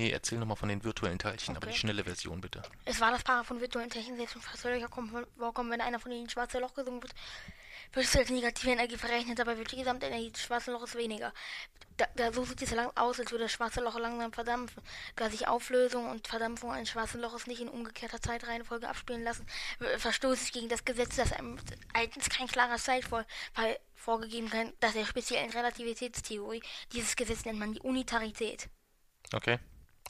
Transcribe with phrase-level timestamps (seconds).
[0.00, 1.80] Nee, erzähl nochmal von den virtuellen Teilchen, aber die Okay.
[1.80, 2.62] schnelle Version bitte.
[2.86, 6.22] Es war das Paar von virtuellen Technik selbst fast völlig vorkommen, wenn einer von ihnen
[6.22, 7.12] ins schwarze Loch gesungen wird,
[7.92, 11.34] wird es als negative Energie verrechnet, dabei wird die Gesamtenergie des schwarzen Loches weniger.
[11.98, 14.82] Da, da, so sieht es lang aus, als würde das schwarze Loch langsam verdampfen.
[15.16, 19.44] Da sich Auflösung und Verdampfung eines schwarzen Loches nicht in umgekehrter Zeitreihenfolge abspielen lassen,
[19.98, 21.58] verstoße ich gegen das Gesetz, dass einem
[21.92, 23.26] eigentlich kein klarer Zeitfall
[23.94, 26.62] vorgegeben kann, dass der speziellen Relativitätstheorie.
[26.94, 28.70] Dieses Gesetz nennt man die Unitarität.
[29.34, 29.58] Okay,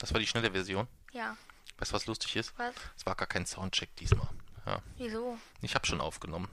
[0.01, 0.87] das war die schnelle Version.
[1.13, 1.37] Ja,
[1.77, 2.53] Weißt du, was lustig ist?
[2.57, 2.75] was?
[2.95, 4.27] Es war gar kein Soundcheck diesmal.
[4.65, 5.37] Ja, Wieso?
[5.61, 6.47] ich habe schon aufgenommen.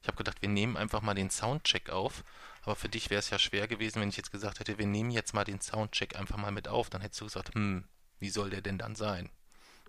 [0.00, 2.24] Ich habe gedacht, wir nehmen einfach mal den Soundcheck auf.
[2.62, 5.10] Aber für dich wäre es ja schwer gewesen, wenn ich jetzt gesagt hätte, wir nehmen
[5.10, 6.88] jetzt mal den Soundcheck einfach mal mit auf.
[6.88, 7.86] Dann hättest du gesagt, hm,
[8.20, 9.30] wie soll der denn dann sein?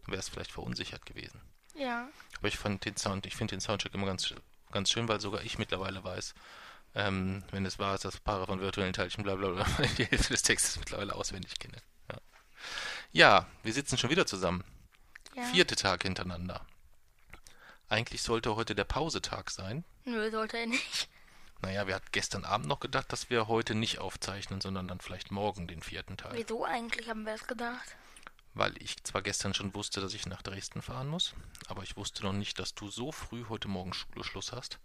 [0.03, 1.41] Dann wäre es vielleicht verunsichert gewesen.
[1.73, 2.09] Ja.
[2.37, 4.33] Aber ich fand den Sound, ich finde den Soundcheck immer ganz,
[4.71, 6.33] ganz schön, weil sogar ich mittlerweile weiß,
[6.95, 9.65] ähm, wenn es wahr ist, dass Paare von virtuellen Teilchen bla bla bla
[9.97, 11.77] die Hälfte des Textes mittlerweile auswendig kenne.
[13.11, 13.47] Ja.
[13.63, 14.63] wir sitzen schon wieder zusammen.
[15.35, 15.43] ja.
[15.43, 16.65] Vierte Tag hintereinander.
[17.89, 19.83] Eigentlich sollte heute der Pausetag sein.
[20.05, 21.07] Nö, sollte er nicht.
[21.61, 25.31] Naja, wir hatten gestern Abend noch gedacht, dass wir heute nicht aufzeichnen, sondern dann vielleicht
[25.31, 26.33] morgen den vierten Teil.
[26.33, 27.95] Wieso eigentlich haben wir das gedacht?
[28.53, 31.33] Weil ich zwar gestern schon wusste, dass ich nach Dresden fahren muss,
[31.67, 34.79] aber ich wusste noch nicht, dass du so früh heute Morgen Schule Schluss hast,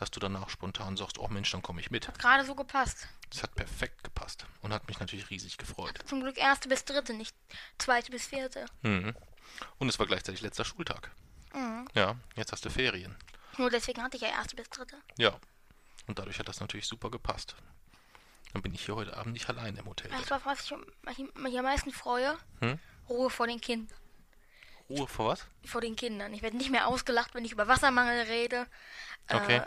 [0.00, 2.08] dass du danach spontan sagst, oh Mensch, dann komme ich mit.
[2.08, 3.08] Hat gerade so gepasst.
[3.30, 5.98] Das hat perfekt gepasst und hat mich natürlich riesig gefreut.
[6.06, 7.34] Zum Glück erste bis dritte, nicht
[7.78, 8.64] zweite bis vierte.
[8.82, 9.14] Mhm.
[9.78, 11.10] Und es war gleichzeitig letzter Schultag.
[11.54, 11.88] Mhm.
[11.94, 13.16] Ja, jetzt hast du Ferien.
[13.58, 14.96] Nur deswegen hatte ich ja erste bis dritte.
[15.16, 15.38] Ja.
[16.06, 17.56] Und dadurch hat das natürlich super gepasst.
[18.52, 20.10] Dann bin ich hier heute Abend nicht allein im Hotel.
[20.10, 22.38] Weißt du, auf was ich mich- mich am meisten freue?
[22.60, 22.78] Hm?
[23.08, 23.94] Ruhe vor den Kindern.
[24.88, 25.44] Ruhe vor was?
[25.66, 26.32] Vor den Kindern.
[26.32, 28.66] Ich werde nicht mehr ausgelacht, wenn ich über Wassermangel rede.
[29.30, 29.56] Okay.
[29.58, 29.66] Äh,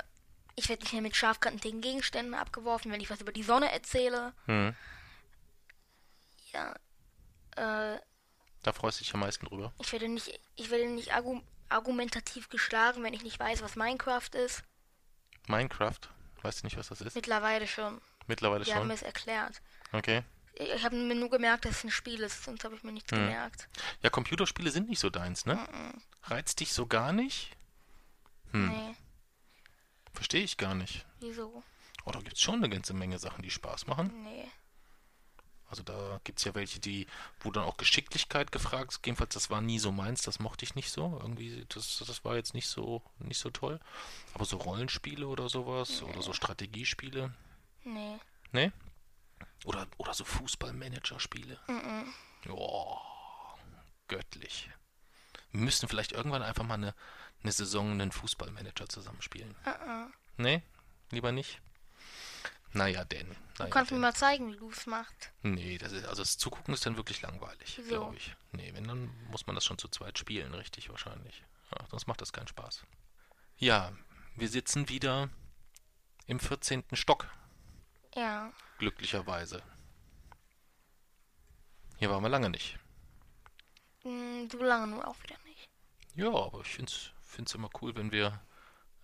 [0.55, 4.33] ich werde nicht mehr mit scharfkantigen Gegenständen abgeworfen, wenn ich was über die Sonne erzähle.
[4.45, 4.75] Hm.
[6.53, 6.73] Ja.
[7.55, 7.99] Äh,
[8.63, 9.73] Da freust du dich am meisten drüber.
[9.79, 14.27] ich werde nicht, ich werde nicht argu argumentativ geschlagen, wenn ich nicht weiß, was Minecraft
[14.33, 14.61] ist.
[15.47, 15.99] Minecraft.
[16.41, 17.15] Weißt du nicht, was das ist?
[17.15, 18.01] Mittlerweile schon.
[18.27, 18.87] Mittlerweile Die haben schon.
[18.89, 19.61] mir es erklärt.
[19.93, 20.23] Okay.
[20.55, 23.09] Ich habe mir nur gemerkt, dass es ein Spiel ist, sonst habe ich mir nichts
[23.13, 23.19] Hm.
[23.19, 23.69] gemerkt.
[24.01, 25.55] Ja, Computerspiele sind nicht so deins, ne?
[25.55, 26.01] Mhm.
[26.23, 27.51] Reizt dich so gar nicht?
[28.51, 28.67] Hm.
[28.67, 28.95] Nee,
[30.21, 31.03] Verstehe ich gar nicht.
[31.19, 31.63] wieso?
[32.05, 34.11] Oh, da gibt es schon eine ganze Menge Sachen, die Spaß machen.
[34.23, 34.47] Nee.
[35.67, 37.07] Also da gibt es ja welche, die,
[37.39, 39.03] wo dann auch Geschicklichkeit gefragt ist.
[39.03, 41.17] Jedenfalls, das war nie so meins, das mochte ich nicht so.
[41.23, 43.79] Irgendwie, das, das war jetzt nicht so, nicht so toll.
[44.35, 47.33] Aber so Rollenspiele oder sowas, oder so Strategiespiele,
[47.83, 48.19] Nee.
[48.51, 48.71] ne?
[49.65, 51.57] Oder, oder so Fußballmanager-Spiele.
[51.67, 52.13] Mhm.
[52.51, 52.99] Oh,
[54.07, 54.69] göttlich.
[55.49, 56.93] Wir müssen vielleicht irgendwann einfach mal eine,
[57.43, 59.55] eine Saison einen Fußballmanager zusammenspielen.
[59.65, 60.13] Mhm.
[60.37, 60.63] Ne?
[61.11, 61.59] Lieber nicht?
[62.73, 63.27] Naja, denn.
[63.27, 65.31] Du Naja, kannst mir mal zeigen, wie du es machst.
[65.43, 67.89] Nee, das ist, also das Zugucken ist dann wirklich langweilig, Wieso?
[67.89, 68.33] glaube ich.
[68.53, 71.43] Nee, wenn, dann muss man das schon zu zweit spielen, richtig wahrscheinlich.
[71.71, 72.85] Ja, sonst macht das keinen Spaß.
[73.57, 73.91] Ja,
[74.35, 75.29] wir sitzen wieder
[76.27, 76.83] im 14.
[76.93, 77.27] Stock,
[78.15, 78.51] Ja.
[78.77, 79.61] glücklicherweise.
[81.97, 82.79] Hier waren wir lange nicht.
[84.03, 85.69] Hm, so lange nur auch wieder nicht.
[86.15, 87.11] Ja, aber ich finde es
[87.55, 88.41] immer cool, wenn wir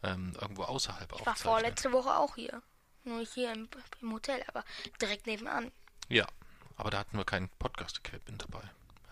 [0.03, 1.53] ähm, irgendwo außerhalb Ich war aufzeichnen.
[1.53, 2.61] vorletzte Woche auch hier.
[3.03, 3.69] Nur nicht hier im,
[4.01, 4.63] im Hotel, aber
[5.01, 5.71] direkt nebenan.
[6.09, 6.27] Ja,
[6.75, 8.63] aber da hatten wir kein Podcast-Equipment dabei.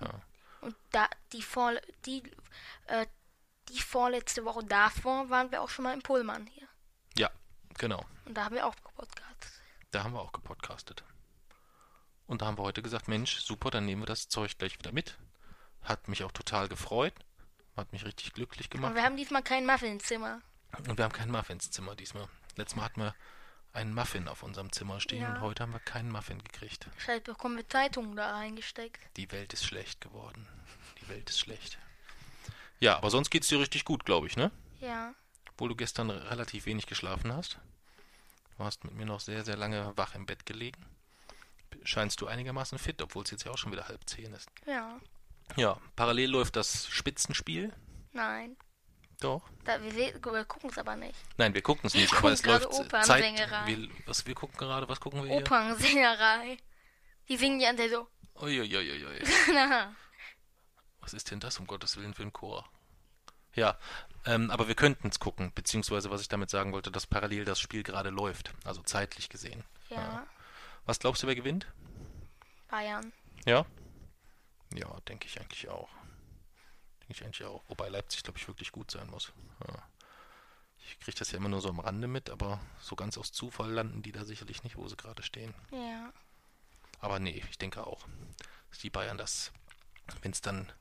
[0.01, 0.21] Ja.
[0.61, 1.73] Und da die vor
[2.05, 2.23] die
[2.87, 3.05] äh,
[3.69, 6.67] die vorletzte Woche davor waren wir auch schon mal im Pullman hier.
[7.17, 7.31] ja,
[7.79, 8.05] genau.
[8.25, 9.51] Und da haben wir auch gepodcastet.
[9.91, 11.03] Da haben wir auch gepodcastet.
[12.27, 14.91] Und da haben wir heute gesagt, Mensch, super, dann nehmen wir das Zeug gleich wieder
[14.91, 15.17] mit.
[15.81, 17.13] Hat mich auch total gefreut.
[17.75, 18.95] Hat mich richtig glücklich gemacht.
[18.95, 20.41] wir haben diesmal kein Muffinzimmer.
[20.87, 22.27] Und wir haben kein Muffinszimmer diesmal.
[22.55, 23.15] Letztes Mal hatten wir
[23.73, 25.29] einen Muffin auf unserem Zimmer stehen Ja.
[25.33, 26.87] und heute haben wir keinen Muffin gekriegt.
[26.97, 29.01] Vielleicht bekommen wir Zeitungen da reingesteckt.
[29.17, 30.47] Die Welt ist schlecht geworden.
[31.01, 31.77] Die Welt ist schlecht.
[32.79, 34.51] Ja, aber sonst geht's dir richtig gut, glaube ich, ne?
[34.79, 35.13] Ja.
[35.51, 37.57] Obwohl du gestern relativ wenig geschlafen hast.
[38.57, 40.85] Du hast mit mir noch sehr, sehr lange wach im Bett gelegen.
[41.83, 44.49] Scheinst du einigermaßen fit, obwohl es jetzt ja auch schon wieder halb zehn ist.
[44.65, 44.97] Ja.
[45.55, 47.73] Ja, parallel läuft das Spitzenspiel.
[48.11, 48.57] Nein.
[49.21, 49.41] Doch.
[49.63, 51.15] Da, wir wir gucken es aber nicht.
[51.37, 52.85] Nein, wir gucken es nicht, Wir aber es läuft Zeit.
[52.85, 53.67] Opernsängerei.
[53.67, 55.37] Wir, was wir gucken gerade, was gucken wir hier?
[55.37, 56.57] Opernsingerei.
[57.29, 58.07] Die singen ja der so.
[58.35, 59.23] Uiuiuiui.
[60.99, 62.67] Was ist denn das, um Gottes Willen, für ein Chor?
[63.53, 63.77] Ja,
[64.25, 67.59] ähm, aber wir könnten es gucken, beziehungsweise was ich damit sagen wollte, dass parallel das
[67.59, 69.63] Spiel gerade läuft, also zeitlich gesehen.
[69.89, 70.25] ja,
[70.85, 71.67] Was glaubst du, wer gewinnt?
[72.69, 73.13] Bayern.
[73.45, 73.65] Ja?
[74.75, 75.89] Ja, denke ich eigentlich auch.
[77.01, 77.63] Denke ich eigentlich auch.
[77.67, 79.31] Wobei Leipzig, glaube ich, wirklich gut sein muss.
[79.67, 79.83] Ja.
[80.77, 83.71] Ich kriege das ja immer nur so am Rande mit, aber so ganz aus Zufall
[83.71, 85.53] landen die da sicherlich nicht, wo sie gerade stehen.
[85.71, 86.13] Ja.
[86.99, 88.07] Aber nee, ich denke auch,
[88.69, 89.51] dass die Bayern das,
[90.21, 90.71] wenn es dann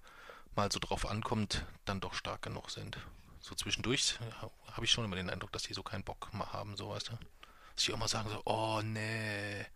[0.55, 2.99] mal so drauf ankommt, dann doch stark genug sind.
[3.41, 6.53] So zwischendurch ja, habe ich schon immer den Eindruck, dass die so keinen Bock mehr
[6.53, 7.19] haben, so weißt du.
[7.75, 9.67] Dass die auch mal sagen so, oh nee,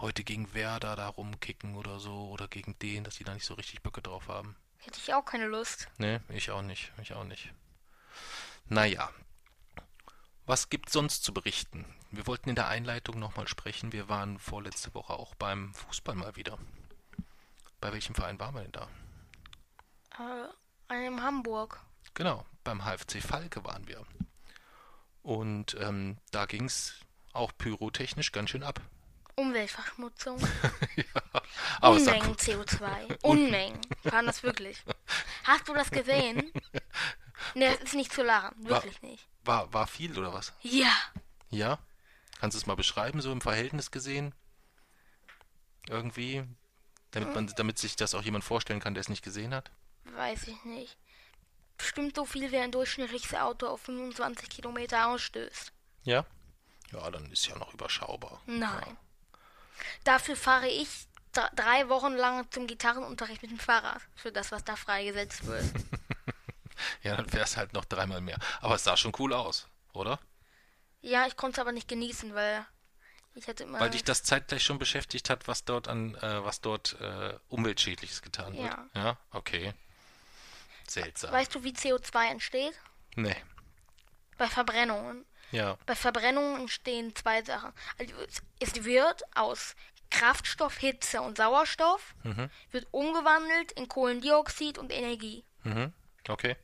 [0.00, 3.54] heute gegen Werder da rumkicken oder so, oder gegen den, dass die da nicht so
[3.54, 4.56] richtig Böcke drauf haben.
[4.78, 5.88] Hätte ich auch keine Lust.
[5.98, 7.52] Nee, ich auch nicht, ich auch nicht.
[8.66, 9.10] Naja,
[10.46, 11.84] was gibt's sonst zu berichten?
[12.10, 13.92] Wir wollten in der Einleitung nochmal sprechen.
[13.92, 16.58] Wir waren vorletzte Woche auch beim Fußball mal wieder.
[17.80, 18.88] Bei welchem Verein waren wir denn da?
[20.88, 21.80] Äh, in Hamburg.
[22.14, 24.06] Genau, beim HFC Falke waren wir.
[25.22, 27.00] Und ähm, da ging's
[27.34, 28.80] auch pyrotechnisch ganz schön ab.
[29.38, 30.38] Umweltverschmutzung.
[31.80, 33.18] Aber es sah Unmengen CO2.
[33.22, 33.80] Unmengen.
[34.04, 34.82] Waren das wirklich.
[35.44, 36.52] Hast du das gesehen?
[37.54, 38.68] Ne, das ist nicht zu lachen.
[38.68, 39.28] Wirklich nicht.
[39.44, 40.52] war, war viel oder was?
[40.60, 40.92] Ja.
[41.50, 41.78] Ja?
[42.40, 44.34] Kannst du es mal beschreiben, so im Verhältnis gesehen?
[45.88, 46.44] Irgendwie?
[47.12, 49.70] Damit, man, damit sich das auch jemand vorstellen kann, der es nicht gesehen hat?
[50.16, 50.96] Weiß ich nicht.
[51.78, 55.72] Bestimmt so viel, wie ein durchschnittliches Auto auf 25 Kilometer ausstößt.
[56.02, 56.26] Ja?
[56.90, 58.42] Ja, dann ist ja noch überschaubar.
[58.46, 58.96] Nein.
[60.04, 60.88] Dafür fahre ich
[61.32, 64.02] dr- drei Wochen lang zum Gitarrenunterricht mit dem Fahrrad.
[64.16, 65.64] Für das, was da freigesetzt wird.
[67.02, 68.38] Ja, dann wäre es halt noch dreimal mehr.
[68.60, 70.20] Aber es sah schon cool aus, oder?
[71.00, 72.64] ja, ich konnte es aber nicht genießen, weil
[73.34, 73.80] ich hatte immer.
[73.80, 78.22] Weil dich das zeitgleich schon beschäftigt hat, was dort an, äh, was dort äh, umweltschädliches
[78.22, 78.64] getan wird.
[78.64, 78.86] Ja.
[78.94, 79.74] Ja, okay.
[80.86, 81.32] Seltsam.
[81.32, 82.74] weißt du, wie CO2 entsteht?
[83.16, 83.34] nee.
[84.36, 85.24] Bei Verbrennungen.
[85.50, 85.76] Ja.
[85.86, 87.72] Bei Verbrennungen entstehen zwei Sachen.
[87.98, 88.14] Also
[88.60, 89.74] es- wird aus
[90.10, 92.50] Kraftstoff, Hitze und Sauerstoff Mhm.
[92.70, 95.44] wird umgewandelt in Kohlendioxid und Energie.
[95.64, 95.92] Mhm.
[96.28, 96.56] Okay.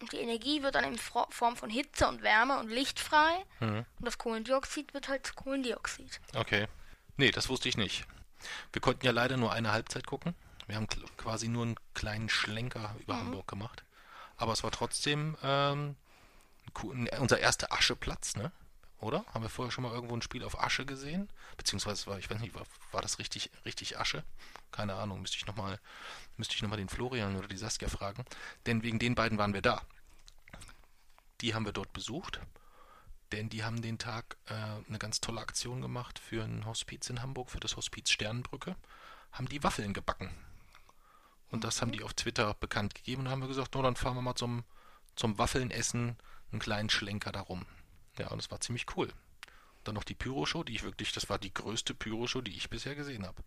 [0.00, 3.44] Und die Energie wird dann in Form von Hitze und Wärme und Licht frei.
[3.60, 3.84] Mhm.
[3.98, 6.20] Und das Kohlendioxid wird halt zu Kohlendioxid.
[6.36, 6.68] Okay.
[7.16, 8.06] Nee, das wusste ich nicht.
[8.72, 10.36] Wir konnten ja leider nur eine Halbzeit gucken.
[10.68, 10.86] Wir haben
[11.16, 13.82] quasi nur einen kleinen Schlenker über Hamburg gemacht.
[14.36, 15.96] Aber es war trotzdem ähm,
[16.84, 18.52] unser erster Ascheplatz, ne?
[19.00, 19.24] Oder?
[19.32, 21.28] Haben wir vorher schon mal irgendwo ein Spiel auf Asche gesehen?
[21.56, 24.24] Beziehungsweise war, ich weiß nicht, war, war das richtig, richtig Asche?
[24.72, 25.78] Keine Ahnung, müsste ich nochmal,
[26.36, 28.24] müsste ich noch mal den Florian oder die Saskia fragen.
[28.66, 29.82] Denn wegen den beiden waren wir da.
[31.40, 32.40] Die haben wir dort besucht.
[33.30, 37.22] Denn die haben den Tag äh, eine ganz tolle Aktion gemacht für ein Hospiz in
[37.22, 38.74] Hamburg, für das Hospiz Sternenbrücke.
[39.30, 40.34] Haben die Waffeln gebacken.
[41.50, 43.22] Und das haben die auf Twitter bekannt gegeben.
[43.22, 44.64] Und haben wir gesagt, no, dann fahren wir mal zum,
[45.14, 46.16] zum Waffelnessen
[46.52, 47.66] einen kleinen Schlenker darum.
[48.18, 49.12] Ja, und es war ziemlich cool.
[49.84, 52.94] Dann noch die Pyroshow, die ich wirklich, das war die größte Pyroshow, die ich bisher
[52.94, 53.42] gesehen habe.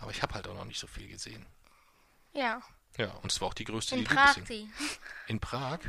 [0.00, 1.46] Aber ich habe halt auch noch nicht so viel gesehen.
[2.32, 2.60] Ja.
[2.96, 4.68] Ja, und es war auch die größte, In die du Prag die.
[5.26, 5.80] In Prag?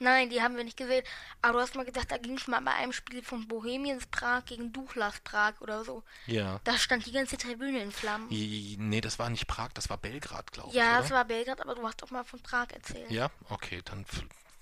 [0.00, 1.04] Nein, die haben wir nicht gesehen.
[1.40, 4.44] Aber du hast mal gesagt, da ging es mal bei einem Spiel von Bohemians Prag
[4.44, 6.02] gegen Duchlas Prag oder so.
[6.26, 6.60] Ja.
[6.64, 8.28] Da stand die ganze Tribüne in Flammen.
[8.30, 10.74] I- Nee, das war nicht Prag, das war Belgrad, glaube ich.
[10.74, 13.10] Ja, es war Belgrad, aber du hast doch mal von Prag erzählt.
[13.10, 14.04] Ja, okay, dann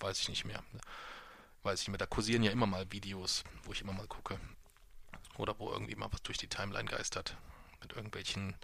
[0.03, 0.63] weiß ich nicht mehr.
[1.63, 1.99] Weiß ich nicht mehr.
[1.99, 4.39] Da kursieren ja immer mal Videos, wo ich immer mal gucke.
[5.39, 7.37] Oder wo irgendwie mal was durch die Timeline geistert.
[7.81, 8.55] Mit irgendwelchen,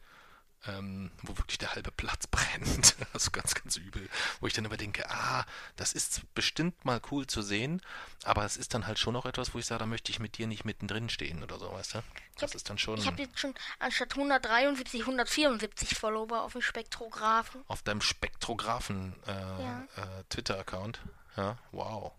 [0.66, 2.96] ähm, wo wirklich der halbe Platz brennt.
[3.12, 4.08] Also ganz, ganz übel.
[4.40, 5.44] Wo ich dann immer denke, ah,
[5.76, 7.80] das ist bestimmt mal cool zu sehen,
[8.24, 10.36] aber es ist dann halt schon auch etwas, wo ich sage, da möchte ich mit
[10.36, 12.02] dir nicht mittendrin stehen oder so, weißt du?
[12.34, 16.62] Das hab- ist dann schon Ich habe jetzt schon anstatt 173, 174 Follower auf dem
[16.62, 17.62] Spektrographen.
[17.68, 19.84] auf deinem Spektrographen äh, Ja.
[19.96, 21.00] äh, Twitter-Account.
[21.38, 22.12] Ja, wow.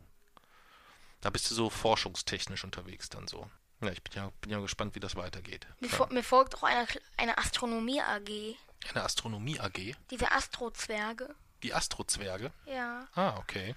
[1.21, 3.49] Da bist du so forschungstechnisch unterwegs dann so.
[3.81, 5.67] Ja, ich bin ja, bin ja gespannt, wie das weitergeht.
[5.81, 8.55] Mir, fol- mir folgt auch eine, eine Astronomie AG.
[8.93, 9.95] Eine Astronomie AG.
[10.09, 11.35] Diese Astrozwerge.
[11.63, 12.51] Die Astrozwerge.
[12.65, 13.07] Ja.
[13.13, 13.75] Ah, okay.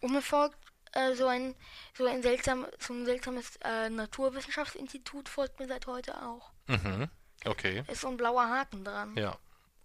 [0.00, 0.56] Und mir folgt
[0.92, 1.54] äh, so ein
[1.96, 6.50] so ein seltsam so ein seltsames äh, Naturwissenschaftsinstitut folgt mir seit heute auch.
[6.66, 7.10] Mhm.
[7.44, 7.84] Okay.
[7.88, 9.14] Ist so ein blauer Haken dran.
[9.16, 9.36] Ja.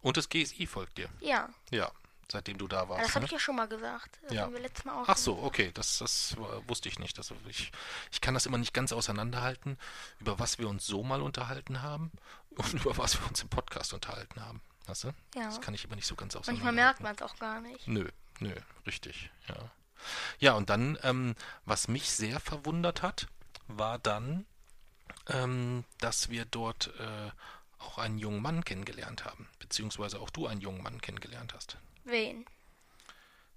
[0.02, 1.10] Und das GSI folgt dir.
[1.20, 1.50] Ja.
[1.72, 1.92] Ja,
[2.34, 3.06] seitdem du da warst.
[3.06, 3.26] das habe ne?
[3.28, 4.20] ich ja schon mal gesagt.
[4.24, 4.42] Das Ja.
[4.44, 7.18] haben wir letztes Mal auch Ach so, okay, das, das äh, wusste ich nicht.
[7.18, 7.72] Das, ich,
[8.12, 9.78] ich kann das immer nicht ganz auseinanderhalten,
[10.20, 12.12] über was wir uns so mal unterhalten haben
[12.50, 14.62] und über was wir uns im Podcast unterhalten haben.
[14.88, 15.08] Weißt du?
[15.36, 15.46] Ja.
[15.46, 17.04] Das kann ich immer nicht so ganz Manchmal auseinanderhalten.
[17.04, 17.88] merkt man es auch gar nicht.
[17.88, 18.10] Nö,
[18.40, 18.54] nö,
[18.86, 19.56] richtig, ja.
[20.40, 23.28] Ja, und dann, ähm, was mich sehr verwundert hat,
[23.68, 24.46] war dann,
[25.28, 27.32] ähm, dass wir dort äh,
[27.80, 31.78] auch einen jungen Mann kennengelernt haben, beziehungsweise auch du einen jungen Mann kennengelernt hast.
[32.06, 32.46] Wen?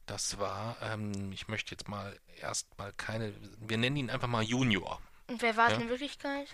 [0.06, 5.00] Das war, ähm, ich möchte jetzt mal erstmal keine, wir nennen ihn einfach mal Junior.
[5.26, 5.80] Und wer war es Ja.
[5.80, 6.48] in Wirklichkeit?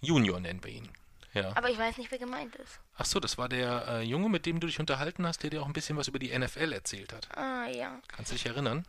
[0.00, 0.88] Junior nennen wir ihn.
[1.32, 1.56] Ja.
[1.56, 2.78] Aber ich weiß nicht, wer gemeint ist.
[2.96, 5.62] Ach so, das war der äh, Junge, mit dem du dich unterhalten hast, der dir
[5.62, 7.36] auch ein bisschen was über die NFL erzählt hat.
[7.36, 8.00] Ah, ja.
[8.06, 8.86] Kannst du dich erinnern?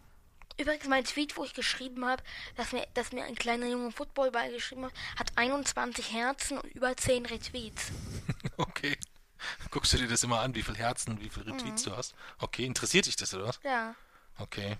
[0.58, 2.22] Übrigens, mein Tweet, wo ich geschrieben habe,
[2.56, 6.96] dass mir, dass mir ein kleiner Junge Footballball geschrieben hat, hat 21 Herzen und über
[6.96, 7.92] 10 Retweets.
[8.58, 8.96] Okay.
[9.72, 12.16] Guckst du dir das immer an, wie viel Herzen, wie viel Retweets du hast?
[12.40, 13.60] Okay, interessiert dich das oder was?
[13.64, 13.96] Ja.
[14.40, 14.78] Okay.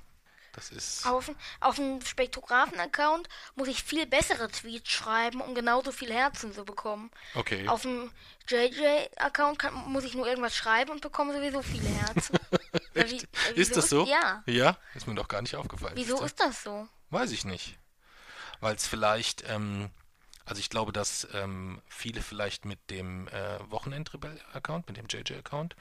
[0.54, 1.06] Das ist.
[1.06, 1.30] Auf,
[1.60, 7.12] auf dem Spektrographen-Account muss ich viel bessere Tweets schreiben, um genauso viel Herzen zu bekommen.
[7.34, 7.68] Okay.
[7.68, 8.10] Auf dem
[8.48, 12.38] JJ-Account muss ich nur irgendwas schreiben und bekomme sowieso viele Herzen.
[12.94, 13.18] Wie-
[13.50, 14.06] äh, Ist das so?
[14.06, 14.44] Ja.
[14.46, 14.78] Ja?
[14.94, 15.94] Ist mir doch gar nicht aufgefallen.
[15.96, 16.26] Wieso siehst du?
[16.26, 16.88] ist das so?
[17.10, 17.78] Weiß ich nicht.
[18.62, 19.90] Weil es vielleicht, ähm,
[20.46, 25.76] also ich glaube, dass ähm, viele vielleicht mit dem äh, Wochenendrebell-Account, mit dem JJ-Account,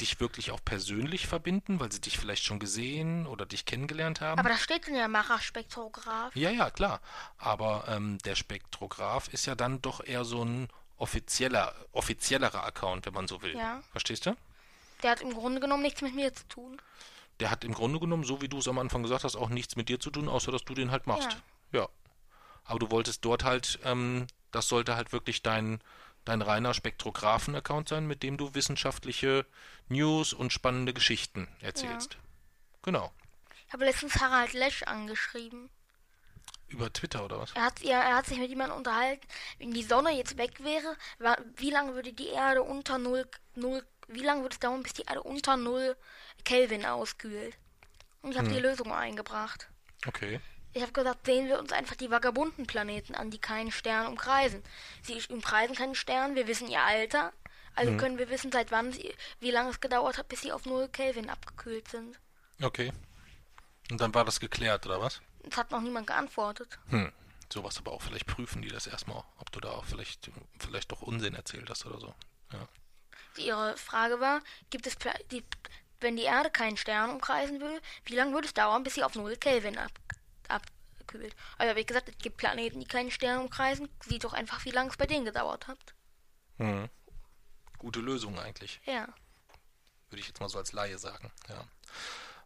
[0.00, 4.40] dich wirklich auch persönlich verbinden, weil sie dich vielleicht schon gesehen oder dich kennengelernt haben.
[4.40, 6.34] Aber da steht in der Macher-Spektrograph.
[6.34, 7.00] Ja, ja, klar.
[7.38, 13.14] Aber ähm, der Spektrograph ist ja dann doch eher so ein offizieller, offiziellerer Account, wenn
[13.14, 13.56] man so will.
[13.56, 13.82] Ja.
[13.92, 14.36] Verstehst du?
[15.04, 16.82] Der hat im Grunde genommen nichts mit mir zu tun.
[17.38, 19.76] Der hat im Grunde genommen, so wie du es am Anfang gesagt hast, auch nichts
[19.76, 21.36] mit dir zu tun, außer dass du den halt machst.
[21.70, 21.88] Ja.
[22.68, 25.80] Aber du wolltest dort halt, ähm, das sollte halt wirklich dein,
[26.26, 29.46] dein reiner Spektrographen-Account sein, mit dem du wissenschaftliche
[29.88, 32.18] News und spannende Geschichten erzählst.
[32.82, 33.10] Genau.
[33.66, 35.70] Ich habe letztens Harald Lesch angeschrieben.
[36.68, 37.52] Über Twitter oder was?
[37.54, 39.26] Er hat, ja, er hat sich mit jemandem unterhalten,
[39.58, 43.82] wenn die Sonne jetzt weg wäre, wa- wie lange würde die Erde unter 0, 0
[44.08, 45.96] wie lange würde es dauern, bis die Erde unter 0
[46.44, 47.56] Kelvin auskühlt?
[48.20, 49.68] Und ich habe die Lösung eingebracht.
[50.06, 50.40] Okay.
[50.72, 54.62] Ich habe gesagt, sehen wir uns einfach die vagabunden Planeten an, die keinen Stern umkreisen.
[55.02, 57.32] Sie umkreisen keinen Stern, wir wissen ihr Alter,
[57.74, 60.66] also können wir wissen, seit wann sie, wie lange es gedauert hat, bis sie auf
[60.66, 62.18] 0 Kelvin abgekühlt sind.
[62.60, 62.92] Okay.
[63.90, 65.22] Und dann war das geklärt, oder was?
[65.48, 66.78] Es hat noch niemand geantwortet.
[66.88, 67.12] Hm.
[67.50, 71.02] Sowas aber auch vielleicht prüfen die das erstmal, ob du da auch vielleicht, vielleicht doch
[71.02, 72.14] Unsinn erzählt hast oder so.
[72.52, 72.68] Ja.
[73.36, 75.44] Ihre Frage war, gibt es Pla die,
[76.00, 79.14] wenn die Erde keinen Stern umkreisen will, wie lange würde es dauern, bis sie auf
[79.14, 79.92] 0 Kelvin ab,
[80.48, 81.34] abkühlt?
[81.58, 83.88] Habe ich gesagt, es gibt Planeten, die keinen Stern umkreisen.
[84.04, 85.94] Sieh doch einfach, wie lange es bei denen gedauert hat.
[86.58, 86.88] Hm.
[87.78, 89.06] Gute Lösung eigentlich, Ja.
[90.10, 91.30] würde ich jetzt mal so als Laie sagen.
[91.48, 91.64] Ja.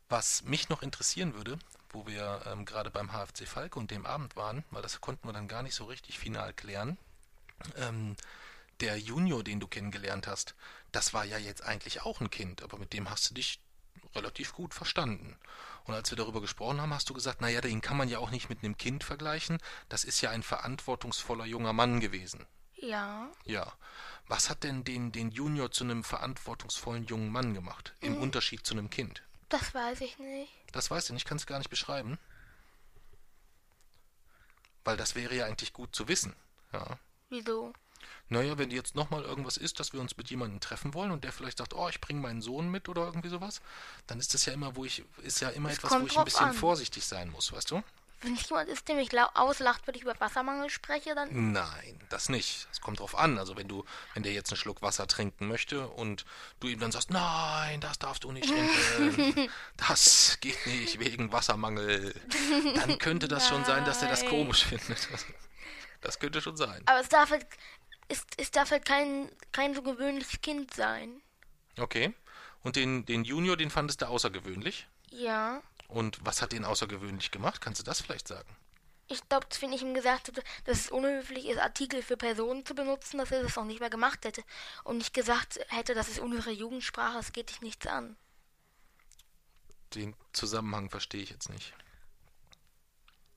[0.09, 1.59] Was mich noch interessieren würde,
[1.91, 5.33] wo wir ähm, gerade beim HFC Falke und dem Abend waren, weil das konnten wir
[5.33, 6.99] dann gar nicht so richtig final klären,
[7.77, 8.17] ähm,
[8.81, 10.55] der Junior, den du kennengelernt hast,
[10.91, 13.61] das war ja jetzt eigentlich auch ein Kind, aber mit dem hast du dich
[14.15, 15.39] relativ gut verstanden.
[15.85, 18.31] Und als wir darüber gesprochen haben, hast du gesagt, naja, den kann man ja auch
[18.31, 19.59] nicht mit einem Kind vergleichen.
[19.89, 22.47] Das ist ja ein verantwortungsvoller junger Mann gewesen.
[22.77, 23.31] Ja.
[23.45, 23.73] Ja.
[24.27, 27.95] Was hat denn den, den Junior zu einem verantwortungsvollen jungen Mann gemacht?
[28.01, 29.23] Im Unterschied zu einem Kind?
[29.49, 30.53] Das weiß ich nicht.
[30.73, 32.19] Das weißt du nicht, kannst du gar nicht beschreiben.
[34.85, 36.35] Weil das wäre ja eigentlich gut zu wissen.
[36.73, 36.99] Ja.
[37.29, 37.73] Wieso?
[38.33, 41.33] Naja, wenn jetzt nochmal irgendwas ist, dass wir uns mit jemandem treffen wollen und der
[41.33, 43.61] vielleicht sagt, oh, ich bringe meinen Sohn mit oder irgendwie sowas,
[44.07, 46.25] dann ist das ja immer, wo ich, ist ja immer Es etwas, wo ich ein
[46.25, 46.55] bisschen an.
[46.55, 47.83] vorsichtig sein muss, weißt du?
[48.23, 51.53] Wenn es jemand ist, der mich auslacht, weil ich über Wassermangel spreche, dann.
[51.53, 52.69] Nein, das nicht.
[52.71, 53.37] Es kommt drauf an.
[53.37, 53.85] Also wenn du,
[54.15, 56.25] wenn der jetzt einen Schluck Wasser trinken möchte und
[56.61, 62.15] du ihm dann sagst, nein, das darfst du nicht trinken, das geht nicht wegen Wassermangel,
[62.77, 65.09] dann könnte das schon sein, dass er das komisch findet.
[66.01, 66.83] Das könnte schon sein.
[66.87, 67.47] Aber es darf halt.
[68.13, 71.23] Es, es darf halt kein, kein so gewöhnliches Kind sein.
[71.79, 72.13] Okay.
[72.63, 74.87] Und den, den Junior, den fandest du außergewöhnlich?
[75.11, 75.63] Ja.
[75.89, 77.63] Und was hat den außergewöhnlich gemacht?
[77.63, 78.55] Kannst du das vielleicht sagen?
[79.09, 82.75] Ich glaube, wenn ich ihm gesagt hätte, dass es unhöflich ist, Artikel für Personen zu
[82.75, 84.45] benutzen, dass er das auch nicht mehr gemacht hätte.
[84.85, 88.17] Und nicht gesagt hätte, das ist unsere Jugendsprache, das geht dich nichts an.
[89.95, 91.73] Den Zusammenhang verstehe ich jetzt nicht.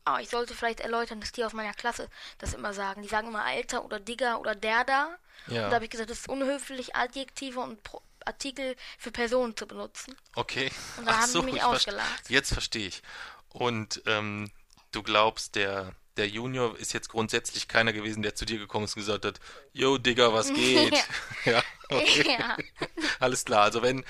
[0.05, 3.01] Aber ich sollte vielleicht erläutern, dass die aus meiner Klasse das immer sagen.
[3.01, 5.17] Die sagen immer Alter oder Digger oder der da.
[5.47, 5.65] Ja.
[5.65, 9.67] Und da habe ich gesagt, es ist unhöflich, Adjektive und Pro Artikel für Personen zu
[9.67, 10.15] benutzen.
[10.35, 10.71] Okay.
[10.97, 12.29] Und da haben sie mich ich verste- ausgelacht.
[12.29, 13.03] Jetzt verstehe ich.
[13.49, 14.49] Und ähm,
[14.91, 18.95] du glaubst, der, der Junior ist jetzt grundsätzlich keiner gewesen, der zu dir gekommen ist
[18.95, 19.39] und gesagt hat,
[19.73, 20.93] Yo, Digga, was geht?
[21.45, 22.37] ja, okay.
[22.39, 22.57] Ja.
[23.19, 23.63] Alles klar.
[23.63, 24.05] Also wenn,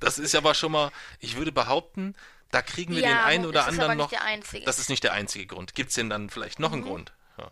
[0.00, 2.14] das ist aber schon mal, ich würde behaupten,
[2.50, 4.10] da kriegen wir Ja, den einen oder das ist anderen aber nicht noch.
[4.10, 4.60] der einzige.
[4.62, 4.66] Mhm.
[4.66, 5.74] Das ist nicht der einzige Grund.
[5.74, 7.12] Gibt es denn dann vielleicht noch einen Grund?
[7.38, 7.50] Ja.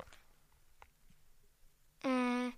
[2.09, 2.53] Mm,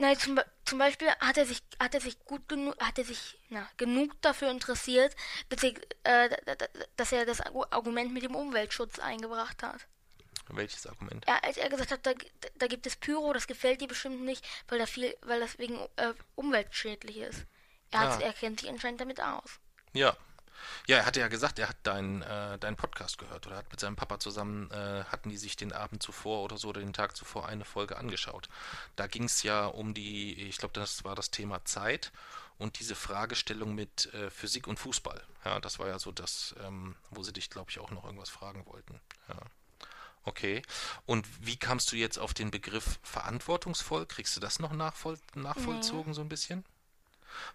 [0.00, 3.38] Nein, zum, zum Beispiel hat er sich, hat er sich gut genug, hat er sich
[3.48, 5.14] na, genug dafür interessiert,
[5.48, 6.36] dass er, äh,
[6.96, 9.86] dass er das Argu- Argument mit dem Umweltschutz eingebracht hat.
[10.50, 11.24] Welches Argument?
[11.28, 12.12] Ja, als er gesagt hat, da,
[12.56, 15.78] da gibt es Pyro, das gefällt dir bestimmt nicht, weil, da viel, weil das wegen
[15.96, 17.44] äh, umweltschädlich ist.
[17.90, 18.24] Er, hat, Ah.
[18.24, 19.58] er kennt sich anscheinend damit aus.
[19.92, 20.16] Ja.
[20.88, 23.78] Ja, er hatte ja gesagt, er hat deinen äh, deinen Podcast gehört oder hat mit
[23.78, 27.16] seinem Papa zusammen, äh, hatten die sich den Abend zuvor oder so oder den Tag
[27.16, 28.48] zuvor eine Folge angeschaut.
[28.96, 32.10] Da ging es ja um die, ich glaube, das war das Thema Zeit
[32.58, 35.22] und diese Fragestellung mit äh, Physik und Fußball.
[35.44, 38.30] Ja, das war ja so das, ähm, wo sie dich, glaube ich, auch noch irgendwas
[38.30, 39.00] fragen wollten.
[39.28, 39.36] Ja.
[40.28, 40.62] Okay.
[41.06, 44.04] Und wie kamst du jetzt auf den Begriff verantwortungsvoll?
[44.04, 46.66] Kriegst du das noch nachvoll nachvollzogen so ein bisschen?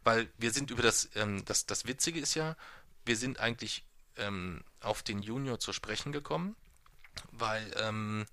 [0.03, 2.55] Weil wir sind über das, ähm, das, das Witzige ist ja,
[3.05, 3.83] wir sind eigentlich
[4.17, 6.55] ähm, auf den Junior zu sprechen gekommen,
[7.31, 8.25] weil ähm,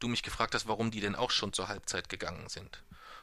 [0.00, 2.82] du mich gefragt hast, warum die denn auch schon zur Halbzeit gegangen sind.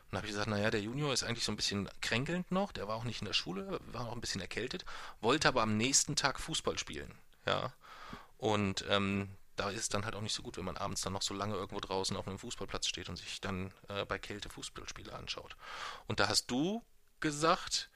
[0.10, 2.88] Und habe ich gesagt, naja, der Junior ist eigentlich so ein bisschen kränkelnd noch, der
[2.88, 4.86] war auch nicht in der Schule, war auch ein bisschen erkältet,
[5.20, 7.14] wollte aber am nächsten Tag Fußball spielen.
[7.46, 7.74] Ja.
[8.38, 9.28] Und ähm,
[9.62, 11.36] da ist es dann halt auch nicht so gut, wenn man abends dann noch so
[11.36, 15.56] lange irgendwo draußen auf einem Fußballplatz steht und sich dann äh, bei Kälte Fußballspiele anschaut.
[16.08, 16.84] Und da hast du
[17.20, 17.92] gesagt,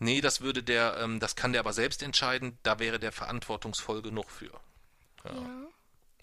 [0.00, 4.02] nee, das würde der, ähm, das kann der aber selbst entscheiden, da wäre der verantwortungsvoll
[4.02, 4.60] genug für.
[5.24, 5.68] Ja.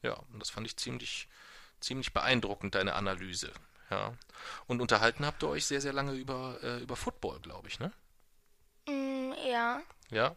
[0.04, 1.30] Ja, und das fand ich ziemlich,
[1.80, 3.54] ziemlich beeindruckend, deine Analyse.
[3.90, 4.14] Ja.
[4.68, 7.94] Und unterhalten habt ihr euch sehr, sehr lange über, äh, über Football, glaube ich, ne?
[8.88, 9.82] Mm, ja.
[10.10, 10.36] Ja.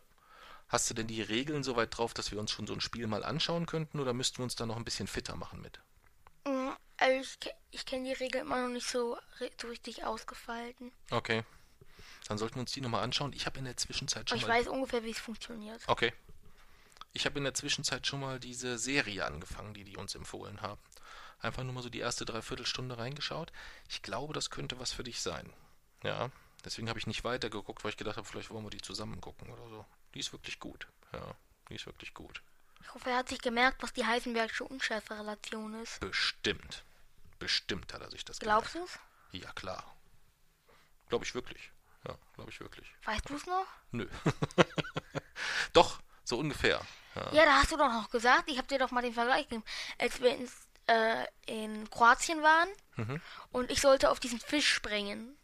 [0.75, 3.07] Hast du denn die Regeln so weit drauf, dass wir uns schon so ein Spiel
[3.07, 5.79] mal anschauen könnten oder müssten wir uns da noch ein bisschen fitter machen mit?
[6.45, 9.17] Mm, also ich, ich kenne die Regeln immer noch nicht so,
[9.63, 10.91] so richtig ausgefalten.
[11.13, 11.45] Okay.
[12.27, 13.33] Dann sollten wir uns die nochmal anschauen.
[13.35, 14.59] Ich habe in der Zwischenzeit schon ich mal.
[14.59, 15.81] weiß ungefähr, wie es funktioniert.
[15.87, 16.13] Okay.
[17.13, 20.81] Ich habe in der Zwischenzeit schon mal diese Serie angefangen, die die uns empfohlen haben.
[21.39, 23.53] Einfach nur mal so die erste Dreiviertelstunde reingeschaut.
[23.89, 25.53] Ich glaube, das könnte was für dich sein.
[26.03, 26.33] Ja.
[26.65, 29.53] Deswegen habe ich nicht weitergeguckt, weil ich gedacht habe, vielleicht wollen wir die zusammen gucken
[29.53, 29.87] oder so.
[30.15, 30.87] Die ist wirklich gut.
[31.13, 31.35] Ja,
[31.69, 32.43] die ist wirklich gut.
[32.81, 36.01] Ich hoffe, er hat sich gemerkt, was die Heisenbergsche Unschärferelation ist.
[36.01, 36.85] Bestimmt.
[37.39, 38.99] Bestimmt hat er sich das Glaubst gemerkt.
[39.33, 39.85] Ja, klar.
[41.09, 41.71] Glaube ich wirklich.
[42.07, 42.93] Ja, glaube ich wirklich.
[43.05, 43.67] Weißt du's noch?
[43.91, 44.07] Nö.
[45.73, 46.81] Doch, so ungefähr.
[47.15, 47.33] Ja.
[47.33, 49.65] Ja, da hast du doch noch gesagt, ich habe dir doch mal den Vergleich gegeben,
[49.99, 50.53] als wir ins,
[50.87, 53.21] äh, in Kroatien waren Mhm.
[53.51, 55.37] und ich sollte auf diesen Fisch springen.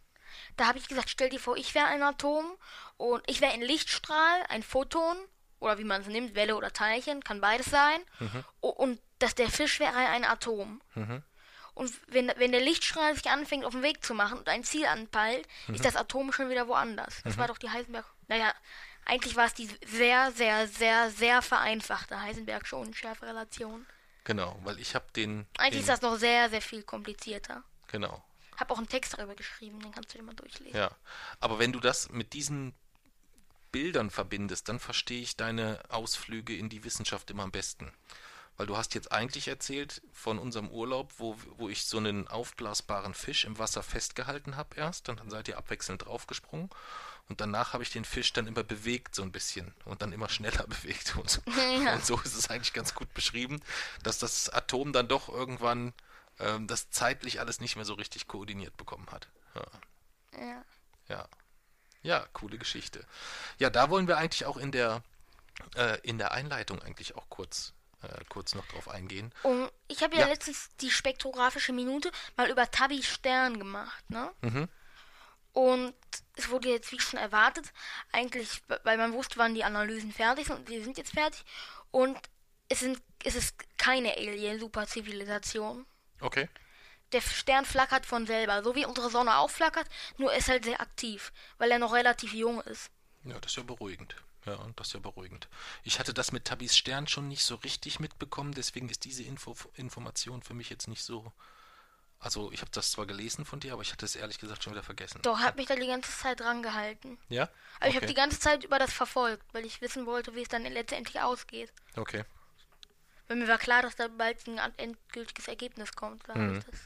[0.60, 2.44] Da habe ich gesagt, stell dir vor, ich wäre ein Atom
[2.98, 5.16] und ich wäre ein Lichtstrahl, ein Photon
[5.58, 7.98] oder wie man es nimmt, Welle oder Teilchen, kann beides sein.
[8.60, 10.82] O- Und dass der Fisch wäre ein Atom.
[11.74, 14.84] Und wenn, wenn der Lichtstrahl sich anfängt auf den Weg zu machen und ein Ziel
[14.84, 17.22] anpeilt, ist das Atom schon wieder woanders.
[17.24, 18.04] Das war doch die Heisenberg.
[18.28, 18.52] Naja,
[19.06, 23.86] eigentlich war es die sehr, sehr, sehr, sehr vereinfachte Heisenbergsche Unschärferelation.
[24.24, 27.62] Genau, weil ich habe den, Eigentlich den ist das noch sehr, sehr viel komplizierter.
[27.88, 28.22] genau.
[28.60, 30.76] Hab auch einen Text darüber geschrieben, den kannst du dir mal durchlesen.
[30.78, 30.90] Ja,
[31.40, 32.74] aber wenn du das mit diesen
[33.72, 37.92] Bildern verbindest, dann verstehe ich deine Ausflüge in die Wissenschaft immer am besten.
[38.56, 43.14] Weil du hast jetzt eigentlich erzählt von unserem Urlaub, wo, wo ich so einen aufblasbaren
[43.14, 46.68] Fisch im Wasser festgehalten habe erst, und dann seid ihr abwechselnd draufgesprungen.
[47.30, 49.72] Und danach habe ich den Fisch dann immer bewegt, so ein bisschen.
[49.86, 51.16] Und dann immer schneller bewegt.
[51.16, 51.40] Und so,
[51.82, 51.94] Ja.
[51.94, 53.62] und so ist es eigentlich ganz gut beschrieben,
[54.02, 55.94] dass das Atom dann doch irgendwann
[56.40, 59.28] ähm, das zeitlich alles nicht mehr so richtig koordiniert bekommen hat.
[59.54, 60.40] Ja.
[60.40, 60.64] Ja.
[61.08, 61.28] Ja.
[62.02, 63.04] Ja, coole Geschichte.
[63.58, 65.02] Ja, da wollen wir eigentlich auch in der,
[65.76, 69.34] äh, in der Einleitung eigentlich auch kurz, äh, kurz noch drauf eingehen.
[69.42, 70.28] Und ich habe ja, Ja.
[70.28, 74.30] letztens die spektrographische Minute mal über Tabby Stern gemacht, ne?
[74.40, 74.68] Mhm.
[75.52, 75.94] Und
[76.36, 77.72] es wurde jetzt, wie schon erwartet,
[78.12, 81.44] eigentlich, weil man wusste, wann die Analysen fertig sind und die sind jetzt fertig.
[81.90, 82.16] Und
[82.68, 85.84] es, sind, es ist keine Alien-Superzivilisation.
[86.20, 86.48] Okay.
[87.12, 90.80] Der Stern flackert von selber, so wie unsere Sonne auch flackert, nur ist halt sehr
[90.80, 92.90] aktiv, weil er noch relativ jung ist.
[93.24, 94.14] Ja, das ist ja beruhigend.
[94.46, 95.48] Ja, das ist ja beruhigend.
[95.82, 99.54] Ich hatte das mit Tabis Stern schon nicht so richtig mitbekommen, deswegen ist diese Info
[99.74, 101.32] Information für mich jetzt nicht so.
[102.22, 104.74] Also, ich habe das zwar gelesen von dir, aber ich hatte es ehrlich gesagt schon
[104.74, 105.20] wieder vergessen.
[105.22, 107.18] Doch, hat mich da die ganze Zeit dran gehalten.
[107.30, 107.48] Ja?
[107.80, 108.06] Also ich habe Okay.
[108.08, 111.72] die ganze Zeit über das verfolgt, weil ich wissen wollte, wie es dann letztendlich ausgeht.
[111.96, 112.24] Okay.
[113.30, 116.26] Weil mir war klar, dass da bald ein endgültiges Ergebnis kommt.
[116.34, 116.64] Mhm.
[116.68, 116.80] das.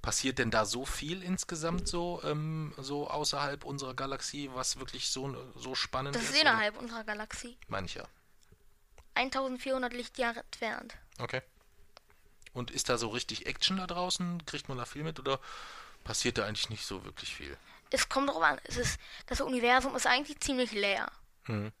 [0.00, 5.36] Passiert denn da so viel insgesamt so, ähm, so außerhalb unserer Galaxie, was wirklich so,
[5.56, 6.30] so spannend Das ist?
[6.30, 7.58] ist innerhalb unserer Galaxie.
[7.68, 8.08] Mancher.
[9.12, 10.96] 1400 Lichtjahre entfernt.
[11.18, 11.42] Okay.
[12.54, 14.46] Und ist da so richtig Action da draußen?
[14.46, 15.38] Kriegt man da viel mit oder
[16.02, 17.58] passiert da eigentlich nicht so wirklich viel?
[17.90, 21.12] Es kommt drauf an, es ist, das Universum ist eigentlich ziemlich leer.
[21.44, 21.72] Hm.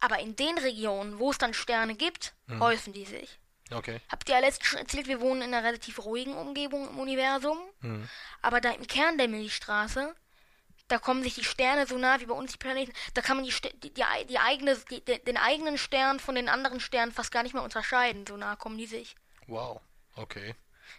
[0.00, 2.60] Aber in den Regionen, wo es dann Sterne gibt, Mhm.
[2.60, 3.38] häufen die sich.
[3.72, 4.00] Okay.
[4.10, 7.58] Habt ihr ja letztens schon erzählt, wir wohnen in einer relativ ruhigen Umgebung im Universum.
[7.80, 8.08] Hm.
[8.40, 10.14] Aber da im Kern der Milchstraße,
[10.86, 12.92] da kommen sich die Sterne so nah wie bei uns die Planeten.
[13.14, 16.48] Da kann man die, die, die, ei- die eigene, die, den eigenen Stern von den
[16.48, 18.24] anderen Sternen fast gar nicht mehr unterscheiden.
[18.28, 19.16] So nah kommen die sich.
[19.48, 19.80] Wow.
[20.14, 20.54] Okay.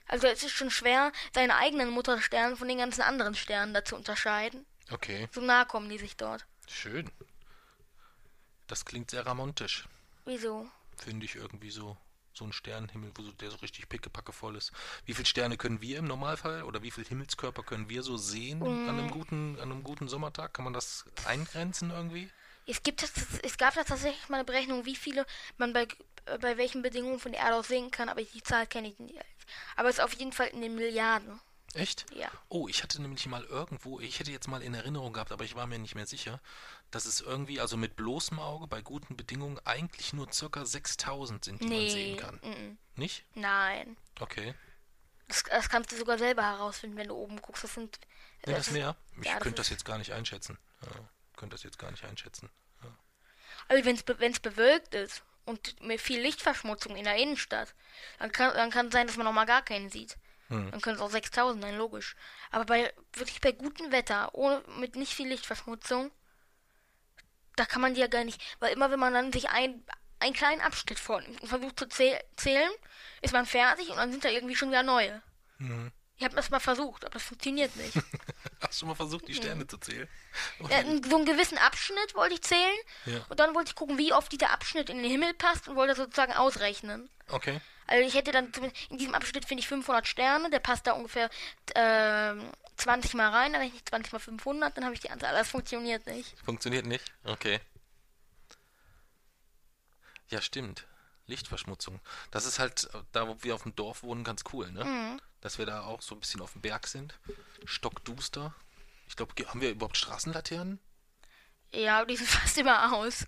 [0.08, 3.96] Also es ist schon schwer, seine eigenen Muttersterne von den ganzen anderen Sternen da zu
[3.96, 4.66] unterscheiden.
[4.92, 5.30] Okay.
[5.32, 6.46] So nah kommen die sich dort.
[6.68, 7.10] Schön.
[8.67, 9.88] Das klingt sehr romantisch.
[10.25, 10.67] Wieso?
[10.97, 11.97] Finde ich irgendwie so.
[12.34, 14.71] So ein Sternenhimmel, wo so, der so richtig pickepacke voll ist.
[15.06, 18.62] Wie viele Sterne können wir im Normalfall oder wie viele Himmelskörper können wir so sehen
[18.62, 20.53] an einem guten, an einem guten Sommertag?
[20.53, 22.30] Kann man das eingrenzen irgendwie?
[22.67, 25.25] Es gibt es gab da tatsächlich mal eine Berechnung, wie viele
[25.58, 25.88] man bei,
[26.25, 28.99] äh, bei welchen Bedingungen von der Erde aus sehen kann, aber die Zahl kenne ich
[28.99, 29.17] nicht.
[29.75, 31.39] Aber es ist auf jeden Fall in den Milliarden.
[31.78, 32.06] Echt?
[32.13, 32.30] Ja.
[32.50, 35.56] Oh, ich hatte nämlich mal irgendwo, ich hätte jetzt mal in Erinnerung gehabt, aber ich
[35.56, 36.40] war mir nicht mehr sicher,
[36.92, 41.62] dass es irgendwie, also mit bloßem Auge, bei guten Bedingungen, eigentlich nur circa 6000 sind,
[41.62, 41.90] die man Nee.
[41.90, 42.36] sehen kann.
[42.44, 43.26] mm, Nicht?
[43.36, 43.96] Nein.
[44.20, 44.54] Okay.
[45.28, 47.63] Das, das kannst du sogar selber herausfinden, wenn du oben guckst.
[47.63, 48.00] Das sind.
[48.46, 48.96] Nee, das mehr?
[49.20, 50.58] Ich ja, das könnte das ist- jetzt gar nicht einschätzen.
[50.84, 50.92] Ja,
[51.36, 52.50] könnte das jetzt gar nicht einschätzen.
[53.68, 57.74] Also wenn es be bewölkt ist und mit viel Lichtverschmutzung in der Innenstadt,
[58.20, 60.18] dann kann dann kann sein, dass man noch mal gar keinen sieht.
[60.50, 60.72] Hm.
[60.72, 62.16] Dann können es auch 6000 sein, logisch.
[62.52, 66.12] Aber bei wirklich bei gutem Wetter, ohne mit nicht viel Lichtverschmutzung,
[67.56, 69.84] da kann man die ja gar nicht, weil immer wenn man dann sich ein
[70.20, 72.72] einen kleinen Abschnitt vornimmt und versucht zu zäh zählen,
[73.22, 75.22] ist man fertig und dann sind da irgendwie schon wieder neue.
[75.60, 75.92] Mhm.
[76.18, 77.94] Ich habe das mal versucht, aber das funktioniert nicht.
[78.62, 80.08] Hast du mal versucht, die Sterne zu zählen?
[80.70, 83.26] Ja, in so einen gewissen Abschnitt wollte ich zählen Ja.
[83.30, 85.89] und dann wollte ich gucken, wie oft dieser Abschnitt in den Himmel passt und wollte
[85.89, 87.10] das sozusagen ausrechnen.
[87.30, 87.62] Okay.
[87.86, 90.93] Also ich hätte dann zumindest- in diesem Abschnitt finde ich 500 Sterne, der passt da
[90.93, 91.30] ungefähr
[91.76, 95.34] ähm, 20 mal rein, dann rechne ich 20 mal 500, dann habe ich die Anzahl.
[95.34, 96.36] Das funktioniert nicht.
[96.43, 97.06] Funktioniert nicht?
[97.24, 97.60] Okay.
[100.30, 100.86] Ja, stimmt.
[101.28, 102.00] Lichtverschmutzung.
[102.32, 104.84] Das ist halt, äh, da wo wir auf dem Dorf wohnen, ganz cool, ne?
[104.84, 105.22] Mhm.
[105.41, 107.17] Dass wir da auch so ein bisschen auf dem Berg sind.
[107.65, 108.54] Stockduster.
[109.08, 110.80] Ich glaube, haben wir überhaupt Straßenlaternen?
[111.71, 113.26] Ja, die sind fast immer aus.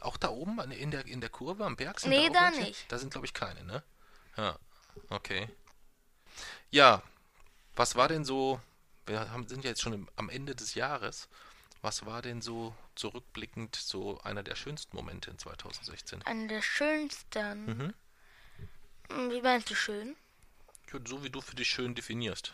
[0.00, 2.90] Auch da oben in der, in der Kurve am Berg sind Nee, da, da nicht.
[2.90, 3.82] Da sind, glaube ich, keine, ne?
[4.36, 4.58] Ja,
[5.10, 5.48] okay.
[6.70, 7.02] Ja,
[7.76, 8.60] was war denn so,
[9.06, 11.28] wir haben, sind ja jetzt schon im, am Ende des Jahres,
[11.82, 16.22] was war denn so zurückblickend so einer der schönsten Momente in 2016?
[16.22, 17.66] Eine der schönsten.
[17.66, 17.94] Mhm.
[19.10, 20.16] Hm, Wie meinst du schön?
[21.06, 22.52] So wie du für dich schön definierst.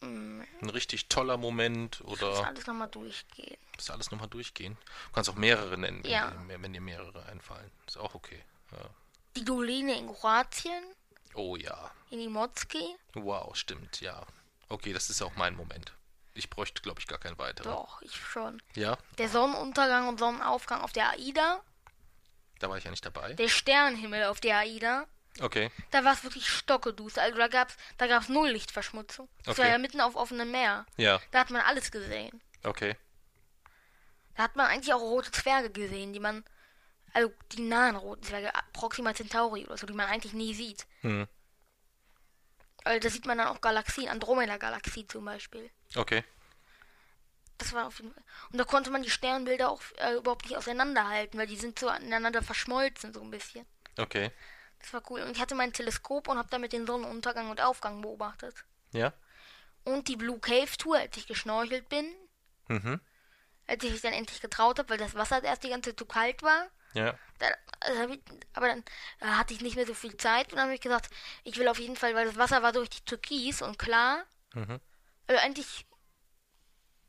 [0.00, 3.56] Hm, Ein richtig toller Moment oder alles nochmal durchgehen.
[3.86, 4.76] du alles nochmal durchgehen?
[5.06, 6.30] Du kannst auch mehrere nennen, wenn, Ja.
[6.30, 7.70] dir, wenn dir mehrere einfallen.
[7.86, 8.42] Ist auch okay.
[8.72, 8.90] Ja.
[9.36, 10.82] Die Doline in Kroatien,
[11.34, 11.90] Oh ja.
[12.10, 12.96] in Imotski.
[13.14, 14.26] Wow, stimmt, ja.
[14.68, 15.92] Okay, das ist auch mein Moment.
[16.34, 17.70] Ich bräuchte, glaube ich, gar keinen weiteren.
[17.72, 18.60] Doch, ich schon.
[18.74, 21.62] Ja, Der Sonnenuntergang und Sonnenaufgang auf der AIDA.
[22.58, 23.34] da war ich ja nicht dabei.
[23.34, 25.06] Der Sternenhimmel auf der AIDA.
[25.40, 27.22] Okay, Da war es wirklich stockeduster.
[27.22, 29.28] Also da gab's, da gab's null Lichtverschmutzung.
[29.44, 29.72] Das war Okay.
[29.72, 30.84] ja mitten auf offenem Meer.
[30.98, 32.40] ja, Da hat man alles gesehen.
[32.64, 32.96] okay.
[34.34, 36.44] Da hat man eigentlich auch rote Zwerge gesehen, die man,
[37.12, 40.86] also die nahen roten Zwerge, Proxima Centauri oder so, die man eigentlich nie sieht.
[41.02, 41.26] Hm.
[42.84, 45.70] Also da sieht man dann auch Galaxien, Andromeda-Galaxie zum Beispiel.
[45.96, 46.24] Okay,
[47.58, 48.22] Das war auf jeden Fall.
[48.52, 51.88] Und da konnte man die Sternbilder auch äh, überhaupt nicht auseinanderhalten, weil die sind so
[51.88, 53.64] aneinander verschmolzen, so ein bisschen.
[53.98, 54.30] okay.
[54.82, 55.22] Das war cool.
[55.22, 58.54] Und ich hatte mein Teleskop und habe damit den Sonnenuntergang und Aufgang beobachtet.
[58.92, 59.12] Ja,
[59.84, 62.12] Und die Blue Cave Tour, als ich geschnorchelt bin,
[62.68, 63.00] mhm.
[63.66, 66.06] als ich mich dann endlich getraut habe, weil das Wasser erst die ganze Zeit zu
[66.06, 66.68] kalt war.
[66.94, 67.46] Ja, Da,
[67.80, 68.20] also ich,
[68.52, 68.84] aber dann
[69.20, 71.08] äh, hatte ich nicht mehr so viel Zeit und dann habe ich gesagt,
[71.42, 74.24] ich will auf jeden Fall, weil das Wasser war so richtig türkis und klar.
[74.52, 74.78] mhm.
[75.26, 75.86] Also eigentlich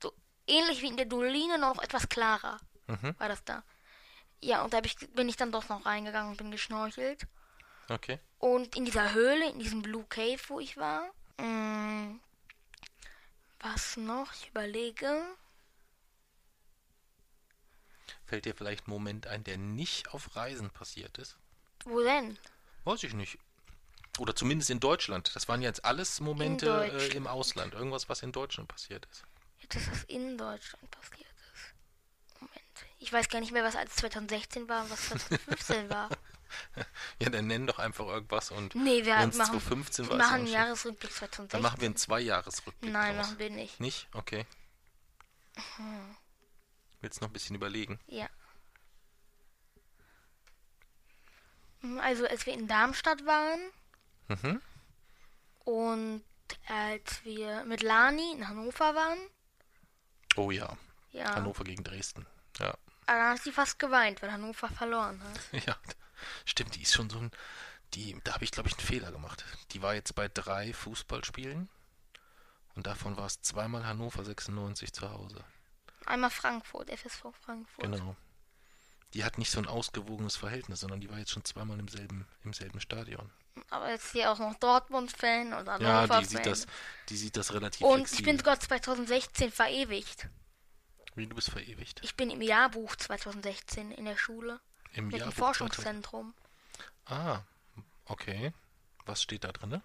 [0.02, 0.14] so
[0.48, 3.16] ähnlich wie in der Doline, noch etwas klarer Mhm.
[3.18, 3.64] war das da.
[4.42, 7.28] Ja, und da ich, bin ich dann doch noch reingegangen und bin geschnorchelt.
[7.90, 8.20] Okay.
[8.40, 12.16] Und in dieser Höhle, in diesem Blue Cave, wo ich war, mh,
[13.60, 14.34] was noch?
[14.34, 15.24] Ich überlege.
[18.26, 21.38] Fällt dir vielleicht ein Moment ein, der nicht auf Reisen passiert ist?
[21.86, 22.38] Wo denn?
[22.84, 23.38] Weiß ich nicht.
[24.20, 25.36] Oder zumindest in Deutschland.
[25.36, 27.74] Das waren jetzt alles Momente äh, im Ausland.
[27.74, 29.24] Irgendwas, was in Deutschland passiert ist.
[29.60, 31.22] Ja, das in Deutschland passiert
[31.54, 32.42] ist.
[32.42, 32.86] Moment.
[33.00, 36.10] Ich weiß gar nicht mehr, was als 2016 war und was 2015 war.
[37.22, 41.12] Ja, dann nenn doch einfach irgendwas und Nee, wir machen, 2015 wir machen einen Jahresrückblick
[41.12, 41.50] 2016.
[41.50, 43.28] dann machen wir einen Zweijahresrückblick Nein, draus.
[43.28, 43.80] machen wir nicht.
[43.80, 44.08] Nicht?
[44.14, 44.46] Okay.
[47.02, 48.00] Willst noch ein bisschen überlegen?
[48.08, 48.28] Ja.
[51.82, 53.60] Hm, Also, als wir in Darmstadt waren
[54.30, 54.62] Mhm.
[55.66, 56.24] und
[56.68, 59.20] als wir mit Lani in Hannover waren,
[60.36, 60.76] Oh ja,
[61.12, 62.26] ja, Hannover gegen Dresden.
[62.58, 62.70] Ja.
[63.06, 65.40] aber da hat sie fast geweint, weil Hannover verloren hat.
[65.68, 65.76] Ja,
[66.46, 67.32] stimmt, die ist schon so ein.
[67.94, 69.46] Die, da habe ich, glaube ich, einen Fehler gemacht.
[69.72, 71.70] Die war jetzt bei drei Fußballspielen
[72.76, 75.44] und davon war es zweimal Hannover 96 zu Hause.
[76.06, 77.84] Einmal Frankfurt, FSV Frankfurt.
[77.84, 78.16] Genau.
[79.14, 82.28] die hat nicht so ein ausgewogenes Verhältnis, sondern die war jetzt schon zweimal im selben,
[82.44, 83.30] im selben Stadion.
[83.70, 86.22] Aber jetzt hier auch noch Dortmund-Fan und Ja, Hannover-Fan.
[86.24, 86.66] die sieht das,
[87.10, 88.26] die sieht das relativ und ich flexibel.
[88.26, 90.28] bin sogar 2016 verewigt.
[91.16, 92.00] Wie, du bist verewigt?
[92.04, 94.60] Ich bin im Jahrbuch 2016 in der Schule
[94.94, 96.34] Im mit dem Jahrbuch Forschungszentrum.
[97.06, 97.22] 2000.
[97.26, 97.42] Ah,
[98.06, 98.54] okay.
[99.06, 99.82] Was steht da drin?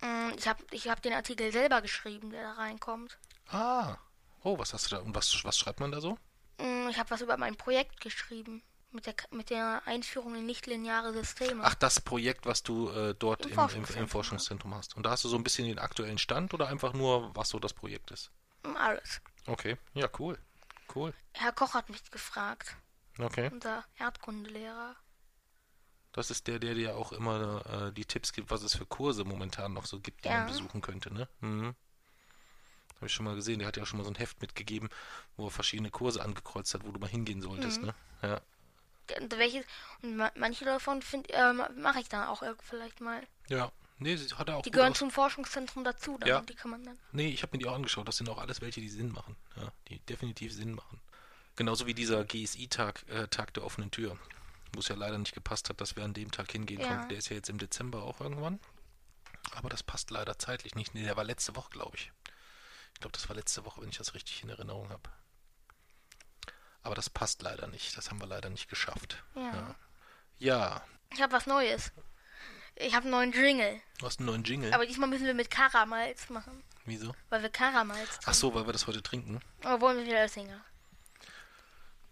[0.00, 3.18] Mm, Ich habe ich hab den Artikel selber geschrieben, der da reinkommt.
[3.48, 3.96] Ah.
[4.44, 5.02] Oh, was hast du da?
[5.02, 6.18] Und was, was schreibt man da so?
[6.58, 8.62] Mm, Ich habe was über mein Projekt geschrieben.
[8.94, 11.64] Mit der, mit der Einführung in nichtlineare Systeme.
[11.64, 14.96] Ach, das Projekt, was du äh, dort Im im, im, im Forschungszentrum, Forschungszentrum hast.
[14.96, 17.58] Und da hast du so ein bisschen den aktuellen Stand oder einfach nur, was so
[17.58, 18.30] das Projekt ist?
[18.64, 19.22] Mm, Alles.
[19.46, 20.38] Okay, ja, cool.
[20.94, 21.14] Cool.
[21.32, 22.76] Herr Koch hat mich gefragt,
[23.22, 23.50] Okay.
[23.52, 24.96] unser Erdkundelehrer.
[26.12, 29.24] Das ist der, der dir auch immer äh, die Tipps gibt, was es für Kurse
[29.24, 30.38] momentan noch so gibt, die Ja.
[30.40, 31.26] man besuchen könnte, ne?
[31.40, 31.74] Mhm.
[32.96, 33.58] Habe ich schon mal gesehen.
[33.58, 34.88] Der hat ja auch schon mal so ein Heft mitgegeben,
[35.36, 37.86] wo er verschiedene Kurse angekreuzt hat, wo du mal hingehen solltest, Mhm.
[37.88, 37.94] ne?
[38.22, 38.40] Ja.
[39.20, 39.64] Und welche,
[40.02, 43.26] und ma- manche davon äh, mache ich dann auch vielleicht mal.
[43.48, 43.72] Ja.
[43.98, 46.40] Nee, sie- hat er auch Die gehören aus- zum Forschungszentrum dazu, dann, Ja.
[46.42, 46.98] die kann man dann.
[47.12, 48.06] Nee, ich habe mir die auch angeschaut.
[48.06, 49.36] Das sind auch alles welche, die Sinn machen.
[49.56, 51.00] Ja, die definitiv Sinn machen.
[51.56, 54.18] Genauso wie dieser GSI-Tag, äh, Tag der offenen Tür.
[54.74, 56.88] Wo es ja leider nicht gepasst hat, dass wir an dem Tag hingehen Ja.
[56.88, 57.08] konnten.
[57.10, 58.58] Der ist ja jetzt im Dezember auch irgendwann.
[59.54, 60.94] Aber das passt leider zeitlich nicht.
[60.94, 62.10] Nee, der war letzte Woche, glaube ich.
[62.94, 65.02] Ich glaube, das war letzte Woche, wenn ich das richtig in Erinnerung habe.
[66.82, 67.96] Aber das passt leider nicht.
[67.96, 69.22] Das haben wir leider nicht geschafft.
[69.34, 69.42] Ja.
[69.52, 69.74] Ja.
[70.38, 71.92] Ja, Ich habe was Neues.
[72.74, 73.80] Ich habe einen neuen Jingle.
[73.98, 74.72] du hast einen neuen Jingle.
[74.72, 76.64] Aber diesmal müssen wir mit Karamalz machen.
[76.86, 77.14] Wieso?
[77.28, 78.38] Weil wir Karamalz Ach trinken.
[78.40, 79.40] so, weil wir das heute trinken.
[79.60, 80.64] Oder wollen wir wieder Oettinger?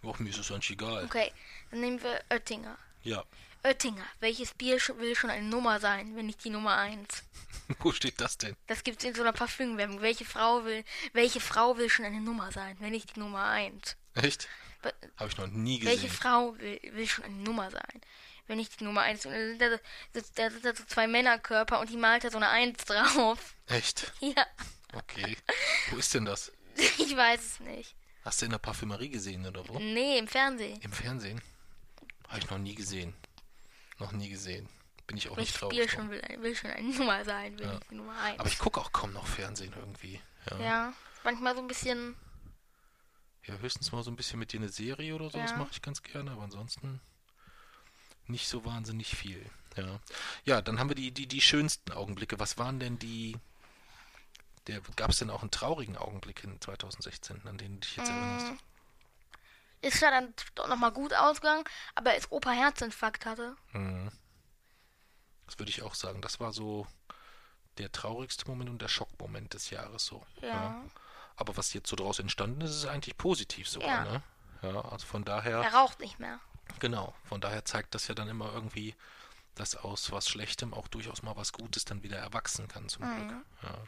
[0.02, 1.04] Och, mir ist es eigentlich egal.
[1.04, 1.32] Okay,
[1.70, 2.78] dann nehmen wir Oettinger.
[3.02, 3.24] Ja.
[3.62, 7.22] Oettinger, welches Bier will schon eine Nummer sein, wenn nicht die Nummer 1?
[7.80, 8.56] Wo steht das denn?
[8.66, 10.00] Das gibt's in so einer Parfümwerbung.
[10.00, 13.96] Welche Frau will, welche Frau will schon eine Nummer sein, wenn nicht die Nummer 1?
[14.14, 14.48] Echt?
[14.82, 16.10] Be- Habe ich noch nie Welche gesehen.
[16.16, 18.00] Frau will, will schon eine Nummer sein?
[18.46, 19.26] Wenn nicht die Nummer 1.
[19.26, 22.30] Und da sind da, so- da sind da so zwei Männerkörper und die malt da
[22.30, 23.54] so eine 1 drauf.
[23.66, 24.10] Echt?
[24.20, 24.46] Ja,
[24.94, 25.36] Okay.
[25.90, 26.50] Wo ist denn das?
[26.74, 27.94] ich weiß es nicht.
[28.30, 29.80] Hast du in der Parfümerie gesehen oder wo?
[29.80, 30.80] Nee, im Fernsehen.
[30.82, 31.42] Im Fernsehen?
[32.28, 33.12] Habe ich noch nie gesehen.
[33.98, 34.68] Noch nie gesehen.
[35.08, 35.78] Bin ich auch nicht Welches traurig.
[35.80, 35.88] Drum.
[35.88, 37.74] schon will, will schon eine Nummer sein, wenn Ja.
[37.74, 38.38] nicht die Nummer 1.
[38.38, 40.20] Aber ich gucke auch kaum noch Fernsehen irgendwie.
[40.48, 40.58] Ja.
[40.58, 40.64] ja.
[40.64, 40.92] Ja,
[41.24, 42.14] manchmal so ein bisschen.
[43.42, 45.36] höchstens mal so ein bisschen mit dir eine Serie oder so.
[45.38, 45.56] Das Ja.
[45.56, 47.00] mache ich ganz gerne, aber ansonsten
[48.28, 49.44] nicht so wahnsinnig viel.
[49.76, 49.98] Ja.
[50.44, 52.38] Ja, dann haben wir die, die, die schönsten Augenblicke.
[52.38, 53.36] Was waren denn die.
[54.66, 58.10] Der, Gab es denn auch einen traurigen Augenblick in 2016, an den du dich jetzt
[58.10, 58.14] Mm.
[58.14, 58.62] erinnerst?
[59.82, 63.56] Ist ja dann doch nochmal gut ausgegangen, aber als Opa Herzinfarkt hatte.
[63.72, 64.10] Mhm.
[65.46, 66.20] Das würde ich auch sagen.
[66.20, 66.86] Das war so
[67.78, 70.24] der traurigste Moment und der Schockmoment des Jahres so.
[70.42, 70.82] Ja.
[71.36, 74.04] Aber was jetzt so draus entstanden ist, ist eigentlich positiv sogar, Ja.
[74.04, 74.22] ne?
[74.62, 76.38] Ja, also von daher, Er raucht nicht mehr.
[76.78, 78.94] genau, von daher zeigt das ja dann immer irgendwie,
[79.54, 83.30] dass aus was Schlechtem auch durchaus mal was Gutes dann wieder erwachsen kann, zum Glück.
[83.32, 83.44] Mhm.
[83.62, 83.78] Ja.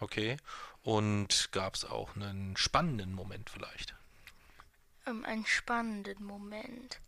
[0.00, 0.36] Okay.
[0.82, 3.94] Und gab es auch einen spannenden Moment vielleicht?
[5.06, 7.00] Ähm, einen spannenden Moment.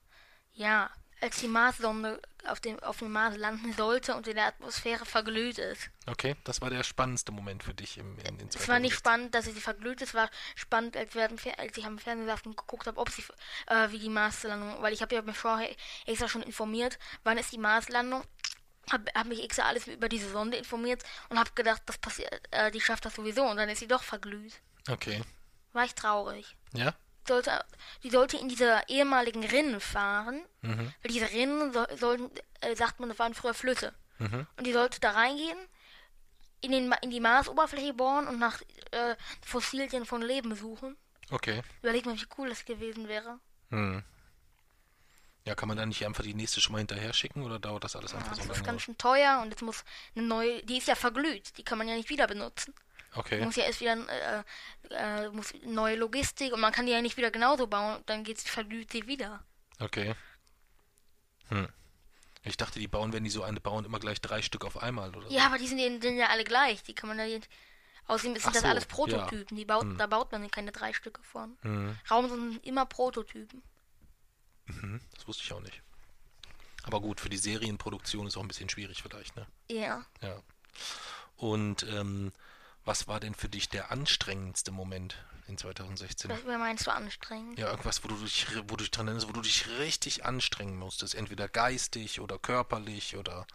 [0.55, 5.05] Ja, als die Marssonde auf dem, auf dem Mars landen sollte und in der Atmosphäre
[5.05, 5.91] verglüht ist.
[6.07, 8.99] Okay, das war der spannendste Moment für dich im, in, in Es war nicht 2016.
[8.99, 12.43] spannend, dass sie verglüht ist, es war spannend, als, wir als ich am Fernsehen saß
[12.47, 13.25] und geguckt habe, ob sie,
[13.67, 15.75] äh, wie die Marslandung, weil ich habe ja mich vorher
[16.07, 18.23] extra schon informiert, wann ist die Marslandung.
[18.91, 22.71] Hab, hab mich extra alles über diese Sonde informiert und habe gedacht, das passiert, äh,
[22.71, 24.55] die schafft das sowieso und dann ist sie doch verglüht.
[24.89, 25.23] Okay.
[25.73, 26.57] War ich traurig.
[26.73, 26.95] Ja?
[27.27, 27.65] Sollte,
[28.05, 30.93] die sollte in diese ehemaligen Rinnen fahren, Mhm.
[31.03, 33.93] weil diese Rinnen so, sollten, äh, sagt man, das waren früher Flüsse.
[34.19, 34.47] Mhm.
[34.57, 35.59] Und die sollte da reingehen,
[36.61, 40.97] in, den, in die Marsoberfläche bohren und nach äh, Fossilien von Leben suchen.
[41.31, 41.63] Okay.
[41.83, 43.39] Überleg mal, wie cool das gewesen wäre.
[43.71, 44.03] Hm.
[45.47, 47.95] Ja, kann man da nicht einfach die nächste schon mal hinterher schicken oder dauert das
[47.97, 48.67] alles Ja, einfach das so ist lange?
[48.67, 51.87] ganz schön teuer und jetzt muss eine neue, die ist ja verglüht, die kann man
[51.89, 52.75] ja nicht wieder benutzen.
[53.15, 53.43] Okay.
[53.45, 54.43] Muss ja erst wieder äh,
[54.91, 58.43] äh, muss neue Logistik und man kann die ja nicht wieder genauso bauen, dann geht's
[58.43, 59.43] verglüht sie wieder.
[59.79, 60.15] Okay.
[61.49, 61.69] Hm.
[62.43, 65.15] Ich dachte, die bauen, wenn die so eine bauen, immer gleich drei Stück auf einmal
[65.15, 65.35] oder so.
[65.35, 67.49] Ja, aber die sind, ja- sind ja alle gleich, die kann man ja nicht.
[68.09, 68.89] Außerdem sind Ach das so, alles ja.
[68.95, 69.97] Prototypen, die baut, Hm.
[69.99, 71.57] da baut man keine drei Stücke von.
[71.63, 71.97] Hm.
[72.11, 73.63] Raum sind immer Prototypen.
[74.67, 75.01] Mhm.
[75.15, 75.83] Das wusste ich auch nicht.
[76.85, 79.47] Aber gut, für die Serienproduktion ist auch ein bisschen schwierig vielleicht, ne?
[79.69, 80.05] Ja.
[80.23, 80.41] Ja.
[81.37, 82.33] Und ähm,
[82.85, 85.17] was war denn für dich der anstrengendste Moment
[85.49, 86.31] in 2016?
[86.31, 87.59] Was meinst du anstrengend?
[87.59, 90.77] Ja, irgendwas, wo du dich, wo du dich dran erinnerst, wo du dich richtig anstrengen
[90.77, 91.17] musstest.
[91.17, 93.47] Entweder geistig oder körperlich oder.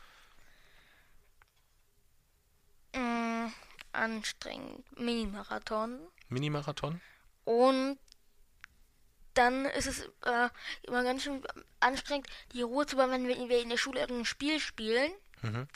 [2.93, 3.47] Mm,
[3.93, 4.99] anstrengend.
[4.99, 5.99] Minimarathon.
[6.27, 6.99] Minimarathon?
[7.45, 7.97] Und
[9.33, 10.49] dann ist es äh,
[10.83, 11.43] immer ganz schön
[11.79, 15.11] anstrengend, die Ruhe zu bewahren, wenn wir in der Schule irgendein Spiel spielen.
[15.41, 15.67] Mhm.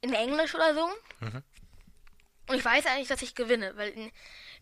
[0.00, 0.88] In Englisch oder so.
[1.20, 1.42] Mhm.
[2.48, 4.12] Und ich weiß eigentlich, dass ich gewinne, weil in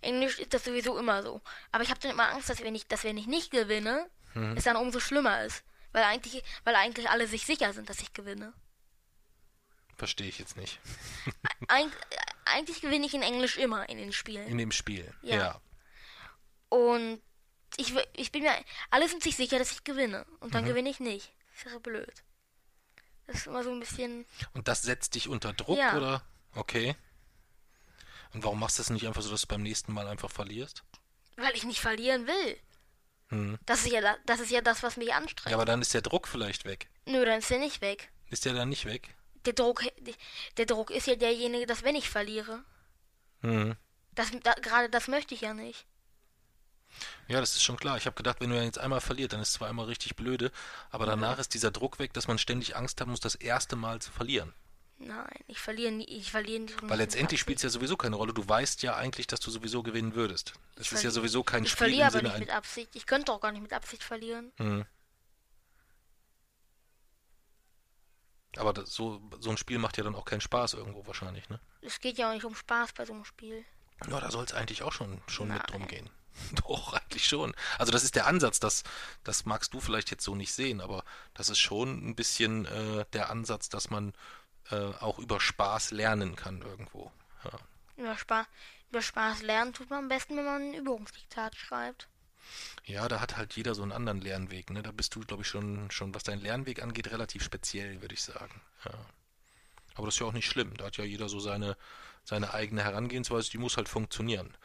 [0.01, 1.43] Englisch ist das sowieso immer so.
[1.71, 4.57] Aber ich habe dann immer Angst, dass wenn ich, dass wenn ich nicht gewinne, Mhm.
[4.57, 5.65] es dann umso schlimmer ist.
[5.93, 8.53] Weil eigentlich, weil eigentlich alle sich sicher sind, dass ich gewinne.
[9.97, 10.81] Verstehe ich jetzt nicht.
[11.69, 11.87] Eig
[12.45, 14.47] eigentlich gewinne ich in Englisch immer in den Spielen.
[14.49, 15.15] In dem Spiel.
[15.23, 15.37] Ja.
[15.37, 15.61] ja.
[16.69, 17.23] Und
[17.77, 18.55] ich, ich bin mir,
[18.91, 20.25] alle sind sich sicher, dass ich gewinne.
[20.41, 20.53] Und Mhm.
[20.53, 21.33] dann gewinne ich nicht.
[21.55, 22.23] Das wäre blöd.
[23.27, 24.27] Das ist immer so ein bisschen.
[24.53, 25.97] Und das setzt dich unter Druck, Ja.
[25.97, 26.23] oder?
[26.55, 26.95] Okay.
[28.33, 30.83] Und warum machst du das nicht einfach so, dass du beim nächsten Mal einfach verlierst?
[31.37, 32.59] Weil ich nicht verlieren will.
[33.29, 33.59] Hm.
[33.65, 35.51] Das ist ja, da- das, ist ja das, was mich anstrengt.
[35.51, 36.89] Ja, aber dann ist der Druck vielleicht weg.
[37.07, 38.11] Nö, dann ist er nicht weg.
[38.31, 39.15] Ist der dann nicht weg?
[39.47, 39.85] Der Druck,
[40.57, 42.65] der Druck ist ja derjenige, dass wenn ich verliere.
[43.41, 43.77] Hm.
[44.13, 45.87] Das, da, gerade das möchte ich ja nicht.
[47.29, 47.97] Ja, das ist schon klar.
[47.97, 50.51] Ich habe gedacht, wenn du jetzt einmal verlierst, dann ist es zwar einmal richtig blöde,
[50.91, 54.01] aber danach ist dieser Druck weg, dass man ständig Angst haben muss, das erste Mal
[54.01, 54.53] zu verlieren.
[54.99, 56.77] Nein, ich verliere nie, ich verliere nicht.
[56.83, 58.33] Weil letztendlich spielt es ja sowieso keine Rolle.
[58.33, 60.55] Du weißt ja eigentlich, dass du sowieso gewinnen würdest.
[60.77, 62.91] Das ist ja sowieso kein Ich Spiel verliere im aber Sinne nicht mit Absicht.
[62.95, 64.53] Ich könnte auch gar nicht mit Absicht verlieren.
[64.57, 64.87] Hm.
[68.57, 71.61] Aber das, so, so ein Spiel macht ja dann auch keinen Spaß irgendwo wahrscheinlich, ne?
[71.81, 73.65] Es geht ja auch nicht um Spaß bei so einem Spiel.
[74.09, 76.09] Ja, da soll es eigentlich auch schon, schon mit drum gehen.
[76.67, 77.55] Doch, eigentlich schon.
[77.79, 78.83] Also das ist der Ansatz, das,
[79.23, 83.05] das magst du vielleicht jetzt so nicht sehen, aber das ist schon ein bisschen äh,
[83.13, 84.13] der Ansatz, dass man
[84.71, 87.13] äh, auch über Spaß lernen kann irgendwo.
[87.45, 87.51] Ja.
[87.97, 88.47] Über, Spa
[88.91, 92.09] über Spaß lernen tut man am besten, wenn man ein Übungsdiktat schreibt.
[92.85, 94.71] ja, da hat halt jeder so einen anderen Lernweg.
[94.71, 94.83] Ne?
[94.83, 98.23] Da bist du, glaube ich, schon, schon, was deinen Lernweg angeht, relativ speziell, würde ich
[98.23, 98.61] sagen.
[98.85, 98.93] Ja.
[99.95, 100.77] Aber das ist ja auch nicht schlimm.
[100.77, 101.77] Da hat ja jeder so seine,
[102.25, 104.57] seine eigene Herangehensweise, die muss halt funktionieren.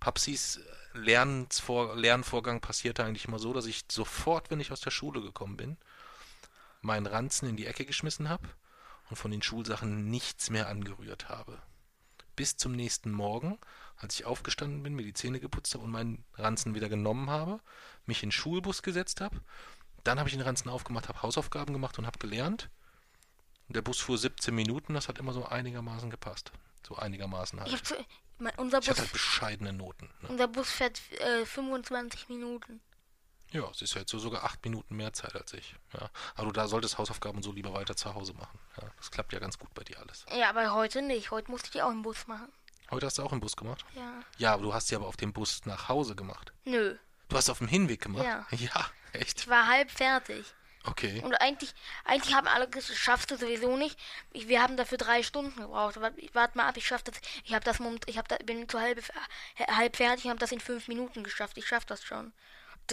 [0.00, 0.60] Papsis
[0.94, 5.56] Lernvor Lernvorgang passierte eigentlich immer so, dass ich sofort, wenn ich aus der Schule gekommen
[5.56, 5.76] bin,
[6.80, 8.48] meinen Ranzen in die Ecke geschmissen habe
[9.10, 11.60] und von den Schulsachen nichts mehr angerührt habe.
[12.34, 13.58] Bis zum nächsten Morgen,
[13.96, 17.60] als ich aufgestanden bin, mir die Zähne geputzt habe und meinen Ranzen wieder genommen habe,
[18.04, 19.40] mich in den Schulbus gesetzt habe.
[20.04, 22.70] Dann habe ich den Ranzen aufgemacht, habe Hausaufgaben gemacht und habe gelernt.
[23.68, 26.52] Der Bus fuhr 17 Minuten, das hat immer so einigermaßen gepasst.
[26.86, 27.72] So einigermaßen Ich halt.
[27.72, 27.94] hab zu,
[28.38, 30.06] mein, unser, Ich Bus, halt bescheidene Noten.
[30.22, 30.28] Ne?
[30.28, 32.80] unser Bus fährt äh, 25 Minuten.
[33.52, 35.74] Ja, es ist ja jetzt so sogar acht Minuten mehr Zeit als ich.
[35.94, 36.10] Ja.
[36.34, 38.58] Aber du da solltest Hausaufgaben so lieber weiter zu Hause machen.
[38.80, 40.26] Ja, das klappt ja ganz gut bei dir alles.
[40.36, 41.30] Ja, aber heute nicht.
[41.30, 42.52] Heute musste ich die auch im Bus machen.
[42.90, 43.84] Heute hast du auch im Bus gemacht?
[43.94, 44.20] Ja.
[44.38, 46.52] Ja, aber du hast sie aber auf dem Bus nach Hause gemacht.
[46.64, 46.96] Nö.
[47.28, 48.24] Du hast auf dem Hinweg gemacht?
[48.24, 48.46] Ja.
[48.58, 49.40] Ja, echt?
[49.40, 50.44] Ich war halb fertig.
[50.86, 51.20] Okay.
[51.22, 53.98] Und eigentlich, eigentlich haben alle gesagt, das schaffst du sowieso nicht.
[54.32, 56.00] Ich, wir haben dafür drei Stunden gebraucht.
[56.00, 57.16] Warte wart mal ab, ich schaff das.
[57.44, 59.02] Ich habe das Moment, ich hab da, bin zu halb,
[59.58, 61.58] halb fertig und habe das in fünf Minuten geschafft.
[61.58, 62.32] Ich schaff das schon.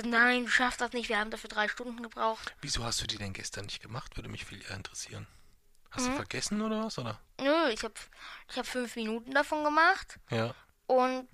[0.03, 1.09] Nein, du schaffst das nicht.
[1.09, 2.55] Wir haben dafür drei Stunden gebraucht.
[2.61, 4.17] Wieso hast du die denn gestern nicht gemacht?
[4.17, 5.27] Würde mich viel eher interessieren.
[5.91, 6.09] Hast Mhm.
[6.11, 6.97] du vergessen oder was?
[6.97, 7.19] Oder?
[7.39, 7.93] Nö, ich habe
[8.49, 10.17] ich hab fünf Minuten davon gemacht.
[10.31, 10.55] Ja.
[10.87, 11.27] Und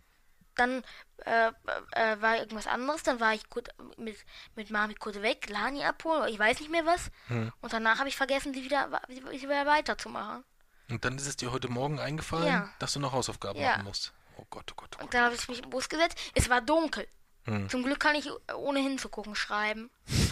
[0.59, 0.83] dann
[1.25, 1.51] äh,
[1.91, 3.03] äh, war irgendwas anderes.
[3.03, 3.67] Dann war ich kurz
[3.97, 4.17] mit,
[4.55, 7.09] mit Mami kurz weg, Lani abholen, ich weiß nicht mehr was.
[7.27, 7.51] Hm.
[7.61, 10.43] Und danach habe ich vergessen, sie wieder, wieder weiterzumachen.
[10.89, 12.69] Und dann ist es dir heute Morgen eingefallen, Ja.
[12.79, 13.71] dass du noch Hausaufgaben Ja.
[13.73, 14.11] machen musst.
[14.37, 15.13] Oh Gott, oh Gott, oh Und Gott.
[15.13, 16.17] dann habe ich mich im Bus gesetzt.
[16.35, 17.07] Es war dunkel.
[17.45, 17.69] Hm.
[17.69, 19.89] Zum Glück kann ich ohne hinzugucken schreiben.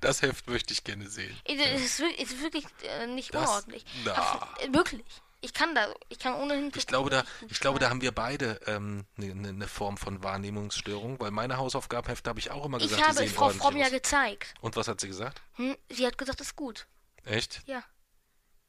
[0.00, 1.34] Das Heft möchte ich gerne sehen.
[1.44, 3.84] Es ist, wirklich- äh, nicht Das- unordentlich.
[4.04, 4.48] na.
[4.68, 5.04] Wirklich.
[5.44, 6.78] Ich kann da, ich kann ohne hinzugucken.
[6.78, 10.22] Ich glaube, da, ich glaube, da haben wir beide ähm, eine ne, ne Form von
[10.22, 13.76] Wahrnehmungsstörung, weil meine Hausaufgabenhefte habe ich auch immer gesagt, Ich habe die es Frau Fromm
[13.76, 14.54] ja gezeigt.
[14.62, 15.42] Und was hat sie gesagt?
[15.56, 15.76] Hm?
[15.90, 16.86] Sie hat gesagt, das ist gut.
[17.24, 17.62] Echt?
[17.66, 17.84] Ja.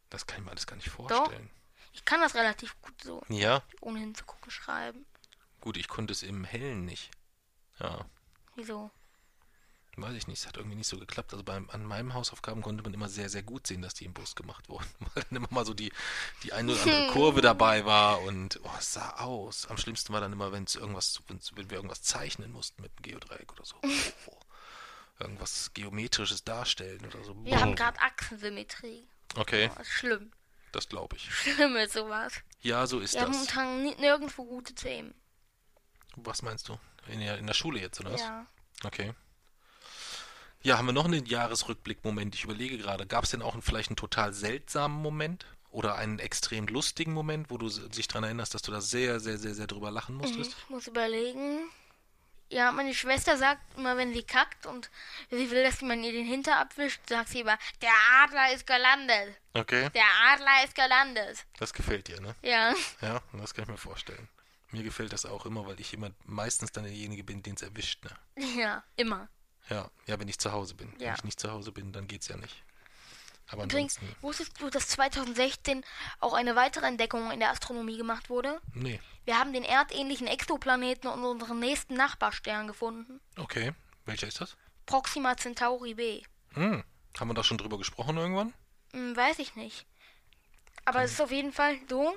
[0.09, 1.49] Das kann ich mir alles gar nicht vorstellen.
[1.93, 5.05] Ich kann das relativ gut so, Ja, ohne hinzugucken, schreiben.
[5.61, 7.09] gut, ich konnte es im Hellen nicht.
[7.79, 8.05] Ja,
[8.55, 8.91] Wieso?
[9.97, 11.31] Weiß ich nicht, es hat irgendwie nicht so geklappt.
[11.33, 14.13] Also beim, an meinen Hausaufgaben konnte man immer sehr, sehr gut sehen, dass die im
[14.13, 14.85] Bus gemacht wurden.
[15.13, 15.91] Weil dann immer mal so die,
[16.43, 19.67] die eine oder andere Kurve dabei war und oh, es sah aus.
[19.67, 23.03] Am schlimmsten war dann immer, wenn es irgendwas, wenn wir irgendwas zeichnen mussten mit dem
[23.03, 23.75] Geodreieck oder so.
[24.27, 27.35] Oh, irgendwas Geometrisches darstellen oder so.
[27.45, 29.07] Wir haben gerade Achsensymmetrie.
[29.37, 30.31] Okay, Oh, schlimm.
[30.73, 31.33] das glaube ich.
[31.33, 32.33] Schlimm ist sowas.
[32.61, 33.37] Ja, so ist Wir haben das.
[33.55, 35.13] momentan ni- nirgendwo gute Themen.
[36.17, 36.77] Was meinst du?
[37.07, 38.21] In der, in der Schule jetzt, oder was?
[38.21, 38.45] Ja.
[38.83, 39.13] Okay.
[40.65, 42.33] Ja, haben wir noch einen Jahresrückblick-Moment?
[42.33, 45.45] Ich überlege gerade, gab es denn auch einen, vielleicht einen total seltsamen Moment?
[45.69, 49.37] Oder einen extrem lustigen Moment, wo du dich daran erinnerst, dass du da sehr, sehr,
[49.37, 50.55] sehr, sehr drüber lachen musstest?
[50.63, 51.59] Ich muss überlegen.
[52.49, 54.89] Ja, meine Schwester sagt immer, wenn sie kackt und
[55.29, 57.91] sie will, dass man ihr den Hinter abwischt, sagt sie immer, der
[58.23, 59.35] Adler ist gelandet.
[59.53, 61.45] Okay, Der Adler ist gelandet.
[61.59, 62.33] das gefällt dir, ne?
[62.41, 62.73] Ja.
[63.01, 64.27] Ja, das kann ich mir vorstellen.
[64.71, 68.03] Mir gefällt das auch immer, weil ich immer meistens dann derjenige bin, den es erwischt.
[68.03, 68.45] Ne?
[68.57, 69.27] Ja, immer.
[69.69, 70.91] Ja, ja, wenn ich zu Hause bin.
[70.99, 71.07] Ja.
[71.07, 72.63] Wenn ich nicht zu Hause bin, dann geht's ja nicht.
[73.47, 75.83] Aber Übrigens, ansonsten, wusstest du, dass 2016
[76.19, 78.59] auch eine weitere Entdeckung in der Astronomie gemacht wurde?
[78.73, 78.99] nee.
[79.25, 83.19] Wir haben den erdähnlichen Exoplaneten und unseren nächsten Nachbarstern gefunden.
[83.37, 83.73] Okay,
[84.05, 84.55] welcher ist das?
[84.85, 86.21] Proxima Centauri b.
[86.53, 86.83] Hm,
[87.17, 88.53] haben wir da schon drüber gesprochen irgendwann?
[88.93, 89.87] Hm, weiß ich nicht.
[90.85, 92.15] Aber es ist auf jeden Fall so.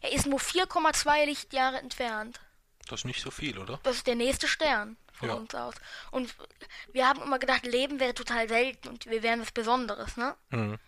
[0.00, 2.40] Er ist nur 4,2 Lichtjahre entfernt.
[2.88, 3.78] Das ist nicht so viel, oder?
[3.82, 5.34] Das ist der nächste Stern von Ja.
[5.34, 5.74] uns aus.
[6.10, 6.34] Und
[6.92, 10.36] wir haben immer gedacht, Leben wäre total selten und wir wären was Besonderes, ne?
[10.50, 10.78] Hm.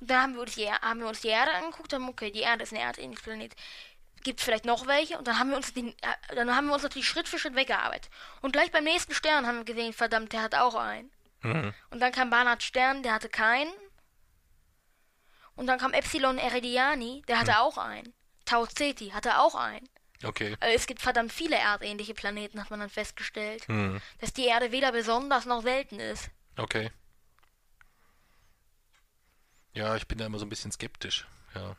[0.00, 2.40] Und dann haben wir uns die, haben wir uns die Erde angeguckt, haben, okay, die
[2.40, 3.54] Erde ist ein erdähnliches Planet.
[4.22, 5.18] Gibt es vielleicht noch welche?
[5.18, 7.54] Und dann haben wir uns den, äh, dann haben wir uns natürlich Schritt für Schritt
[7.54, 8.10] weggearbeitet.
[8.42, 11.10] Und gleich beim nächsten Stern haben wir gesehen, verdammt, der hat auch einen.
[11.42, 11.72] Mhm.
[11.90, 13.72] Und dann kam Barnard Stern, der hatte keinen.
[15.54, 18.12] Und dann kam Epsilon Eridiani, der hatte auch einen.
[18.44, 19.88] Tau Ceti hatte auch einen.
[20.24, 20.56] Okay.
[20.60, 23.66] Also es gibt verdammt viele erdähnliche Planeten, hat man dann festgestellt.
[23.68, 24.00] Hm.
[24.20, 26.30] Dass die Erde weder besonders noch selten ist.
[26.56, 26.90] Okay.
[29.74, 31.26] Ja, ich bin da immer so ein bisschen skeptisch.
[31.54, 31.76] Ja.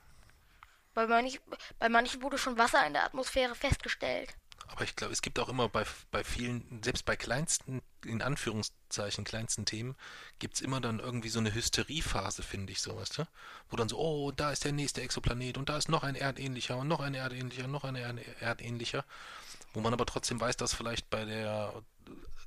[0.94, 1.40] Bei, manch,
[1.80, 4.36] bei manchen wurde schon Wasser in der Atmosphäre festgestellt.
[4.68, 9.24] Aber ich glaube, es gibt auch immer bei, bei vielen, selbst bei kleinsten, in Anführungszeichen,
[9.24, 9.96] kleinsten Themen,
[10.40, 13.28] gibt es immer dann irgendwie so eine Hysteriephase, finde ich, so, weißt du?
[13.70, 16.78] Wo dann so, oh, da ist der nächste Exoplanet und da ist noch ein erdähnlicher
[16.78, 19.06] und noch ein erdähnlicher, noch ein Erd erdähnlicher.
[19.74, 21.74] Wo man aber trotzdem weiß, dass vielleicht bei der,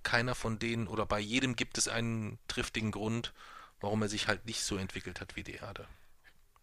[0.03, 3.33] keiner von denen oder bei jedem gibt es einen triftigen Grund,
[3.81, 5.87] warum er sich halt nicht so entwickelt hat wie die Erde.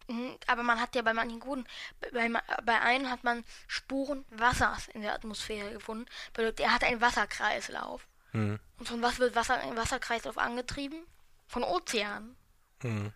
[0.08, 1.64] Mhm, Aber man hat ja bei manchen guten,
[2.12, 2.30] bei,
[2.64, 6.06] bei einem hat man Spuren Wassers in der Atmosphäre gefunden.
[6.32, 8.06] Bedeutet, er hat einen Wasserkreislauf.
[8.32, 8.58] Hm.
[8.78, 11.06] Und von was wird Wasser, ein Wasserkreislauf angetrieben?
[11.46, 12.36] Von Ozeanen.
[12.82, 13.12] Hm.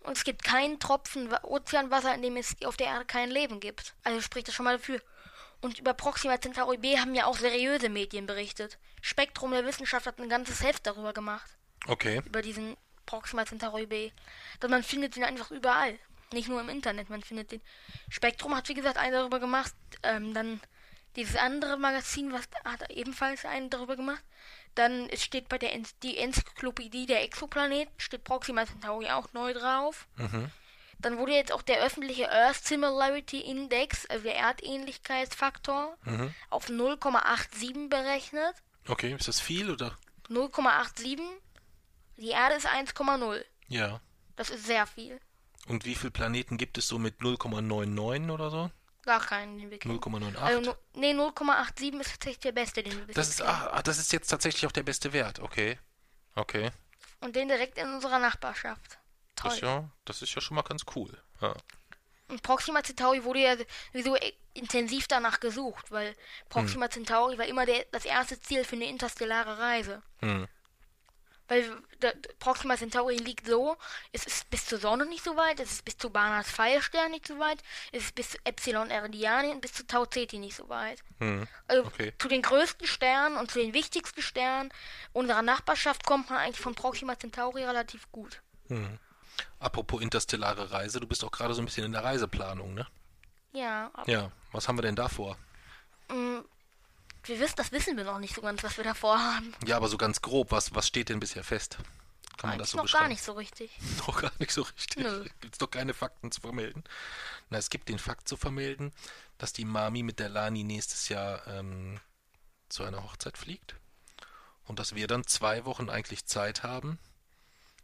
[0.00, 3.60] Und es gibt keinen Tropfen Wa- Ozeanwasser, in dem es auf der Erde kein Leben
[3.60, 3.94] gibt.
[4.02, 5.00] Also spricht das schon mal dafür.
[5.62, 8.78] Und über Proxima Centauri b haben ja auch seriöse Medien berichtet.
[9.00, 11.56] Spektrum der Wissenschaft hat ein ganzes Heft darüber gemacht.
[11.86, 12.22] Okay.
[12.26, 14.10] Über diesen Proxima Centauri b.
[14.62, 15.98] Denn man findet ihn einfach überall.
[16.32, 17.62] Nicht nur im Internet, man findet den.
[18.08, 19.74] Spektrum hat wie gesagt einen darüber gemacht.
[20.02, 20.60] Ähm, dann
[21.16, 24.22] dieses andere Magazin, was hat ebenfalls einen darüber gemacht.
[24.74, 29.54] Dann es steht bei der En die Enzyklopädie der Exoplaneten, steht Proxima Centauri auch neu
[29.54, 30.08] drauf.
[30.16, 30.50] Mhm.
[30.98, 36.34] Dann wurde jetzt auch der öffentliche Earth Similarity Index, also der Erdähnlichkeitsfaktor, Mhm.
[36.50, 38.54] auf 0,87 berechnet.
[38.88, 39.96] Okay, ist das viel oder?
[40.28, 41.20] 0,87.
[42.16, 43.44] Die Erde ist 1,0.
[43.68, 44.00] Ja.
[44.36, 45.20] Das ist sehr viel.
[45.66, 48.70] Und wie viele Planeten gibt es so mit 0,99 oder so?
[49.02, 49.98] Gar keinen, den wir kennen.
[49.98, 50.36] 0,98?
[50.38, 53.48] Also, no, nee, 0,87 ist tatsächlich der beste, den wir das ist, kennen.
[53.50, 55.40] ah, ah, das ist jetzt tatsächlich auch der beste Wert.
[55.40, 55.78] Okay.
[56.34, 56.70] Okay.
[57.20, 58.98] Und den direkt in unserer Nachbarschaft.
[59.36, 59.52] Das Toll.
[59.52, 61.16] ist ja, das ist ja schon mal ganz cool.
[61.40, 61.54] Ja.
[62.28, 63.56] Und Proxima Centauri wurde ja
[63.92, 66.14] sowieso e- intensiv danach gesucht, weil Hm.
[66.48, 70.02] Proxima Centauri war immer der, das erste Ziel für eine interstellare Reise.
[70.20, 70.46] Hm.
[71.46, 71.70] Weil
[72.00, 73.76] der, Proxima Centauri liegt so,
[74.12, 77.26] es ist bis zur Sonne nicht so weit, es ist bis zu Barnards Pfeilstern nicht
[77.26, 80.68] so weit, es ist bis zu Epsilon Eridiani und bis zu Tau Ceti nicht so
[80.70, 81.00] weit.
[81.18, 81.46] Hm.
[81.68, 82.12] Also Okay.
[82.18, 84.72] zu den größten Sternen und zu den wichtigsten Sternen
[85.12, 88.40] unserer Nachbarschaft kommt man eigentlich von Proxima Centauri relativ gut.
[88.68, 88.98] Hm.
[89.58, 92.86] Apropos interstellare Reise, du bist auch gerade so ein bisschen in der Reiseplanung, ne?
[93.52, 94.30] Ja, aber Ja.
[94.52, 95.36] Was haben wir denn da vor?
[97.28, 99.54] Wir wissen, das wissen wir noch nicht so ganz, was wir da vorhaben.
[99.66, 101.78] Ja, aber so ganz grob, was, was steht denn bisher fest?
[102.36, 103.04] Kann man Eigentlich das so noch beschreiben?
[103.04, 103.70] gar nicht so richtig.
[104.06, 104.96] Noch gar nicht so richtig.
[104.96, 105.24] Nö.
[105.40, 106.82] Gibt es doch keine Fakten zu vermelden.
[107.48, 108.92] Na, es gibt den Fakt zu vermelden,
[109.38, 112.00] dass die Mami mit der Lani nächstes Jahr ähm,
[112.68, 113.76] zu einer Hochzeit fliegt.
[114.64, 116.98] Und dass wir dann zwei Wochen eigentlich Zeit haben,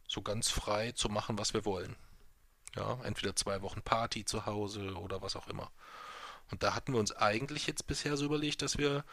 [0.08, 1.94] so ganz frei zu machen, was wir wollen.
[2.74, 5.70] Ja, entweder zwei Wochen Party zu Hause oder was auch immer.
[6.50, 9.04] Und da hatten wir uns eigentlich jetzt bisher so überlegt, dass wir,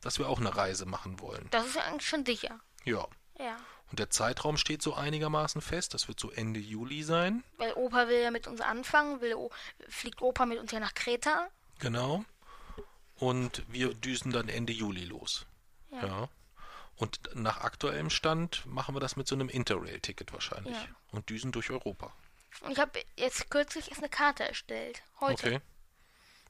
[0.00, 1.46] dass wir auch eine Reise machen wollen.
[1.50, 2.60] Das ist ja eigentlich schon sicher.
[2.84, 3.06] Ja.
[3.38, 3.56] Ja.
[3.90, 5.94] Und der Zeitraum steht so einigermaßen fest.
[5.94, 7.42] Das wird so Ende Juli sein.
[7.56, 9.36] Weil Opa will ja mit uns anfangen, will,
[9.88, 11.48] fliegt Opa mit uns ja nach Kreta.
[11.80, 12.24] Genau.
[13.16, 15.46] Und wir düsen dann Ende Juli los.
[15.90, 16.06] Ja.
[16.06, 16.28] Ja.
[16.96, 20.76] Und nach aktuellem Stand machen wir das mit so einem Interrail-Ticket wahrscheinlich.
[20.76, 20.88] Ja.
[21.10, 22.12] Und düsen durch Europa.
[22.60, 25.02] Und ich habe jetzt kürzlich erst eine Karte erstellt.
[25.20, 25.46] Heute.
[25.46, 25.60] Okay.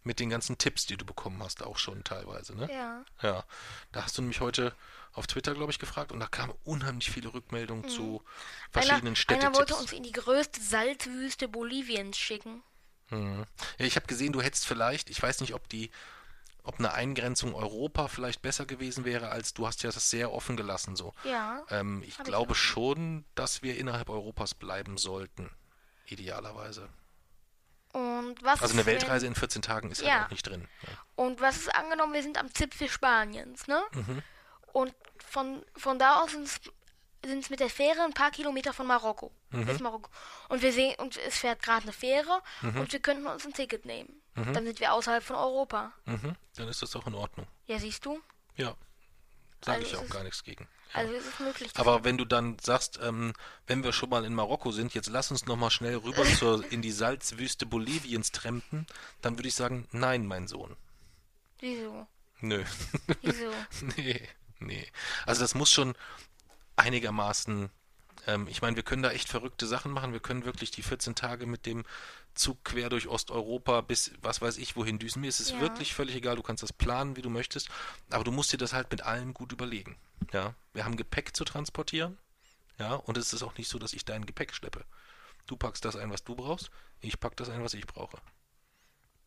[0.02, 2.68] Mit den ganzen Tipps, die du bekommen hast, auch schon teilweise, ne?
[2.72, 3.04] Ja.
[3.22, 3.44] Ja.
[3.92, 4.74] Da hast du mich heute
[5.12, 8.22] auf Twitter, glaube ich, gefragt und da kamen unheimlich viele Rückmeldungen zu
[8.70, 9.06] verschiedenen Mhm.
[9.08, 9.46] Einer, Städtetipps.
[9.48, 12.62] einer wollte uns in die größte Salzwüste Boliviens schicken.
[13.10, 13.44] Mhm.
[13.78, 15.90] Ja, ich habe gesehen, du hättest vielleicht, ich weiß nicht, ob die,
[16.62, 20.56] ob eine Eingrenzung Europa vielleicht besser gewesen wäre, als du hast ja das sehr offen
[20.56, 21.12] gelassen so.
[21.24, 21.62] Ja.
[21.70, 22.56] Ähm, ich ich glaube auch.
[22.56, 25.50] schon, dass wir innerhalb Europas bleiben sollten.
[26.06, 26.88] Idealerweise.
[27.92, 30.14] Und was Also eine wenn- Weltreise in 14 Tagen ist Ja.
[30.14, 30.68] halt auch nicht drin.
[30.82, 30.88] Ja.
[31.16, 33.82] Und was ist angenommen, wir sind am Zipfel Spaniens, ne?
[33.92, 34.22] Mhm.
[34.72, 39.32] Und von, von da aus sind es mit der Fähre ein paar Kilometer von Marokko.
[39.50, 39.66] Mhm.
[39.66, 40.08] Bis Marokko.
[40.48, 43.84] Und wir sehen, und es fährt gerade eine Fähre und wir könnten uns ein Ticket
[43.84, 44.22] nehmen.
[44.36, 45.92] Dann sind wir außerhalb von Europa.
[46.06, 46.34] Mhm.
[46.56, 47.46] Dann ist das doch in Ordnung.
[47.66, 48.20] Ja, siehst du?
[48.54, 48.74] Ja.
[49.64, 50.68] Sage Also ich auch ist- gar nichts gegen.
[50.92, 51.70] Also es ist möglich.
[51.76, 53.32] Aber wenn du dann sagst, ähm,
[53.68, 56.64] wenn wir schon mal in Marokko sind, jetzt lass uns noch mal schnell rüber zur,
[56.72, 58.86] in die Salzwüste Boliviens trampen,
[59.20, 60.76] dann würde ich sagen, nein, mein Sohn.
[61.60, 62.06] Wieso?
[62.40, 62.64] Nö.
[63.22, 63.52] Wieso?
[63.96, 64.20] nee,
[64.58, 64.86] nee.
[65.26, 65.94] Also das muss schon
[66.76, 67.70] einigermaßen,
[68.26, 70.12] ähm, ich meine, wir können da echt verrückte Sachen machen.
[70.12, 71.84] Wir können wirklich die 14 Tage mit dem
[72.34, 75.20] Zug quer durch Osteuropa bis was weiß ich wohin düsen.
[75.20, 75.60] Mir ist es Ja.
[75.60, 76.36] wirklich völlig egal.
[76.36, 77.68] Du kannst das planen, wie du möchtest,
[78.10, 79.96] aber du musst dir das halt mit allem gut überlegen.
[80.32, 82.18] Ja, wir haben Gepäck zu transportieren.
[82.78, 84.84] Ja, und es ist auch nicht so, dass ich dein Gepäck schleppe.
[85.46, 86.70] Du packst das ein, was du brauchst.
[87.00, 88.18] Ich pack das ein, was ich brauche.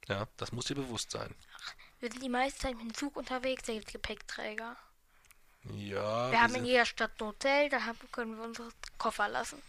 [0.08, 1.34] Ja, das muss dir bewusst sein.
[2.00, 4.76] Wir sind die meiste Zeit mit dem Zug unterwegs, da gibt es Gepäckträger.
[5.76, 9.62] Ja, Wir haben in jeder Stadt ein Hotel, da haben, können wir unsere Koffer lassen.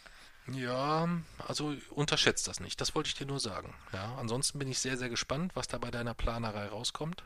[0.47, 1.09] Ja,
[1.39, 2.81] also unterschätzt das nicht.
[2.81, 3.75] Das wollte ich dir nur sagen.
[3.93, 7.25] Ja, ansonsten bin ich sehr, sehr gespannt, was da bei deiner Planerei rauskommt.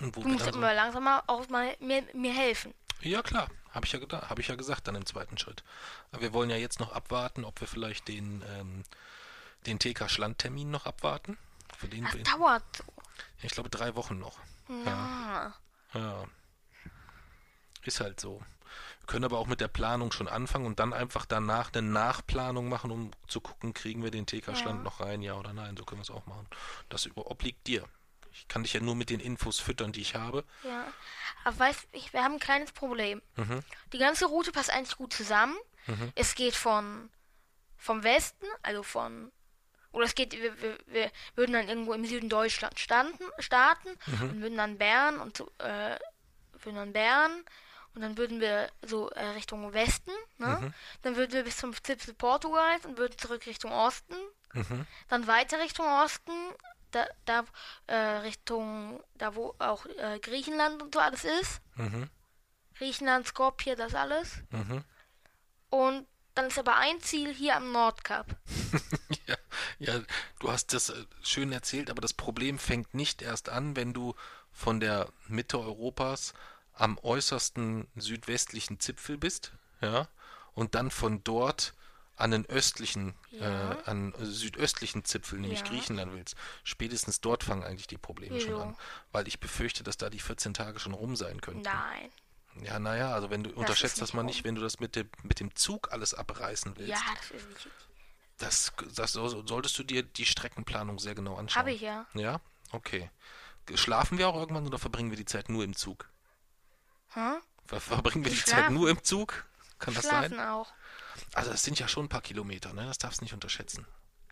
[0.00, 2.74] Und wo Du musst so, immer langsam mal auch mal mir, mir helfen.
[3.00, 5.62] ja, klar, habe ich ja habe ich ja gesagt dann im zweiten Schritt.
[6.12, 8.82] Aber wir wollen ja jetzt noch abwarten, ob wir vielleicht den, ähm,
[9.66, 11.38] den TK Schlandtermin noch abwarten.
[11.78, 12.84] Für den, Das dauert so.
[13.42, 14.38] ich glaube, drei Wochen noch.
[14.84, 15.54] Ja.
[15.94, 16.24] Ja.
[17.82, 18.42] Ist halt so.
[19.06, 22.90] Können aber auch mit der Planung schon anfangen und dann einfach danach eine Nachplanung machen,
[22.90, 24.82] um zu gucken, kriegen wir den TK-Schland Ja.
[24.84, 25.76] noch rein, ja oder nein.
[25.76, 26.46] So können wir es auch machen.
[26.88, 27.84] Das über- obliegt dir.
[28.32, 30.44] Ich kann dich ja nur mit den Infos füttern, die ich habe.
[30.64, 30.84] Ja.
[31.44, 33.22] Aber weißt ich, wir haben ein kleines Problem.
[33.92, 35.56] Die ganze Route passt eigentlich gut zusammen.
[36.14, 37.10] Es geht von
[37.76, 39.30] vom Westen, also von
[39.92, 43.90] oder es geht, wir, wir, wir würden dann irgendwo im Süden Deutschland standen, starten
[44.22, 45.96] und würden dann Bern und äh,
[46.62, 47.44] würden dann Bern
[47.94, 50.74] und dann würden wir so äh, Richtung Westen, ne?
[51.02, 54.14] Dann würden wir bis zum Zipfel Portugals und würden zurück Richtung Osten.
[54.52, 54.86] Mhm.
[55.08, 56.32] Dann weiter Richtung Osten,
[56.90, 57.44] da, da
[57.86, 61.60] äh, Richtung, da wo auch äh, Griechenland und so alles ist.
[61.76, 62.08] Mhm.
[62.76, 64.38] Griechenland, Skopje, das alles.
[64.50, 64.84] Mhm.
[65.70, 68.36] Und dann ist aber ein Ziel hier am Nordkap.
[69.26, 69.36] Ja,
[69.78, 70.00] ja,
[70.40, 74.14] du hast das äh, schön erzählt, aber das Problem fängt nicht erst an, wenn du
[74.52, 76.34] von der Mitte Europas
[76.74, 80.08] am äußersten südwestlichen Zipfel bist, ja,
[80.54, 81.74] und dann von dort
[82.16, 83.72] an den östlichen, Ja.
[83.72, 85.66] äh, an südöstlichen Zipfel, nämlich Ja.
[85.66, 86.36] Griechenland willst.
[86.62, 88.62] Spätestens dort fangen eigentlich die Probleme schon Wieso?
[88.62, 88.76] an,
[89.10, 91.62] weil ich befürchte, dass da die 14 Tage schon rum sein könnten.
[91.62, 92.10] Nein.
[92.62, 94.26] Ja, naja, also wenn du ist unterschätzt das mal rum.
[94.26, 96.90] nicht, wenn du das mit dem, mit dem Zug alles abreißen willst.
[96.90, 97.68] Ja, das ist nicht.
[98.38, 101.60] Das, das so- solltest du dir die Streckenplanung sehr genau anschauen.
[101.62, 102.06] Habe ich ja.
[102.14, 102.40] Ja?
[102.70, 103.10] Okay.
[103.74, 106.08] Schlafen wir auch irgendwann oder verbringen wir die Zeit nur im Zug?
[107.14, 107.40] Hm?
[107.66, 109.46] Ver verbringen wir die Zeit nur im Zug?
[109.78, 110.48] Kann das Schlafen sein?
[110.48, 110.72] auch.
[111.34, 112.84] Also das sind ja schon ein paar Kilometer, ne?
[112.86, 113.86] Das darfst du nicht unterschätzen.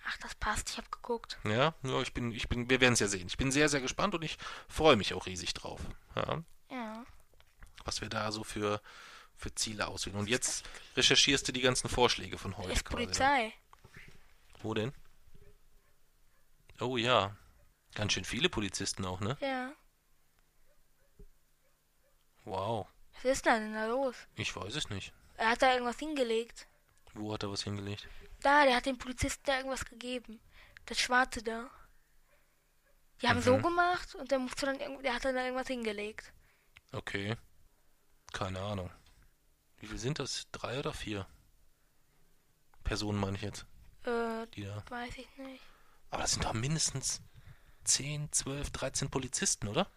[0.06, 0.70] Ach, das passt.
[0.70, 1.38] Ich habe geguckt.
[1.44, 3.26] Ja, ja, ich bin, ich bin, wir werden es ja sehen.
[3.28, 4.36] Ich bin sehr, sehr gespannt und ich
[4.68, 5.80] freue mich auch riesig drauf.
[6.16, 7.04] Ja, Ja.
[7.84, 8.80] was wir da so für,
[9.36, 10.18] für Ziele auswählen.
[10.18, 10.64] Und jetzt
[10.96, 12.90] recherchierst du die ganzen Vorschläge von heute Ist ne?
[12.90, 13.52] Polizei.
[14.60, 14.92] Wo denn?
[16.80, 17.36] Oh ja.
[17.94, 19.36] Ganz schön viele Polizisten auch, ne?
[19.40, 19.72] Ja.
[22.44, 22.86] Wow.
[23.16, 24.16] Was ist denn da los?
[24.34, 25.12] Ich weiß es nicht.
[25.36, 26.66] Er hat da irgendwas hingelegt.
[27.14, 28.08] Wo hat er was hingelegt?
[28.40, 30.40] Da, der hat dem Polizisten da irgendwas gegeben.
[30.86, 31.70] Das Schwarze da.
[33.20, 33.62] Die haben so Mhm.
[33.62, 36.32] gemacht und der musste dann der hat dann da irgendwas hingelegt.
[36.92, 37.36] Okay.
[38.32, 38.90] Keine Ahnung.
[39.78, 40.48] Wie viel sind das?
[40.52, 41.26] Drei oder vier?
[42.82, 43.64] Personen meine ich jetzt,
[44.04, 44.82] Äh, die da.
[44.88, 45.62] weiß ich nicht.
[46.10, 47.20] Aber das sind doch mindestens
[47.84, 49.88] 10, 12, 13 Polizisten, oder?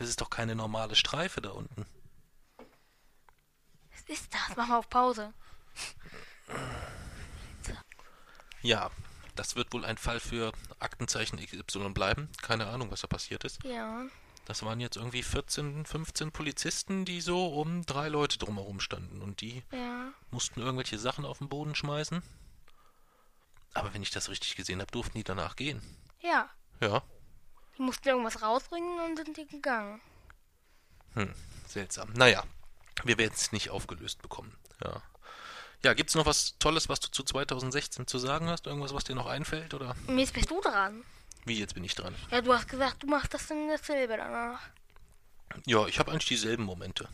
[0.00, 1.84] Das ist doch keine normale Streife da unten.
[2.56, 4.56] Was ist das?
[4.56, 5.34] Mach mal auf Pause.
[8.62, 8.90] Ja,
[9.34, 12.30] das wird wohl ein Fall für Aktenzeichen XY bleiben.
[12.40, 13.62] Keine Ahnung, was da passiert ist.
[13.62, 14.06] Ja.
[14.46, 19.20] Das waren jetzt irgendwie 14, 15 Polizisten, die so um drei Leute drumherum standen.
[19.20, 20.14] Und die Ja.
[20.30, 22.22] mussten irgendwelche Sachen auf den Boden schmeißen.
[23.74, 25.82] Aber wenn ich das richtig gesehen habe, durften die danach gehen.
[26.20, 26.48] Ja.
[26.80, 27.02] Ja,
[27.80, 30.00] mussten irgendwas rausbringen und sind die gegangen.
[31.14, 31.34] hm,
[31.66, 32.12] seltsam.
[32.14, 32.44] Naja,
[33.04, 34.56] wir werden es nicht aufgelöst bekommen.
[34.84, 35.02] Ja.
[35.82, 38.66] Ja, gibt's noch was Tolles, was du zu 2016 zu sagen hast?
[38.66, 39.72] Irgendwas, was dir noch einfällt?
[39.72, 41.04] Oder jetzt bist du dran.
[41.46, 42.14] wie, jetzt bin ich dran?
[42.30, 44.60] Ja, du hast gesagt, du machst das in dasselbe danach.
[45.64, 47.08] Ja, ich habe eigentlich dieselben Momente.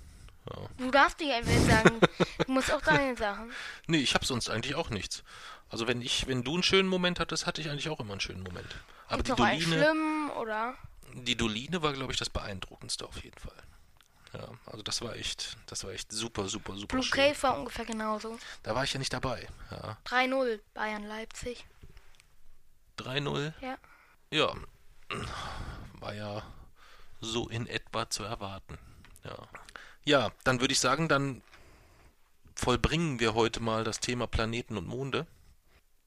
[0.50, 0.68] Ja.
[0.78, 2.00] Du darfst nicht einfach sagen,
[2.44, 3.52] du musst auch deine Sachen.
[3.86, 5.22] Nee, ich habe sonst eigentlich auch nichts.
[5.68, 8.20] Also wenn ich, wenn du einen schönen Moment hattest, hatte ich eigentlich auch immer einen
[8.20, 8.68] schönen Moment.
[9.08, 10.74] Aber Gibt's die Doline, schlimmen oder?
[11.24, 13.56] die Doline war, glaube ich, das beeindruckendste auf jeden Fall.
[14.32, 17.32] Ja, also das war echt, das war echt super, super, super Blue schön.
[17.32, 18.38] Cave war ungefähr genauso.
[18.62, 19.48] Da war ich ja nicht dabei.
[19.70, 21.64] Ja, 3-0 Bayern-Leipzig.
[22.98, 23.52] 3-0.
[23.60, 23.78] Ja.
[24.30, 24.54] Ja,
[26.00, 26.42] war ja
[27.20, 28.78] so in etwa zu erwarten.
[29.24, 29.36] Ja,
[30.04, 31.42] ja dann würde ich sagen, dann
[32.54, 35.26] vollbringen wir heute mal das Thema Planeten und Monde.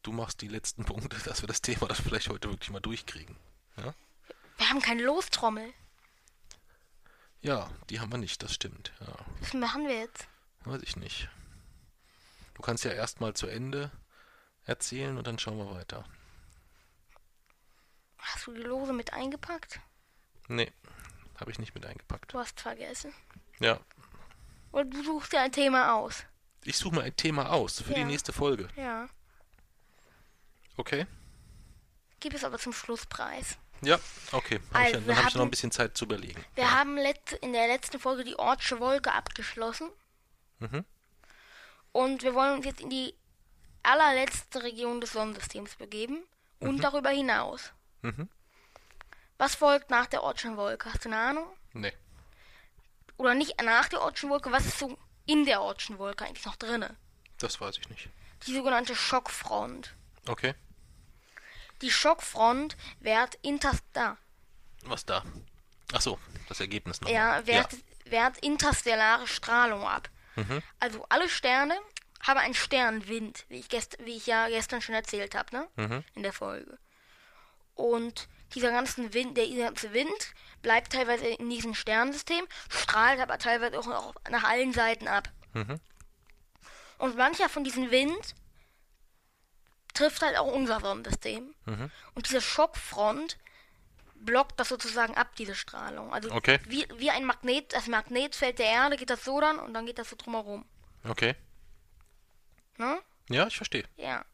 [0.03, 3.35] Du machst die letzten Punkte, dass wir das Thema dann vielleicht heute wirklich mal durchkriegen.
[3.77, 3.93] Ja,
[4.57, 5.73] Wir haben keine Lostrommel.
[7.41, 8.91] ja die haben wir nicht, das stimmt.
[8.99, 10.27] Ja, Was machen wir jetzt?
[10.65, 11.29] weiß ich nicht.
[12.53, 13.89] Du kannst ja erstmal zu Ende
[14.65, 16.03] erzählen und dann schauen wir weiter.
[18.17, 19.79] Hast du die Lose mit eingepackt?
[20.49, 20.71] Nee,
[21.39, 22.33] habe ich nicht mit eingepackt.
[22.33, 23.13] Du hast vergessen.
[23.59, 23.79] Ja,
[24.71, 26.25] Oder du suchst dir ein Thema aus.
[26.63, 28.05] ich suche mal ein Thema aus für die Ja.
[28.05, 28.67] nächste Folge.
[28.75, 29.07] Ja.
[30.79, 31.05] Okay?
[32.21, 33.57] Gib es aber zum Schlusspreis.
[33.81, 33.99] Ja,
[34.31, 34.61] okay.
[34.73, 36.41] Hab Also, ich, wir dann habe ich noch ein bisschen Zeit zu überlegen.
[36.55, 39.89] Wir haben let in der letzten Folge die Ortsche Wolke abgeschlossen.
[40.59, 40.85] Mhm.
[41.91, 43.13] Und wir wollen uns jetzt in die
[43.83, 46.23] allerletzte Region des Sonnensystems begeben
[46.59, 47.73] und darüber hinaus.
[48.01, 48.29] Mhm.
[49.37, 50.93] Was folgt nach der Ortschen Wolke?
[50.93, 51.47] Hast du eine Ahnung?
[51.73, 51.93] Nee.
[53.17, 54.49] Oder nicht nach der Ortschen Wolke?
[54.53, 56.95] Was ist so in der Ortschen Wolke eigentlich noch drinne?
[57.37, 58.07] Das weiß ich nicht.
[58.47, 59.93] Die sogenannte Schockfront.
[60.25, 60.53] Okay.
[61.81, 64.17] Die Schockfront wehrt inters da.
[64.83, 65.23] Was da?
[65.93, 67.09] Ach so, das Ergebnis noch.
[67.09, 67.75] Ja, wehrt,
[68.05, 70.09] wehrt interstellare Strahlung ab.
[70.35, 70.61] Mhm.
[70.79, 71.77] Also alle Sterne
[72.21, 75.67] haben einen Sternwind, wie ich, gest wie ich ja gestern schon erzählt habe, ne?
[75.77, 76.03] Mhm.
[76.15, 76.77] In der Folge.
[77.75, 83.79] Und dieser ganze Wind, der ganze Wind bleibt teilweise in diesem Sternensystem, strahlt aber teilweise
[83.79, 85.29] auch, auch nach allen Seiten ab.
[85.53, 85.79] Mhm.
[86.97, 88.35] Und mancher von diesem Wind
[89.93, 91.53] trifft halt auch unser Sonnensystem.
[91.65, 91.91] Mhm.
[92.15, 93.37] Und diese Schockfront
[94.15, 96.13] blockt das sozusagen ab, diese Strahlung.
[96.13, 96.59] Also Okay.
[96.65, 99.97] wie, wie ein Magnet, das Magnetfeld der Erde geht das so dann und dann geht
[99.97, 100.65] das so drumherum.
[101.07, 101.35] Okay.
[102.77, 102.99] Ne?
[103.29, 103.85] Ja, ich verstehe.
[103.97, 104.25] Ja.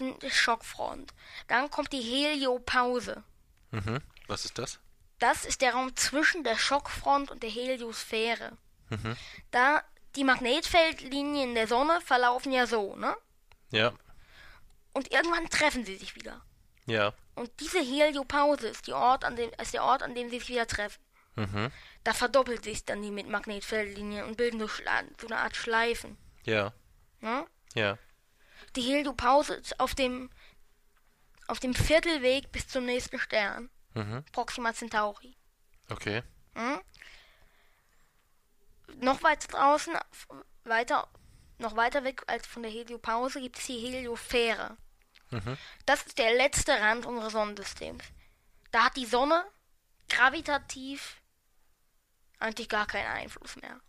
[0.00, 1.12] Die Schockfront.
[1.48, 3.22] Dann kommt die Heliopause.
[3.70, 4.00] Mhm.
[4.28, 4.78] Was ist das?
[5.18, 8.52] Das ist der Raum zwischen der Schockfront und der Heliosphäre.
[8.90, 9.16] Mhm.
[9.50, 9.82] Da
[10.14, 13.16] die Magnetfeldlinien der Sonne verlaufen ja so, ne?
[13.70, 13.92] Ja.
[14.92, 16.44] Und irgendwann treffen sie sich wieder.
[16.86, 17.12] Ja.
[17.34, 20.48] Und diese Heliopause ist, die Ort, an dem, ist der Ort, an dem sie sich
[20.48, 21.00] wieder treffen.
[21.36, 21.70] Mhm.
[22.02, 26.16] Da verdoppelt sich dann die mit Magnetfeldlinien und bilden so, so eine Art Schleifen.
[26.44, 26.72] Ja.
[27.20, 27.46] Ne?
[27.74, 27.98] Ja.
[28.74, 30.30] Die Heliopause ist auf dem,
[31.46, 34.24] auf dem Viertelweg bis zum nächsten Stern, Mhm.
[34.32, 35.36] Proxima Centauri.
[35.90, 36.22] Okay.
[36.54, 36.80] Hm?
[39.00, 39.94] Noch weiter draußen,
[40.64, 41.08] weiter,
[41.60, 44.76] noch weiter weg als von der Heliopause gibt es die Heliosphäre.
[45.30, 45.56] Mhm.
[45.86, 48.04] Das ist der letzte Rand unseres Sonnensystems.
[48.70, 49.44] Da hat die Sonne
[50.08, 51.20] gravitativ
[52.38, 53.80] eigentlich gar keinen Einfluss mehr.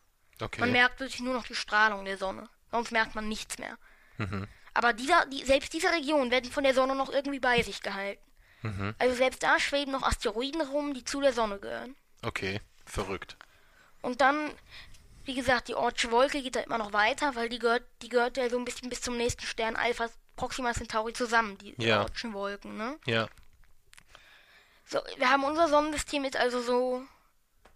[0.42, 0.62] Okay.
[0.62, 2.50] Man merkt wirklich nur noch die Strahlung der Sonne.
[2.72, 3.78] Sonst merkt man nichts mehr.
[4.18, 4.48] Mhm.
[4.74, 8.24] Aber dieser, die, selbst diese Regionen werden von der Sonne noch irgendwie bei sich gehalten.
[8.62, 8.96] Mhm.
[9.00, 11.96] Also selbst da schweben noch Asteroiden rum, die zu der Sonne gehören.
[12.22, 12.62] Okay.
[12.86, 13.38] Verrückt.
[14.02, 14.52] Und dann,
[15.30, 18.36] wie gesagt, die Ortsche Wolke geht da immer noch weiter, weil die gehört, die gehört
[18.38, 22.02] ja so ein bisschen bis zum nächsten Stern Alpha Proxima Centauri zusammen, die Ja.
[22.02, 22.98] Ortschen Wolken, ne?
[23.06, 23.28] Ja.
[24.88, 27.04] So, wir haben unser Sonnensystem jetzt also so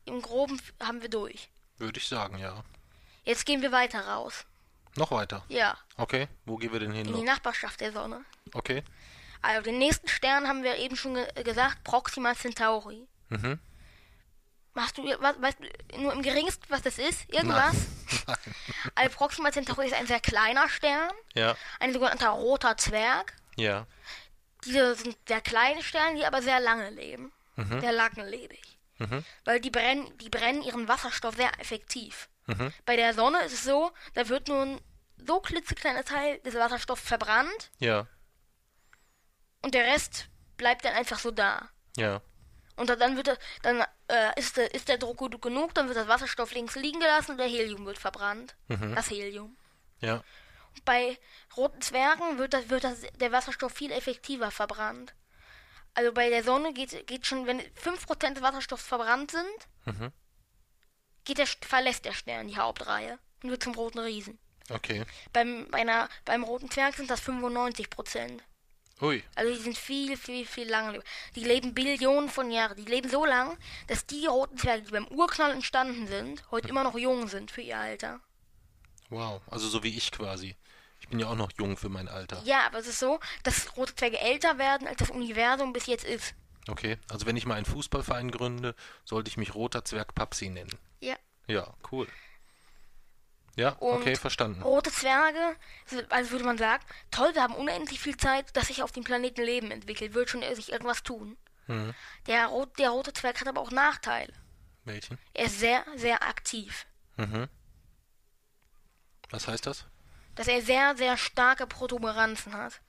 [0.06, 1.48] im Groben haben wir durch.
[1.78, 2.64] Würde ich sagen, ja.
[3.24, 4.46] Jetzt gehen wir weiter raus.
[4.96, 5.44] Noch weiter.
[5.48, 6.28] Ja, Okay.
[6.46, 7.24] Wo gehen wir denn hin in die noch?
[7.34, 8.26] Nachbarschaft der Sonne.
[8.54, 8.84] Okay.
[9.44, 13.08] Also den nächsten Stern haben wir eben schon ge gesagt, Proxima Centauri.
[13.30, 13.60] Mhm.
[14.76, 15.58] Machst du, was, weißt
[15.92, 17.32] du nur im geringsten, was das ist?
[17.32, 17.74] Irgendwas?
[17.74, 18.38] Nein.
[18.96, 21.56] Also Proxima Centauri ist ein sehr kleiner Stern, Ja.
[21.80, 23.34] ein sogenannter roter Zwerg.
[23.56, 23.88] Ja.
[24.66, 27.32] Diese sind sehr kleine Sterne, die aber sehr lange leben.
[27.56, 27.82] Mhm.
[27.82, 28.78] Sehr langlebig.
[29.00, 29.24] Mhm.
[29.46, 32.30] Weil die brennen, die brennen ihren Wasserstoff sehr effektiv.
[32.46, 32.72] Mhm.
[32.86, 34.82] Bei der Sonne ist es so, da wird nur ein
[35.18, 38.08] so klitzekleiner Teil des Wasserstoffs verbrannt Ja.
[39.62, 41.70] und der Rest bleibt dann einfach so da.
[41.98, 42.22] Ja.
[42.76, 45.98] Und dann wird er, dann äh, ist, der, ist der Druck gut genug, dann wird
[45.98, 48.56] das Wasserstoff links liegen gelassen und der Helium wird verbrannt.
[48.68, 48.96] Mhm.
[48.96, 49.56] Das Helium.
[50.00, 50.24] Ja.
[50.76, 51.20] Und bei
[51.56, 55.14] roten Zwergen wird, das, wird das, der Wasserstoff viel effektiver verbrannt.
[55.94, 59.46] Also bei der Sonne geht, geht schon, wenn 5% des Wasserstoffs verbrannt sind,
[59.86, 60.12] Mhm.
[61.26, 64.40] geht der, verlässt der Stern die Hauptreihe und wird zum roten Riesen.
[64.70, 65.06] Okay.
[65.34, 68.40] Beim, bei einer, beim roten Zwerg sind das 95%.
[69.04, 69.22] Ui.
[69.36, 71.04] Also die sind viel, viel, viel lange.
[71.36, 72.78] Die leben Billionen von Jahren.
[72.78, 76.84] Die leben so lang, dass die roten Zwerge, die beim Urknall entstanden sind, heute immer
[76.84, 78.22] noch jung sind für ihr Alter.
[79.10, 79.42] Wow.
[79.52, 80.56] Also so wie ich quasi.
[81.02, 82.42] Ich bin ja auch noch jung für mein Alter.
[82.46, 86.06] Ja, aber es ist so, dass rote Zwerge älter werden, als das Universum bis jetzt
[86.06, 86.34] ist.
[86.70, 88.74] Okay, also wenn ich mal einen Fußballverein gründe,
[89.04, 90.74] sollte ich mich Roter Zwerg Papsi nennen.
[91.02, 91.16] Ja.
[91.48, 92.08] Ja, cool.
[93.56, 94.64] Ja, Und okay, verstanden.
[94.64, 95.56] Rote Zwerge,
[96.10, 99.44] also würde man sagen, toll, wir haben unendlich viel Zeit, dass sich auf dem Planeten
[99.44, 101.38] Leben entwickelt, wird schon sich irgendwas tun.
[101.68, 101.94] Mhm.
[102.28, 104.34] Der, Rot, der rote Zwerg hat aber auch Nachteile.
[104.86, 105.18] Welchen?
[105.34, 106.86] Er ist sehr, sehr aktiv.
[107.18, 107.48] Mhm.
[109.30, 109.86] Was heißt das?
[110.36, 112.82] Dass er sehr, sehr starke Protuberanzen hat.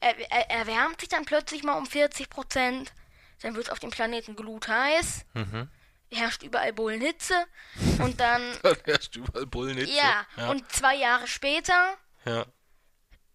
[0.00, 2.92] Er, er erwärmt sich dann plötzlich mal um 40 Prozent,
[3.40, 5.70] dann wird es auf dem Planeten glutheiß, Mhm.
[6.12, 7.34] Herrscht überall Bullenhitze
[8.00, 9.92] und dann, Da herrscht überall Bullenhitze.
[9.92, 10.50] ja, ja.
[10.50, 12.44] und zwei Jahre später ja.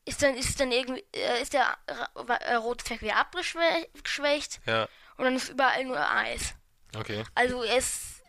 [0.06, 5.26] ist dann, ist dann irgendwie, äh, ist der äh, rote Zwerg wieder abgeschwächt Ja, und
[5.26, 6.54] dann ist überall nur Eis.
[6.96, 7.24] okay.
[7.36, 8.22] Also er ist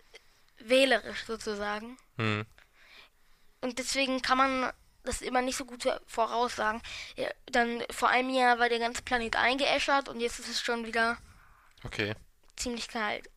[0.59, 1.97] wählerisch sozusagen.
[2.17, 2.45] Hm.
[3.61, 4.73] Und deswegen kann man
[5.05, 6.83] das immer nicht so gut voraussagen.
[7.17, 10.85] Ja, dann vor einem Jahr war der ganze Planet eingeäschert und jetzt ist es schon
[10.87, 11.17] wieder
[11.85, 12.15] Okay.
[12.57, 13.31] ziemlich kalt.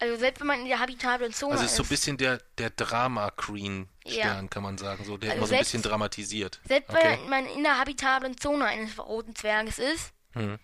[0.00, 2.38] Also selbst wenn man in der habitablen Zone Also ist ist, so ein bisschen der,
[2.58, 4.48] der Drama Queen Stern, Ja.
[4.48, 5.04] kann man sagen.
[5.04, 6.58] So, der Also immer so ein selbst- bisschen dramatisiert.
[6.66, 7.18] selbst Okay.
[7.22, 10.58] wenn man in der habitablen Zone eines roten Zwerges ist, Hm.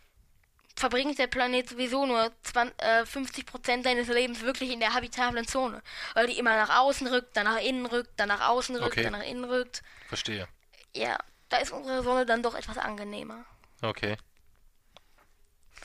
[0.74, 5.82] verbringt der Planet sowieso nur 20, äh, 50% seines Lebens wirklich in der habitablen Zone.
[6.14, 9.03] Weil die immer nach außen rückt, dann nach innen rückt, dann nach außen rückt, Okay.
[9.05, 9.82] dann nach innen rückt.
[10.09, 10.49] Verstehe.
[10.95, 11.18] Ja,
[11.51, 13.45] da ist unsere Sonne dann doch etwas angenehmer.
[13.82, 14.16] Okay.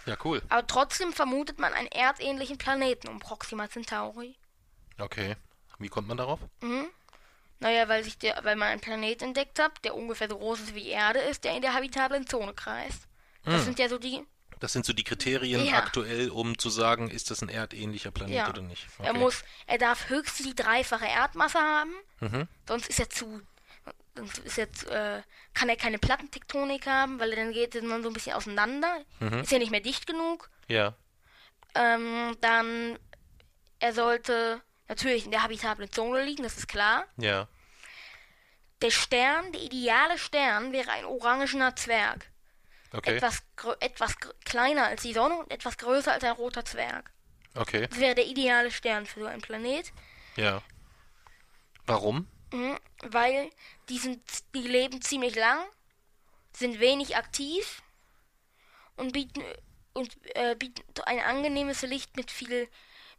[0.06, 0.42] Ja, cool.
[0.50, 4.36] Aber trotzdem vermutet man einen erdähnlichen Planeten um Proxima Centauri.
[5.00, 5.36] Okay.
[5.80, 6.40] Wie kommt man darauf?
[7.60, 10.76] Naja, weil, sich der, weil man einen Planet entdeckt hat, der ungefähr so groß ist
[10.76, 13.08] wie die Erde ist, der in der habitablen Zone kreist.
[13.44, 13.62] Das Hm.
[13.66, 14.24] sind ja so die.
[14.60, 15.78] Das sind so die Kriterien Ja.
[15.78, 18.50] aktuell, um zu sagen, ist das ein erdähnlicher Planet Ja.
[18.50, 18.86] oder nicht.
[19.00, 22.48] Er muss, er darf höchstens die dreifache Erdmasse haben, Mhm.
[22.68, 23.42] sonst ist er zu.
[24.22, 25.22] Sonst ist zu, äh,
[25.54, 29.02] kann er keine Plattentektonik haben, weil dann geht man so ein bisschen auseinander.
[29.20, 29.40] Mhm.
[29.42, 30.50] Ist ja nicht mehr dicht genug.
[30.68, 30.94] Ja.
[31.76, 33.00] Ähm, dann,
[33.80, 37.06] er sollte natürlich in der habitablen Zone liegen, das ist klar.
[37.18, 37.48] Ja.
[38.82, 42.30] Der Stern, der ideale Stern, wäre ein orangener Zwerg.
[42.94, 43.16] Okay.
[43.18, 43.42] Etwas,
[43.80, 47.12] etwas gr- kleiner als die Sonne und etwas größer als ein roter Zwerg.
[47.56, 47.88] Okay.
[47.88, 49.92] Das wäre der ideale Stern für so einen Planet,
[50.36, 50.62] Ja.
[51.86, 52.28] Warum?
[52.52, 53.50] Mhm, weil
[53.90, 54.22] die, sind,
[54.54, 55.60] die leben ziemlich lang,
[56.54, 57.82] sind wenig aktiv
[58.98, 59.42] und bieten,
[59.94, 62.68] und, äh, bieten ein angenehmes Licht mit viel,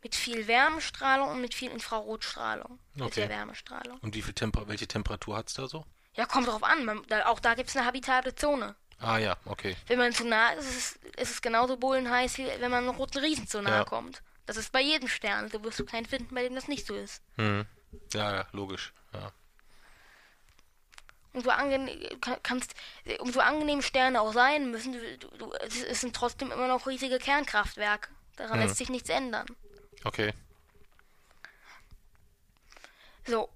[0.03, 2.78] mit viel Wärmestrahlung und mit viel Infrarotstrahlung.
[2.95, 3.20] Mit Okay.
[3.20, 3.99] der Wärmestrahlung.
[4.01, 5.85] Und wie viel Temper welche Temperatur hat's da so?
[6.14, 6.85] Ja, kommt drauf an.
[6.85, 8.76] Man, da, auch da gibt es eine habitable Zone.
[8.99, 9.76] Ah ja, okay.
[9.87, 12.97] Wenn man zu nah ist, ist es, ist es genauso bullenheiß, wie wenn man einem
[12.97, 13.85] roten Riesen zu nahe Ja.
[13.85, 14.22] kommt.
[14.47, 15.49] Das ist bei jedem Stern.
[15.49, 17.22] Du wirst du keinen finden, bei dem das nicht so ist.
[17.37, 17.66] Hm.
[18.12, 18.93] Ja, ja, logisch.
[19.12, 19.32] Ja.
[21.32, 22.74] Und so angenehm, kann- kannst,
[23.20, 28.11] umso angenehm Sterne auch sein müssen, du, du, es sind trotzdem immer noch riesige Kernkraftwerke.
[28.36, 28.66] Daran Hm.
[28.66, 29.47] lässt sich nichts ändern.
[30.05, 30.32] Okay.
[33.26, 33.49] So,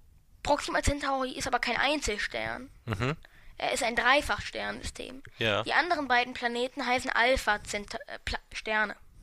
[0.42, 2.70] Proxima Centauri ist aber kein Einzelstern.
[2.84, 3.16] Mhm.
[3.58, 5.22] Er ist ein Dreifachsternsystem.
[5.38, 5.62] Ja.
[5.64, 8.18] Die anderen beiden Planeten heißen Alpha Centa äh,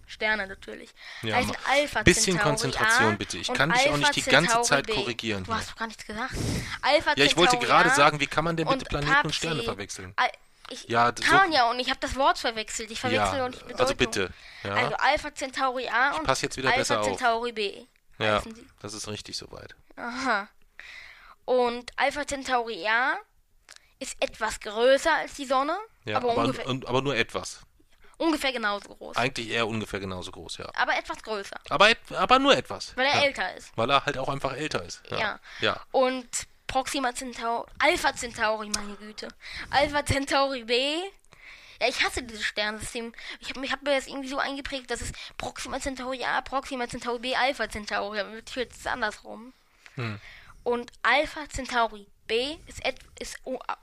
[0.05, 0.47] Sterne.
[0.47, 0.93] Natürlich.
[1.21, 3.37] Ja, ma- Alpha bisschen Centauri Konzentration A bitte.
[3.37, 4.93] Ich und kann dich auch nicht die ganze Centauri Zeit B.
[4.93, 6.33] korrigieren Du hast doch gar nichts gesagt.
[6.81, 9.21] Alpha Ja, ich wollte Centauri gerade sagen, wie kann man denn bitte und Planeten und
[9.23, 9.33] Papsi.
[9.37, 10.13] Sterne verwechseln?
[10.15, 10.29] Al
[10.69, 12.89] ich Ja, kann so- ja und ich habe das Wort verwechselt.
[12.89, 13.79] Ich verwechsel Ja, und Bedeutung.
[13.79, 14.29] also bitte.
[14.63, 14.73] Ja.
[14.75, 17.07] Also Alpha Centauri A und pass jetzt wieder Alpha besser auf.
[17.07, 17.85] Centauri B.
[18.17, 18.41] Ja,
[18.81, 19.75] das ist richtig soweit.
[19.97, 20.47] Aha.
[21.45, 23.15] Und Alpha Centauri A
[23.99, 27.59] ist etwas größer als die Sonne, Ja, aber, aber, ungefähr, und, aber nur etwas.
[28.17, 29.17] Ungefähr genauso groß.
[29.17, 30.69] Eigentlich eher ungefähr genauso groß, ja.
[30.75, 32.95] aber etwas größer, Aber, aber nur etwas.
[32.95, 33.23] weil er ja.
[33.23, 33.71] älter ist.
[33.75, 35.01] Weil er halt auch einfach älter ist.
[35.09, 35.19] Ja.
[35.19, 35.39] Ja.
[35.61, 35.81] Ja.
[35.91, 36.27] Und
[36.67, 39.27] Proxima Centauri, Alpha Centauri, meine Güte.
[39.69, 40.95] Alpha Centauri B.
[41.79, 43.13] Ja, ich hasse dieses Sternensystem.
[43.39, 47.19] Ich habe hab mir das irgendwie so eingeprägt, dass es Proxima Centauri A, Proxima Centauri
[47.19, 48.19] B, Alpha Centauri.
[48.19, 49.53] Aber natürlich ist es andersrum.
[49.95, 50.19] Hm.
[50.63, 52.81] Und Alpha Centauri B ist,
[53.19, 53.37] ist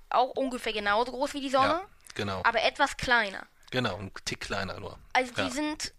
[0.09, 1.87] auch ungefähr genauso groß wie die Sonne, ja.
[2.15, 2.43] Genau.
[2.43, 3.47] aber etwas kleiner.
[3.71, 4.99] Genau, ein Tick kleiner nur.
[5.13, 5.51] Also die ja.
[5.51, 5.93] sind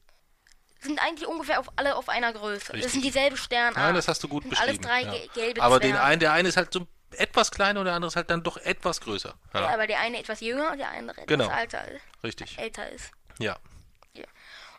[0.82, 2.74] sind eigentlich ungefähr auf alle auf einer Größe.
[2.74, 2.82] Richtig.
[2.84, 3.76] Das sind dieselbe Sternart.
[3.78, 4.69] Nein, das hast du gut sind beschrieben.
[4.69, 5.11] Alles drei ja.
[5.11, 6.03] ge- gelbe Aber den Zwerge.
[6.05, 8.57] einen, der eine ist halt so etwas kleiner und der andere ist halt dann doch
[8.57, 9.36] etwas größer.
[9.53, 11.47] Ja, Ja, aber der eine etwas jünger und der andere etwas Genau.
[11.49, 12.57] alter, ist- richtig.
[12.57, 13.11] älter ist.
[13.38, 13.57] Ja.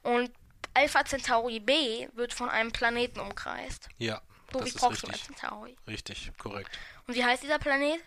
[0.03, 0.33] Und
[0.75, 3.89] Alpha Centauri B wird von einem Planeten umkreist.
[3.99, 4.21] Ja.
[4.53, 5.27] So das wie ist Proxima richtig.
[5.39, 5.77] Centauri.
[5.87, 6.71] Richtig, korrekt.
[7.07, 8.01] Und wie heißt dieser Planet?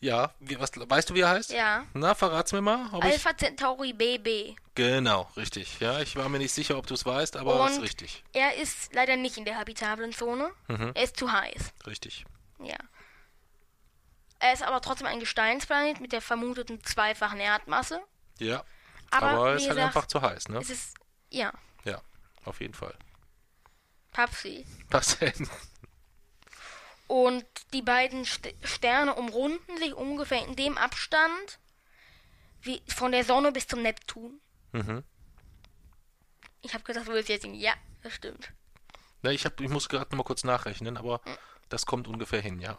[0.00, 1.50] Ja, wie, was, weißt du, wie er heißt?
[1.52, 1.84] Ja.
[1.94, 2.88] Na, verrat's mir mal.
[2.92, 4.54] Ob ich, Alpha Centauri BB.
[4.74, 5.80] genau, richtig.
[5.80, 8.22] Ja, ich war mir nicht sicher, ob du es weißt, aber Und- ist richtig.
[8.34, 10.50] Er ist leider nicht in der habitablen Zone.
[10.68, 10.92] Mhm.
[10.94, 11.72] Er ist zu heiß.
[11.86, 12.24] Richtig.
[12.62, 12.76] Ja.
[14.38, 18.00] Er ist aber trotzdem ein Gesteinsplanet mit der vermuteten zweifachen Erdmasse.
[18.38, 18.64] Ja.
[19.10, 20.58] Aber, Aber, wie ist halt gesagt, einfach zu heiß, ne?
[20.58, 20.94] es ist,
[21.30, 21.52] ja,
[21.84, 22.02] Ja,
[22.44, 22.94] auf jeden Fall.
[24.12, 24.64] Papsi.
[25.20, 25.48] Denn?
[27.08, 31.58] Und die beiden St Sterne umrunden sich ungefähr in dem Abstand
[32.62, 34.40] wie von der Sonne bis zum Neptun.
[34.72, 35.04] Mhm.
[36.62, 38.52] Ich habe gesagt, du willst jetzt sagen, ja, das stimmt.
[39.22, 41.20] Na, ich, hab, ich muss gerade noch mal kurz nachrechnen, aber
[41.68, 42.78] das kommt ungefähr hin, ja.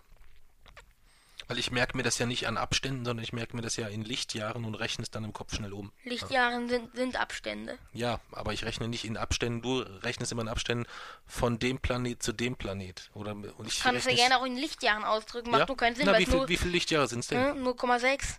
[1.47, 3.87] Weil ich merke mir das ja nicht an Abständen, sondern ich merke mir das ja
[3.87, 5.93] in Lichtjahren und rechne es dann im Kopf schnell um.
[6.03, 7.77] Lichtjahre sind, sind Abstände.
[7.93, 10.85] Ja, aber ich rechne nicht in Abständen, du rechnest immer in Abständen
[11.25, 13.09] von dem Planet zu dem Planet.
[13.13, 15.51] Oder, und ich kann es ja gerne auch in Lichtjahren ausdrücken.
[15.51, 15.65] Macht ja?
[15.67, 17.55] nur keinen Sinn, Na, wie, viel, wie viele Lichtjahre sind es denn?
[17.55, 18.35] hm, 0,6.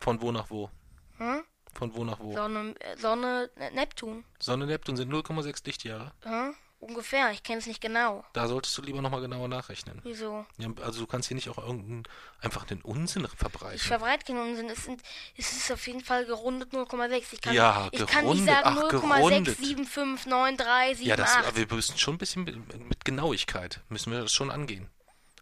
[0.00, 0.70] Von wo nach wo?
[1.16, 1.42] Hm?
[1.72, 2.34] Von wo nach wo?
[2.34, 4.24] Sonne, äh, Sonne, Neptun.
[4.38, 6.12] Sonne, Neptun sind 0,6 Lichtjahre.
[6.22, 6.54] Hm?
[6.80, 8.24] Ungefähr, ich kenne es nicht genau.
[8.32, 10.00] Da solltest du lieber nochmal genauer nachrechnen.
[10.02, 10.46] Wieso?
[10.56, 12.04] Ja, also du kannst hier nicht auch irgendeinen,
[12.40, 13.78] einfach den Unsinn Ich verbreiten.
[13.78, 14.70] verbreite keinen Unsinn.
[14.70, 15.02] Es, sind,
[15.36, 17.22] es ist auf jeden Fall gerundet 0,6.
[17.32, 18.46] Ich kann, Ja, ich kann nicht gerundet.
[18.46, 19.56] sagen Ach, 0,6, gerundet.
[19.58, 21.48] 7593, Ja, das, 78.
[21.62, 24.88] aber wir müssen schon ein bisschen mit, mit Genauigkeit, müssen wir das schon angehen.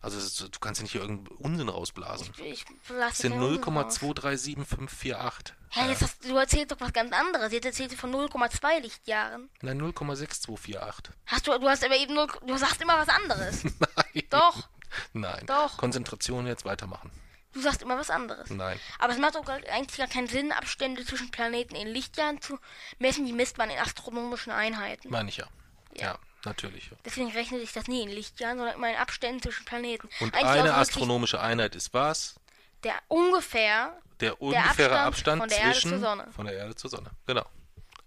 [0.01, 2.33] Also du kannst ja nicht hier irgendeinen Unsinn rausblasen.
[2.45, 5.53] Ich lasse Es sind 0,237,548.
[5.71, 7.53] Hä, jetzt hast, du erzählst doch was ganz anderes.
[7.53, 9.51] Jetzt erzählst du von 0,2 Lichtjahren.
[9.61, 11.11] Nein, 0,6248.
[11.27, 13.65] Hast du, du hast aber eben 0, du sagst immer was anderes.
[13.65, 14.23] Nein.
[14.31, 14.69] Doch,
[15.13, 15.45] Nein.
[15.47, 15.77] Doch.
[15.77, 17.11] Konzentration jetzt weitermachen.
[17.53, 18.51] du sagst immer was anderes.
[18.51, 18.79] Nein.
[18.99, 22.59] Aber es macht doch eigentlich gar keinen Sinn, Abstände zwischen Planeten in Lichtjahren zu
[22.99, 23.27] messen.
[23.27, 25.11] Die misst man in astronomischen Einheiten.
[25.11, 25.47] Meine ich ja.
[25.95, 26.19] Ja, Ja.
[26.45, 26.91] Natürlich.
[26.91, 26.97] Ja.
[27.05, 30.09] Deswegen rechnet sich das nie in Lichtjahren, sondern immer in Abständen zwischen Planeten.
[30.21, 32.37] Und Eigentlich eine astronomische Einheit ist was?
[32.85, 36.29] Der ungefähr Der ungefähre Abstand Abstand, von der Erde zwischen zur Sonne.
[36.33, 37.11] von der Erde zur Sonne.
[37.27, 37.45] Genau.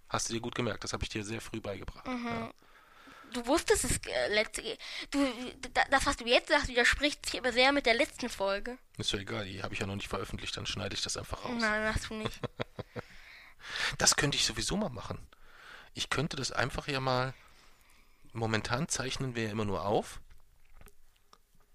[0.10, 0.84] Hast du dir gut gemerkt.
[0.84, 2.06] Das habe ich dir sehr früh beigebracht.
[2.08, 2.28] Mhm.
[2.28, 2.52] Ja.
[3.34, 4.62] Du wusstest es äh, letzte.
[5.10, 5.26] Du,
[5.74, 8.78] da- das, was du jetzt sagst, widerspricht sich aber sehr mit der letzten Folge.
[8.98, 11.46] Ist ja egal, die habe ich ja noch nicht veröffentlicht, dann schneide ich das einfach
[11.46, 11.54] raus.
[11.58, 12.40] Nein, hast du nicht.
[13.98, 15.20] Das könnte ich sowieso mal machen.
[15.94, 17.34] Ich könnte das einfach ja mal.
[18.34, 20.20] Momentan zeichnen wir ja immer nur auf.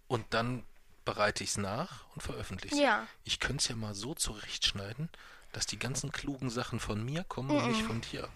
[0.09, 0.65] Und dann
[1.05, 2.81] bereite ich es nach und veröffentliche es.
[2.81, 3.07] Ja.
[3.25, 5.09] Ich könnte es ja mal so zurechtschneiden,
[5.53, 8.29] dass die ganzen klugen Sachen von mir kommen und nicht von dir.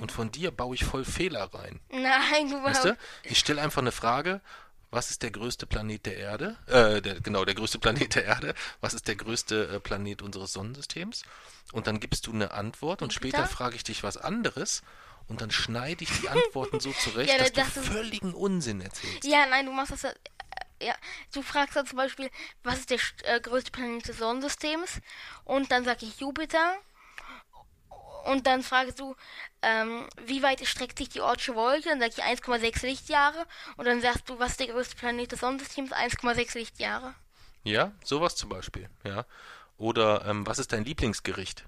[0.00, 1.78] Und von dir baue ich voll Fehler rein.
[1.90, 2.96] Nein, du Weißt du?
[3.22, 4.40] Ich stelle einfach eine Frage.
[4.90, 6.56] Was ist der größte Planet der Erde?
[6.66, 8.54] Äh, der, genau, der größte Planet der Erde.
[8.80, 11.22] Was ist der größte äh, Planet unseres Sonnensystems?
[11.70, 13.38] Und dann gibst du eine Antwort und Jupiter?
[13.38, 14.82] später frage ich dich was anderes
[15.30, 19.24] und dann schneide ich die Antworten so zurecht, Ja, dass das du völligen Unsinn erzählst.
[19.24, 20.14] Ja, nein, du machst das.
[20.82, 20.94] Ja,
[21.32, 22.30] du fragst dann zum Beispiel,
[22.62, 25.00] was ist der äh, größte Planet des Sonnensystems?
[25.44, 26.74] Und dann sage ich Jupiter.
[28.24, 29.14] Und dann fragst du,
[29.62, 31.88] ähm, wie weit streckt sich die Ortsche Wolke?
[31.88, 33.46] Dann sage ich 1,6 Lichtjahre.
[33.76, 35.92] Und dann sagst du, was ist der größte Planet des Sonnensystems?
[35.92, 37.14] 1,6 Lichtjahre.
[37.62, 38.88] Ja, sowas zum Beispiel.
[39.04, 39.26] Ja.
[39.76, 41.64] Oder ähm, was ist dein Lieblingsgericht?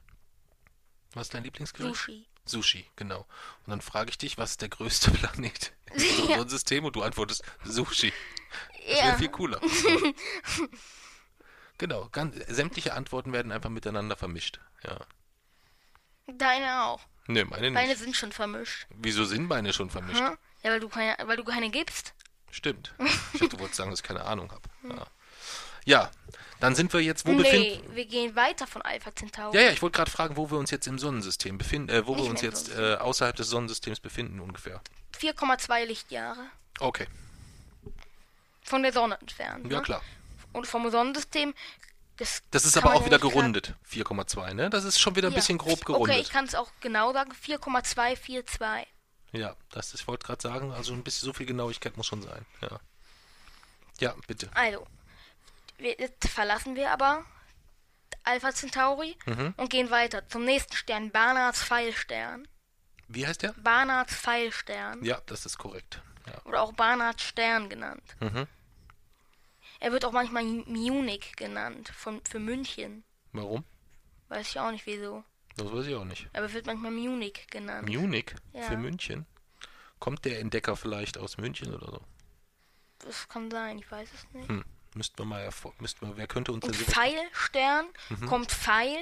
[1.14, 1.94] Was ist dein Lieblingsgericht?
[1.94, 2.26] Sushi.
[2.44, 3.20] Sushi, genau.
[3.66, 6.36] Und dann frage ich dich, was ist der größte Planet unserem Ja.
[6.36, 6.84] Sonnensystem?
[6.84, 8.12] Und du antwortest Sushi.
[8.86, 9.04] Das Ja.
[9.06, 9.60] wäre viel cooler.
[11.78, 14.60] genau, ganz, sämtliche Antworten werden einfach miteinander vermischt.
[14.84, 14.98] Ja.
[16.26, 17.00] Deine auch.
[17.26, 17.76] Nö, meine nicht.
[17.76, 18.86] Deine sind schon vermischt.
[18.90, 20.20] Wieso sind meine schon vermischt?
[20.20, 20.36] Hm?
[20.62, 22.14] Ja, weil du keine, weil du keine gibst.
[22.50, 22.94] Stimmt.
[23.34, 24.62] Ich dachte, du wolltest sagen, dass ich keine Ahnung habe.
[24.88, 25.06] Ja.
[25.84, 26.10] Ja,
[26.60, 27.82] dann sind wir jetzt, wo befinden...
[27.88, 29.56] Nee, wir gehen weiter von Alpha Centauri.
[29.56, 32.14] Ja, ja, ich wollte gerade fragen, wo wir uns jetzt im Sonnensystem befinden, äh, wo
[32.14, 34.80] wir Nicht uns mehr im jetzt äh, außerhalb des Sonnensystems befinden ungefähr.
[35.18, 36.46] 4,2 Lichtjahre.
[36.78, 37.06] Okay,
[38.62, 39.70] Von der Sonne entfernt.
[39.70, 39.82] ja ne?
[39.82, 40.02] klar.
[40.52, 41.54] Und vom Sonnensystem.
[42.18, 44.70] Das, Das ist aber auch wieder gerundet, 4,2, ne?
[44.70, 45.36] Das ist schon wieder ein Ja.
[45.38, 46.18] bisschen grob Okay, gerundet.
[46.20, 47.32] ich kann es auch genau sagen.
[47.34, 48.86] 4,242.
[49.32, 52.22] Ja, das ist, ich wollte gerade sagen, also ein bisschen so viel Genauigkeit muss schon
[52.22, 52.44] sein.
[52.60, 52.80] Ja,
[53.98, 54.50] ja bitte.
[54.54, 54.86] Also, wir,
[55.82, 57.24] jetzt verlassen wir aber
[58.24, 59.54] Alpha Centauri Mhm.
[59.56, 62.46] und gehen weiter zum nächsten Stern, Barnards Pfeilstern.
[63.08, 63.52] Wie heißt der?
[63.54, 65.04] Barnards Pfeilstern.
[65.04, 66.00] Ja, das ist korrekt.
[66.26, 66.40] Ja.
[66.44, 68.02] Oder auch Barnards Stern genannt.
[68.20, 68.46] Mhm.
[69.80, 73.02] Er wird auch manchmal Munich genannt, von, für München.
[73.32, 73.64] Warum?
[74.28, 75.24] Weiß ich auch nicht wieso.
[75.56, 76.28] Das weiß ich auch nicht.
[76.32, 77.88] Aber wird manchmal Munich genannt.
[77.88, 78.62] Munich Ja.
[78.62, 79.26] für München?
[79.98, 82.00] Kommt der Entdecker vielleicht aus München oder so?
[83.00, 84.48] das kann sein, ich weiß es nicht.
[84.48, 84.64] Hm.
[84.94, 88.26] Müssten wir mal müssten wir, wer könnte uns Und Pfeilstern Mhm.
[88.26, 88.98] kommt Pfeil,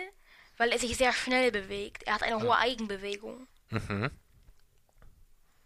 [0.57, 2.05] weil er sich sehr schnell bewegt.
[2.05, 3.47] Er hat eine hohe Eigenbewegung.
[3.71, 4.11] Mhm.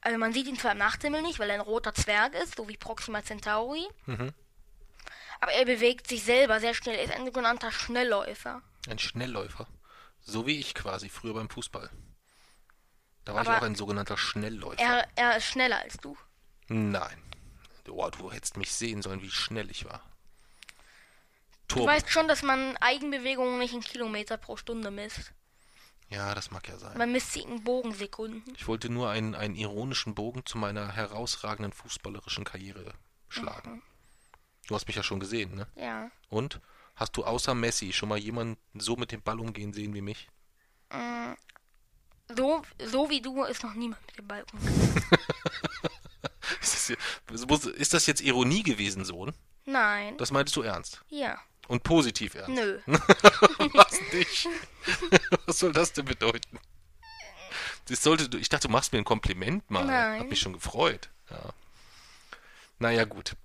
[0.00, 2.68] Also man sieht ihn zwar im Nachthimmel nicht, weil er ein roter Zwerg ist, so
[2.68, 3.86] wie Proxima Centauri.
[4.06, 4.32] Mhm.
[5.40, 6.96] Aber er bewegt sich selber sehr schnell.
[6.96, 8.62] Er ist ein sogenannter Schnellläufer.
[8.88, 9.66] Ein Schnellläufer.
[10.20, 11.90] So wie ich quasi früher beim Fußball.
[13.24, 14.80] Da war ich Aber auch ein sogenannter Schnellläufer.
[14.80, 16.16] Er, er ist schneller als du.
[16.68, 17.20] Nein.
[17.88, 20.02] Oh, du hättest mich sehen sollen, wie schnell ich war.
[21.68, 21.88] Du Turbo.
[21.88, 25.32] weißt schon, dass man Eigenbewegungen nicht in Kilometer pro Stunde misst.
[26.08, 26.96] Ja, das mag ja sein.
[26.98, 28.54] Man misst sie in Bogensekunden.
[28.56, 32.92] Ich wollte nur einen, einen ironischen Bogen zu meiner herausragenden fußballerischen Karriere
[33.28, 33.82] schlagen.
[34.66, 35.66] Du hast mich ja schon gesehen, ne?
[35.76, 36.10] Ja.
[36.28, 36.60] Und?
[36.94, 40.28] Hast du außer Messi schon mal jemanden so mit dem Ball umgehen sehen wie mich?
[42.28, 45.02] So, so wie du ist noch niemand mit dem Ball umgegangen.
[46.60, 46.90] Ist
[47.30, 49.32] das, ist das jetzt Ironie gewesen, Sohn?
[49.64, 50.16] Nein.
[50.18, 51.02] Das meintest du ernst?
[51.08, 51.40] Ja.
[51.68, 52.50] Und positiv ernst?
[52.50, 52.80] Nö.
[52.86, 54.48] Was nicht?
[55.46, 56.58] Was soll das denn bedeuten?
[57.88, 59.84] Das sollte, ich dachte, du machst mir ein Kompliment mal.
[59.84, 60.20] Nein.
[60.20, 61.10] Hab mich schon gefreut.
[61.30, 61.50] Ja.
[62.78, 63.36] Naja, gut.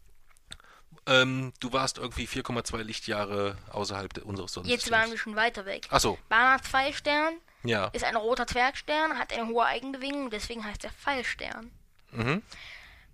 [1.06, 4.86] Ähm, du warst irgendwie 4,2 Lichtjahre außerhalb unseres Sonnensystems.
[4.86, 5.88] Jetzt waren wir schon weiter weg.
[5.90, 7.88] Achso, Barnard Pfeilstern ja.
[7.88, 11.72] ist ein roter Zwergstern, hat eine hohe Eigenbewegung, deswegen heißt er Pfeilstern.
[12.12, 12.44] Mhm.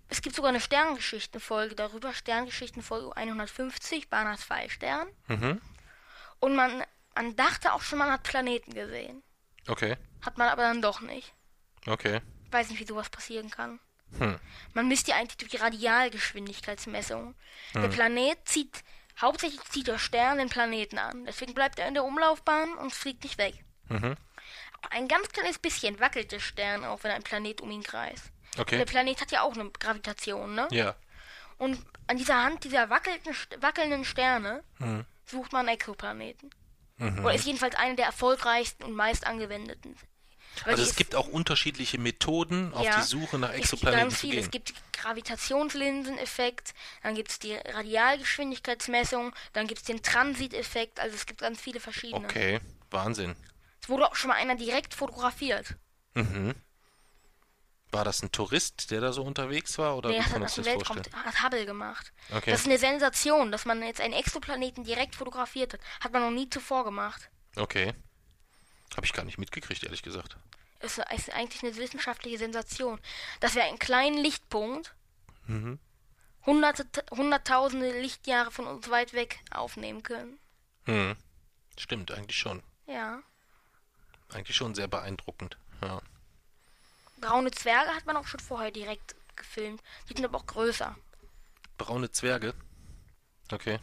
[0.08, 5.08] Es gibt sogar eine Sterngeschichtenfolge darüber, Sterngeschichtenfolge 150, Barnard Pfeilstern.
[5.26, 5.60] Mhm.
[6.38, 6.84] Und man,
[7.14, 9.22] man dachte auch schon, man hat Planeten gesehen.
[9.68, 11.34] Okay, Hat man aber dann doch nicht.
[11.86, 12.20] okay.
[12.52, 13.80] Weiß nicht, wie sowas passieren kann.
[14.18, 14.38] Hm.
[14.72, 17.34] Man misst ja eigentlich durch die Radialgeschwindigkeitsmessung.
[17.74, 18.84] Der Planet zieht,
[19.20, 21.24] hauptsächlich zieht der Stern den Planeten an.
[21.24, 23.64] Deswegen bleibt er in der Umlaufbahn und fliegt nicht weg.
[23.88, 24.14] Mhm.
[24.90, 28.30] Ein ganz kleines bisschen wackelt der Stern auch, wenn ein Planet um ihn kreist.
[28.58, 28.78] Okay.
[28.78, 30.68] Der Planet hat ja auch eine Gravitation, ne?
[30.70, 30.94] Ja.
[31.58, 35.04] Und an dieser Hand dieser wackelnden, wackelnden Sterne Mhm.
[35.24, 36.50] sucht man Exoplaneten.
[36.98, 37.24] Mhm.
[37.24, 39.96] Oder ist jedenfalls eine der erfolgreichsten und meist angewendeten.
[40.64, 42.96] Weil Also es ist- gibt auch unterschiedliche Methoden, auf Ja.
[42.96, 44.38] die Suche nach Es gibt Exoplaneten ganz zu gehen.
[44.38, 51.26] Es gibt Gravitationslinseneffekt, dann gibt es die Radialgeschwindigkeitsmessung, dann gibt es den Transiteffekt, also es
[51.26, 52.24] gibt ganz viele verschiedene.
[52.24, 53.36] Okay, Wahnsinn.
[53.82, 55.74] Es wurde auch schon mal einer direkt fotografiert.
[56.14, 56.54] Mhm.
[57.92, 59.96] War das ein Tourist, der da so unterwegs war?
[59.96, 62.12] Oder Nee, das hat, das Weltraum, hat Hubble gemacht.
[62.30, 62.50] Okay.
[62.50, 65.80] Das ist eine Sensation, dass man jetzt einen Exoplaneten direkt fotografiert hat.
[66.00, 67.30] Hat man noch nie zuvor gemacht.
[67.54, 67.94] Okay.
[68.96, 70.36] Habe ich gar nicht mitgekriegt, ehrlich gesagt.
[70.80, 73.00] Es ist eigentlich eine wissenschaftliche Sensation,
[73.40, 74.94] dass wir einen kleinen Lichtpunkt
[75.46, 75.78] Mhm.
[76.44, 80.38] hunderte, hunderttausende Lichtjahre von uns weit weg aufnehmen können.
[80.86, 81.16] Hm.
[81.78, 82.62] Stimmt, eigentlich schon.
[82.86, 83.20] Ja.
[84.32, 85.56] Eigentlich schon sehr beeindruckend.
[85.82, 86.00] Ja.
[87.26, 89.82] Braune Zwerge hat man auch schon vorher direkt gefilmt.
[90.08, 90.96] Die sind aber auch größer.
[91.78, 92.54] Braune Zwerge.
[93.52, 93.78] Okay.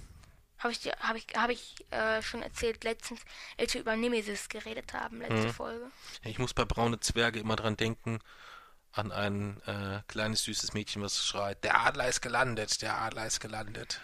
[0.59, 3.19] Habe ich, dir- hab ich, hab ich äh, schon erzählt letztens,
[3.59, 5.53] als wir über Nemesis geredet haben, letzte Mhm.
[5.53, 5.91] Folge.
[6.23, 8.19] Ich muss bei braune Zwerge immer dran denken,
[8.93, 13.39] an ein äh, kleines süßes Mädchen, was schreit, der Adler ist gelandet, der Adler ist
[13.39, 13.99] gelandet.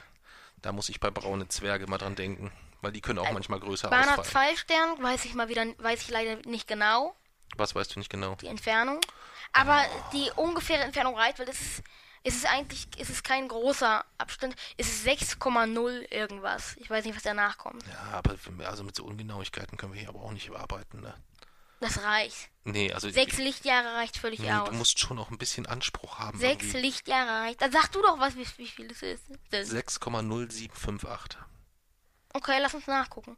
[0.57, 3.89] Da muss ich bei braune Zwerge immer dran denken, weil die können auch manchmal größer
[3.89, 4.47] Barnard ausfallen.
[4.57, 7.15] Pfeilstern weiß ich mal wieder, weiß ich leider nicht genau,
[7.57, 8.35] Was weißt du nicht genau?
[8.35, 8.99] die Entfernung.
[9.51, 9.83] Aber
[10.13, 11.83] die ungefähre Entfernung reicht, weil es ist,
[12.23, 14.55] es ist eigentlich, es ist kein großer Abstand.
[14.77, 16.75] Es ist 6,0 irgendwas.
[16.77, 17.83] Ich weiß nicht, was danach kommt.
[17.87, 18.35] Ja, aber
[18.67, 21.15] also mit so Ungenauigkeiten können wir hier aber auch nicht arbeiten, ne?
[21.79, 22.49] Das reicht.
[22.65, 24.69] Nee, also Sechs Lichtjahre reicht völlig nee, aus.
[24.69, 26.37] du musst schon auch ein bisschen Anspruch haben.
[26.37, 26.81] Sechs irgendwie.
[26.81, 27.61] Lichtjahre reicht.
[27.61, 29.23] Dann sag du doch was, wie, wie viel es ist.
[29.53, 31.37] 6,0758.
[32.33, 33.37] Okay, lass uns nachgucken.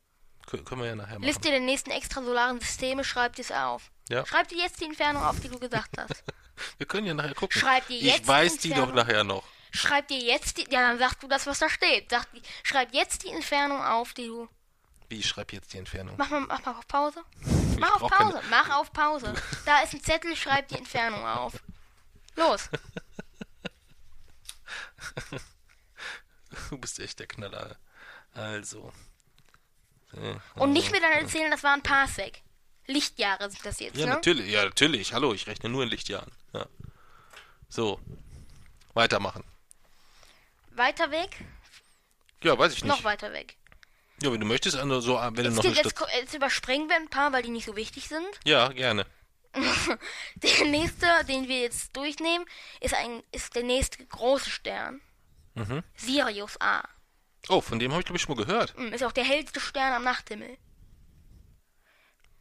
[0.51, 1.23] Kö- können wir ja nachher machen.
[1.23, 3.89] Liste der nächsten extrasolaren Systeme, schreib dies auf.
[4.09, 4.25] Ja.
[4.25, 6.23] Schreib dir jetzt die Entfernung auf, die du gesagt hast.
[6.77, 7.59] Wir können ja nachher gucken.
[7.59, 9.43] Schreib dir jetzt ich weiß die die doch nachher noch.
[9.71, 10.63] schreib dir jetzt die.
[10.69, 12.09] Ja, dann sag du das, was da steht.
[12.11, 12.27] Sag,
[12.63, 14.47] schreib jetzt die Entfernung auf, die du.
[15.09, 16.15] Wie, ich schreibe jetzt die Entfernung.
[16.17, 17.23] Mach mal, mach mal auf Pause.
[17.79, 18.43] Mach auf brauch keine- Pause.
[18.49, 19.33] Mach auf Pause.
[19.65, 21.53] Da ist ein Zettel, schreib die Entfernung auf.
[22.35, 22.69] Los.
[26.69, 27.77] Du bist echt der Knaller.
[28.33, 28.91] Also.
[30.55, 32.41] Und nicht mir dann erzählen, das war ein Parsec.
[32.87, 34.13] Lichtjahre sind das jetzt, Ja, ne?
[34.13, 35.13] natürlich, ja, natürlich.
[35.13, 36.31] Hallo, ich rechne nur in Lichtjahren.
[36.53, 36.65] Ja.
[37.69, 37.99] So.
[38.93, 39.43] Weitermachen.
[40.71, 41.37] Weiter weg,
[42.43, 42.89] Ja, weiß ich nicht.
[42.91, 43.55] noch weiter weg.
[44.21, 46.89] Ja, wenn du möchtest, also so, wenn du Jetzt, noch gibt, eine jetzt, jetzt überspringen
[46.89, 48.27] wir ein paar, weil die nicht so wichtig sind.
[48.45, 49.05] Ja, gerne.
[50.35, 52.45] Der nächste, den wir jetzt durchnehmen,
[52.79, 55.01] ist, ein, ist der nächste große Stern.
[55.55, 55.83] Mhm.
[55.95, 56.83] Sirius A.
[57.49, 58.75] Oh, von dem habe ich, glaube ich, schon mal gehört.
[58.75, 60.57] Hm, Ist auch der hellste Stern am Nachthimmel.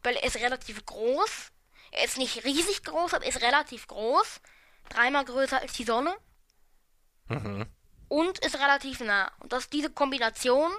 [0.03, 1.51] Weil er ist relativ groß.
[1.93, 4.41] Er ist nicht riesig groß, aber er ist relativ groß.
[4.89, 6.15] Dreimal größer als die Sonne.
[7.29, 7.67] Mhm.
[8.09, 9.31] Und ist relativ nah.
[9.41, 10.71] Und das, diese Kombination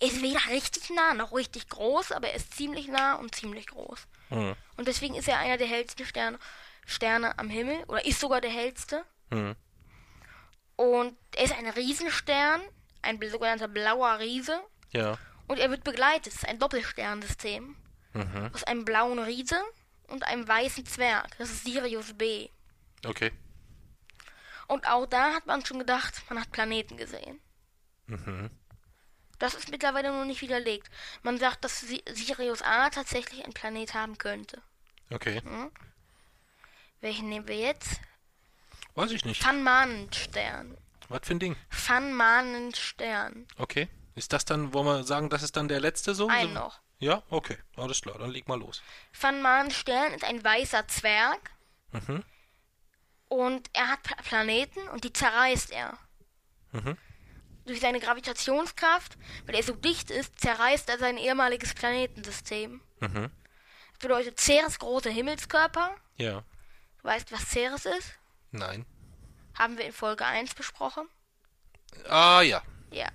[0.00, 4.06] ist weder richtig nah noch richtig groß, aber er ist ziemlich nah und ziemlich groß.
[4.30, 4.54] Mhm.
[4.76, 6.38] Und deswegen ist er einer der hellsten Sterne,
[6.86, 7.84] Sterne am Himmel.
[7.88, 9.04] Oder ist sogar der hellste.
[9.30, 9.54] Mhm.
[10.76, 12.62] Und er ist ein Riesenstern,
[13.02, 14.60] ein sogenannter blauer Riese.
[14.92, 15.18] Ja.
[15.48, 16.28] Und er wird begleitet.
[16.28, 17.76] Es ist ein Doppelsternsystem.
[18.14, 18.50] Mhm.
[18.52, 19.60] Aus einem blauen Riese
[20.08, 21.36] und einem weißen Zwerg.
[21.38, 22.48] Das ist Sirius B.
[23.04, 23.32] Okay.
[24.68, 27.40] Und auch da hat man schon gedacht, man hat Planeten gesehen.
[28.06, 28.50] Mhm.
[29.38, 30.88] Das ist mittlerweile noch nicht widerlegt.
[31.22, 34.62] Man sagt, dass Si- Sirius A tatsächlich ein Planet haben könnte.
[35.10, 35.42] Okay.
[37.00, 38.00] Welchen nehmen wir jetzt?
[38.94, 39.44] Weiß ich nicht.
[39.44, 40.76] Van Manen-Stern.
[41.12, 41.56] Was für ein Ding?
[41.86, 43.46] Van Manen-Stern.
[43.58, 43.88] Okay.
[44.14, 46.28] Ist das dann, wollen wir sagen, das ist dann der letzte so?
[46.28, 46.80] Ein noch.
[46.98, 47.56] Ja, okay.
[47.76, 48.82] Alles klar, dann leg mal los.
[49.18, 51.50] Van Manen-Stern ist ein weißer Zwerg.
[51.92, 52.24] Mhm.
[53.28, 55.98] Und er hat Pla- Planeten und die zerreißt er.
[56.72, 56.96] Mhm.
[57.64, 62.80] Durch seine Gravitationskraft, weil er so dicht ist, zerreißt er sein ehemaliges Planetensystem.
[63.00, 63.30] Mhm.
[63.92, 65.94] Das bedeutet Ceres große Himmelskörper.
[66.16, 66.44] Ja.
[66.98, 68.14] Du weißt, was Ceres ist?
[68.50, 68.84] Nein.
[69.54, 71.08] Haben wir in Folge 1 besprochen.
[72.08, 72.62] Ah, ja.
[72.90, 73.08] Ja.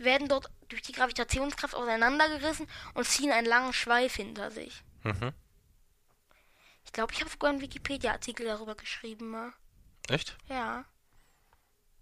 [0.00, 4.82] Werden dort durch die Gravitationskraft auseinandergerissen und ziehen einen langen Schweif hinter sich.
[5.02, 5.32] Mhm.
[6.84, 9.52] Ich glaube, ich habe sogar einen Wikipedia-Artikel darüber geschrieben mal.
[10.08, 10.36] Echt?
[10.48, 10.84] Ja.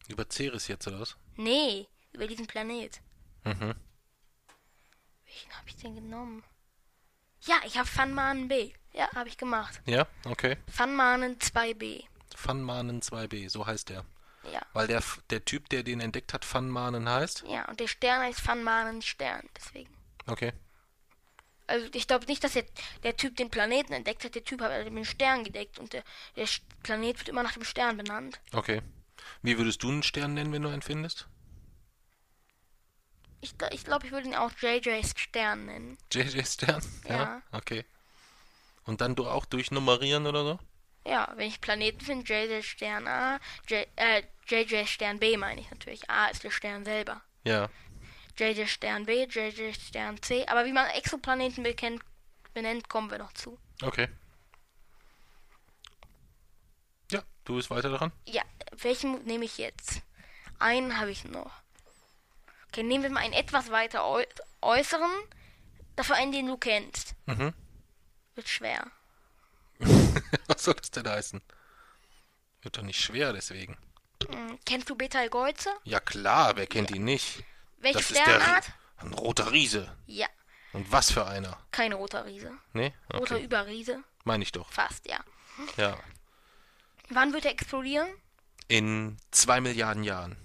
[0.09, 1.17] Über Ceres jetzt, oder was?
[1.37, 3.01] Nee, über diesen Planet.
[3.45, 3.75] Mhm.
[5.25, 6.45] Welchen habe ich denn genommen?
[7.43, 8.73] Ja, ich habe Van Manen B.
[8.93, 9.81] Ja, habe ich gemacht.
[9.87, 10.57] Ja, okay.
[10.75, 12.05] Van Manen 2B.
[12.43, 14.05] Van Manen 2b, so heißt der.
[14.53, 14.61] Ja.
[14.73, 17.45] Weil der, der Typ, der den entdeckt hat, Van Manen heißt?
[17.49, 19.93] Ja, und der Stern heißt Van Manen Stern, deswegen.
[20.27, 20.53] Okay.
[21.67, 22.65] Also ich glaube nicht, dass der,
[23.03, 24.35] der Typ den Planeten entdeckt hat.
[24.35, 26.05] Der Typ hat den Stern gedeckt und der,
[26.37, 26.47] der
[26.83, 28.41] Planet wird immer nach dem Stern benannt.
[28.53, 28.83] Okay.
[29.43, 31.27] Wie würdest du einen Stern nennen, wenn du einen findest?
[33.41, 35.99] Ich, ich glaube, ich würde ihn auch JJ Stern nennen.
[36.13, 36.83] JJ Stern?
[37.09, 37.43] Ja.
[37.51, 37.85] Okay.
[38.85, 40.59] Und dann du auch durchnummerieren oder so?
[41.07, 43.39] Ja, wenn ich Planeten finde, JJ Stern A,
[43.69, 46.11] J, äh, JJ Stern B meine ich natürlich.
[46.11, 47.23] A ist der Stern selber.
[47.45, 47.69] Ja.
[48.37, 50.47] JJ Stern B, JJ Stern C.
[50.47, 52.03] Aber wie man Exoplaneten bekennt,
[52.55, 53.59] benennt, kommen wir noch zu.
[53.83, 54.09] Okay.
[57.13, 58.13] Ja, du bist weiter dran.
[58.25, 58.43] Ja,
[58.73, 60.03] welchen nehme ich jetzt?
[60.59, 61.53] Einen habe ich noch.
[62.69, 64.25] Okay, nehmen wir mal einen etwas weiter äu
[64.61, 65.11] äußeren.
[65.95, 67.15] Dafür einen, den du kennst.
[67.27, 67.55] Mhm.
[68.35, 68.91] Wird schwer.
[70.49, 71.41] Was soll das denn heißen?
[72.63, 73.77] Wird doch nicht schwer deswegen.
[74.29, 75.71] Hm, kennst du Betelgeuse?
[75.85, 77.45] Ja klar, wer kennt ihn nicht?
[77.79, 78.73] Welche das ist der Sternart?
[78.99, 79.95] Ein roter Riese.
[80.07, 80.27] Ja,
[80.73, 81.59] Und was für einer?
[81.71, 82.51] kein roter Riese.
[82.73, 82.95] Nee?
[83.13, 83.45] Roter Okay.
[83.45, 84.03] Überriese?
[84.25, 84.73] Meine ich doch.
[84.73, 85.21] Fast, ja.
[85.77, 85.99] Ja.
[87.11, 88.09] Wann wird er explodieren?
[88.69, 90.37] In zwei Milliarden Jahren.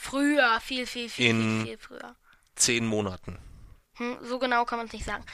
[0.00, 2.16] Früher, viel, viel, viel, In- viel, viel früher.
[2.54, 3.38] Zehn Monaten.
[3.96, 5.24] Hm, so genau kann man es nicht sagen.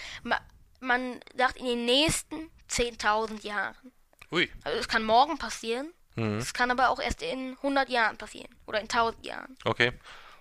[0.86, 3.92] Ma man sagt in den nächsten 10.000 Jahren.
[4.30, 4.50] Ui.
[4.64, 5.92] Also es kann morgen passieren.
[6.16, 6.38] Mhm.
[6.38, 8.54] Es kann aber auch erst in 100 Jahren passieren.
[8.66, 9.56] Oder in 1000 Jahren.
[9.64, 9.92] Okay.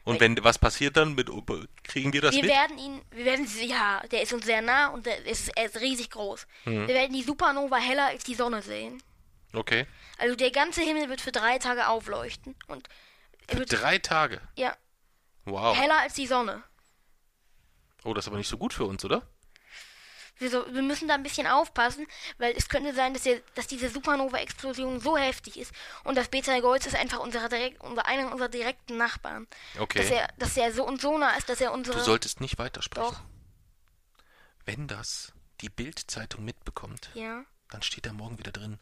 [0.04, 1.30] Und wenn was passiert dann mit
[1.84, 2.52] kriegen wir das Wir mit?
[2.52, 5.66] werden ihn, wir werden, sie- ja, der ist uns sehr nah und der ist, er
[5.66, 6.46] ist riesig groß.
[6.66, 6.88] Mhm.
[6.88, 9.02] Wir werden die Supernova heller als die Sonne sehen.
[9.54, 9.88] Okay.
[10.20, 12.88] Also der ganze Himmel wird für drei Tage aufleuchten und
[13.48, 14.42] er wird, Drei Tage.
[14.56, 14.76] ja,
[15.46, 15.76] Wow.
[15.76, 16.64] heller als die Sonne.
[18.04, 19.28] Oh, das ist aber nicht so gut für uns, oder?
[20.38, 22.06] Wir, so, wir müssen da ein bisschen aufpassen,
[22.38, 25.72] weil es könnte sein, dass, der, dass diese Supernova-Explosion so heftig ist
[26.04, 29.48] und das Betelgeuse ist einfach unsere direkt, unser, einer unserer direkten Nachbarn.
[29.80, 30.00] Okay.
[30.00, 32.02] Dass er, dass er so und so nah ist, dass er Du unsere...
[32.04, 33.12] solltest nicht weitersprechen.
[33.12, 33.22] Doch,
[34.66, 35.32] Wenn das
[35.62, 37.44] die Bild-Zeitung mitbekommt, ja.
[37.70, 38.80] dann steht da morgen wieder drin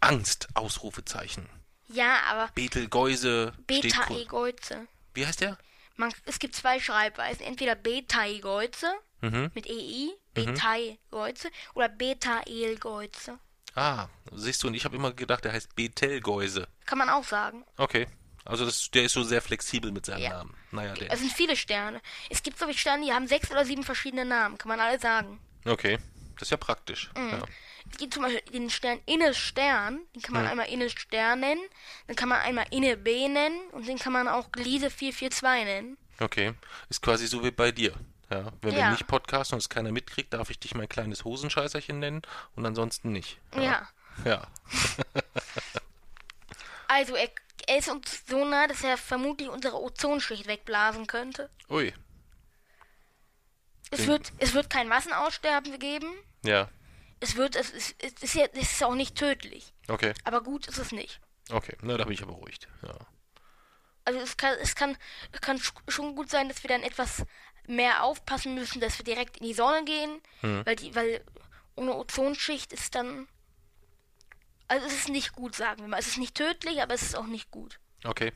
[0.00, 1.48] Angst, Ausrufezeichen.
[1.88, 3.52] Ja, aber Betelgeuse.
[3.66, 4.86] Beta-Egeuze.
[5.14, 5.58] Wie heißt der?
[5.96, 7.44] Man, es gibt zwei Schreibweisen.
[7.44, 8.92] Entweder Beta-Egeuze
[9.22, 9.50] Mhm.
[9.54, 13.38] mit EI, Beta-Egeuze, oder Beta-Elgeuze.
[13.74, 16.66] Ah, siehst du, und ich habe immer gedacht, der heißt Betelgeuse.
[16.86, 17.64] Kann man auch sagen.
[17.76, 18.06] Okay.
[18.44, 20.30] Also das, der ist so sehr flexibel mit seinem Ja.
[20.30, 20.56] Namen.
[20.72, 21.12] Naja, der.
[21.12, 22.00] Es sind viele Sterne.
[22.30, 24.58] Es gibt so viele Sterne, die haben sechs oder sieben verschiedene Namen.
[24.58, 25.38] Kann man alle sagen.
[25.66, 25.98] Okay.
[26.34, 27.10] Das ist ja praktisch.
[27.16, 27.30] Mhm.
[27.30, 27.42] Ja.
[27.92, 30.00] Es gibt zum Beispiel den Stern Inne Stern.
[30.16, 30.50] Den kann man Mhm.
[30.50, 31.60] einmal Inne Stern nennen.
[32.06, 33.58] Dann kann man einmal Inne B nennen.
[33.72, 35.98] Und den kann man auch Gliese 442 nennen.
[36.18, 36.54] Okay.
[36.88, 37.92] Ist quasi so wie bei dir.
[38.30, 38.52] Ja.
[38.62, 38.90] Wenn wir Ja.
[38.92, 42.22] nicht podcasten und es keiner mitkriegt, darf ich dich mein kleines Hosenscheißerchen nennen
[42.54, 43.38] und ansonsten nicht.
[43.56, 43.88] Ja.
[44.24, 44.46] Ja.
[46.88, 47.28] Also er,
[47.68, 51.48] er ist uns so nah, dass er vermutlich unsere Ozonschicht wegblasen könnte.
[51.68, 51.94] Ui.
[53.92, 56.12] Es wird, es wird kein Massenaussterben geben.
[56.44, 56.68] Ja.
[57.20, 59.72] Es wird, es ist, es ist, ja, es ist auch nicht tödlich.
[59.88, 60.14] Okay.
[60.24, 61.20] Aber gut ist es nicht.
[61.50, 61.76] Okay.
[61.82, 62.66] Na, da bin ich aber beruhigt.
[62.82, 62.94] Ja.
[64.04, 64.96] Also es kann, es kann,
[65.32, 67.24] es kann sch- schon gut sein, dass wir dann etwas
[67.70, 70.64] mehr aufpassen müssen, dass wir direkt in die Sonne gehen, Hm.
[70.66, 71.24] weil die, weil
[71.76, 73.26] ohne Ozonschicht ist dann,
[74.68, 75.98] also es ist nicht gut, sagen wir mal.
[75.98, 77.78] Es ist nicht tödlich, aber es ist auch nicht gut.
[78.04, 78.32] Okay.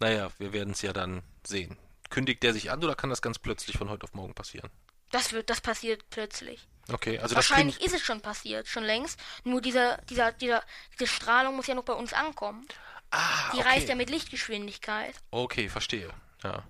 [0.00, 1.76] Naja, wir werden es ja dann sehen.
[2.10, 4.70] Kündigt der sich an oder kann das ganz plötzlich von heute auf morgen passieren?
[5.10, 6.66] Das wird, das passiert plötzlich.
[6.92, 9.18] Okay, also Wahrscheinlich ist es schon passiert, schon längst.
[9.44, 10.62] Nur dieser, dieser, dieser,
[10.92, 12.66] diese Strahlung muss ja noch bei uns ankommen.
[13.10, 13.68] Ah, Die okay.
[13.68, 15.14] reist ja mit Lichtgeschwindigkeit.
[15.30, 16.10] Okay, verstehe.
[16.42, 16.64] Ja.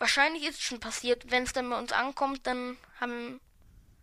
[0.00, 1.30] Wahrscheinlich ist es schon passiert.
[1.30, 3.40] Wenn es dann bei uns ankommt, dann haben,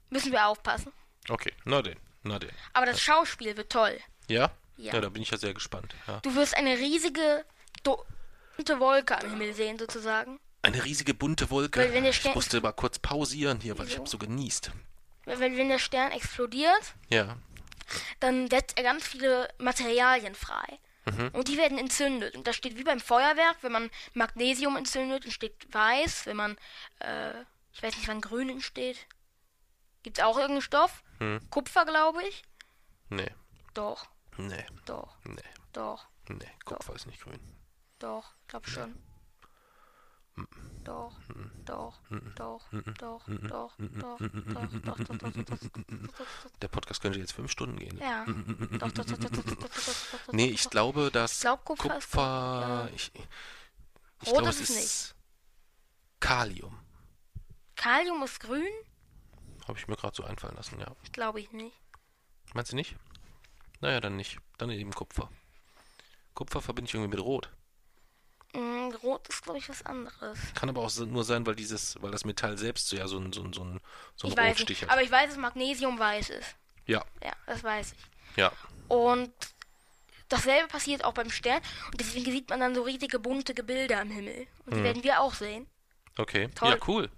[0.09, 0.93] müssen wir aufpassen.
[1.27, 2.51] Okay, na denn, na denn.
[2.73, 3.99] Aber das Schauspiel wird toll.
[4.29, 4.51] Ja?
[4.77, 4.93] Ja.
[4.93, 5.95] Ja, da bin ich ja sehr gespannt.
[6.07, 6.19] Ja.
[6.21, 7.43] Du wirst eine riesige
[7.83, 10.39] bunte Wolke am Himmel sehen, sozusagen.
[10.61, 11.79] Eine riesige bunte Wolke.
[11.79, 13.99] Weil wenn der ich Stern- musste mal kurz pausieren hier, weil ich Wieso?
[14.01, 14.71] habe so genießt.
[15.25, 17.37] Wenn, wenn der Stern explodiert, Ja.
[18.19, 20.79] dann setzt er ganz viele Materialien frei.
[21.33, 22.35] Und die werden entzündet.
[22.35, 26.25] Und das steht wie beim Feuerwerk, wenn man Magnesium entzündet, entsteht weiß.
[26.25, 26.57] Wenn man,
[26.99, 29.07] äh, ich weiß nicht, wann grün entsteht.
[30.03, 31.03] Gibt es auch irgendeinen Stoff?
[31.19, 31.39] Hm.
[31.49, 32.43] Kupfer, glaube ich.
[33.09, 33.31] Nee,
[33.73, 34.07] Doch,
[34.37, 36.51] nee, doch, nee, doch, nee.
[36.65, 37.39] Kupfer ist nicht grün.
[37.99, 38.93] doch, glaub schon.
[38.93, 39.06] Doch,
[40.83, 41.13] doch,
[41.65, 41.99] doch,
[42.35, 42.63] doch,
[42.97, 44.17] doch, doch, doch, doch,
[44.79, 45.59] doch,
[46.61, 47.97] Der Podcast könnte jetzt fünf Stunden gehen.
[47.97, 48.25] Ja.
[48.25, 52.89] Doch, doch, doch, doch, Nee, ich glaube, dass Kupfer.
[52.95, 53.11] Ich,
[54.21, 55.15] glaube, es ist
[56.19, 56.79] Kalium.
[57.75, 58.65] Kalium ist grün?
[59.67, 60.95] Habe ich mir gerade so einfallen lassen, ja.
[61.03, 61.75] Ich glaube ich nicht.
[62.53, 62.95] Meinst du nicht?
[63.81, 64.39] Naja, dann nicht.
[64.57, 65.29] Dann eben Kupfer.
[66.33, 67.51] Kupfer verbinde ich irgendwie mit Rot.
[68.53, 70.39] Mm, Rot ist, glaube ich, was anderes.
[70.55, 73.33] Kann aber auch nur sein, weil dieses, weil das Metall selbst so ja so ein,
[73.33, 73.79] so ein, so ein,
[74.15, 74.81] so ein Ich weiß nicht.
[74.83, 74.89] hat.
[74.89, 76.55] Aber ich weiß, dass Magnesium weiß ist.
[76.85, 78.37] Ja, Ja, das weiß ich.
[78.37, 78.51] ja.
[78.87, 79.33] Und
[80.29, 81.61] dasselbe passiert auch beim Stern.
[81.91, 84.47] Und deswegen sieht man dann so riesige bunte Gebilde am Himmel.
[84.65, 85.67] Und die werden wir auch sehen.
[86.17, 86.47] Okay.
[86.55, 86.69] Toll.
[86.71, 87.09] Ja, cool.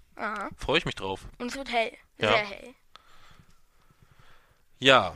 [0.58, 1.22] Freue ich mich drauf.
[1.38, 1.96] Und es wird hell.
[2.18, 2.30] Ja.
[2.32, 2.74] Sehr hell.
[4.80, 5.16] Ja.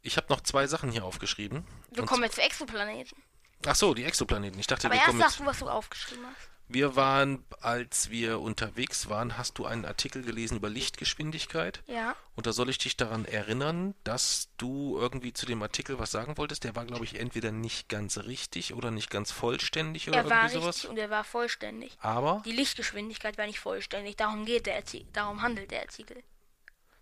[0.00, 1.64] Ich habe noch zwei Sachen hier aufgeschrieben.
[1.90, 3.22] Wir Und kommen jetzt zu Exoplaneten.
[3.66, 4.58] Ach so, die Exoplaneten.
[4.58, 6.48] Ich dachte, Aber wir erst kommen sagst du, was du aufgeschrieben hast.
[6.68, 11.82] Wir waren, als wir unterwegs waren, hast du einen Artikel gelesen über Lichtgeschwindigkeit.
[11.86, 12.16] Ja.
[12.34, 16.38] Und da soll ich dich daran erinnern, dass du irgendwie zu dem Artikel was sagen
[16.38, 16.64] wolltest.
[16.64, 20.44] Der war, glaube ich, entweder nicht ganz richtig oder nicht ganz vollständig oder Er war
[20.44, 20.84] irgendwie richtig sowas.
[20.86, 21.98] und er war vollständig.
[22.00, 24.16] Aber Die Lichtgeschwindigkeit war nicht vollständig.
[24.16, 25.08] Darum geht der Artikel.
[25.12, 26.22] Darum handelt der Artikel.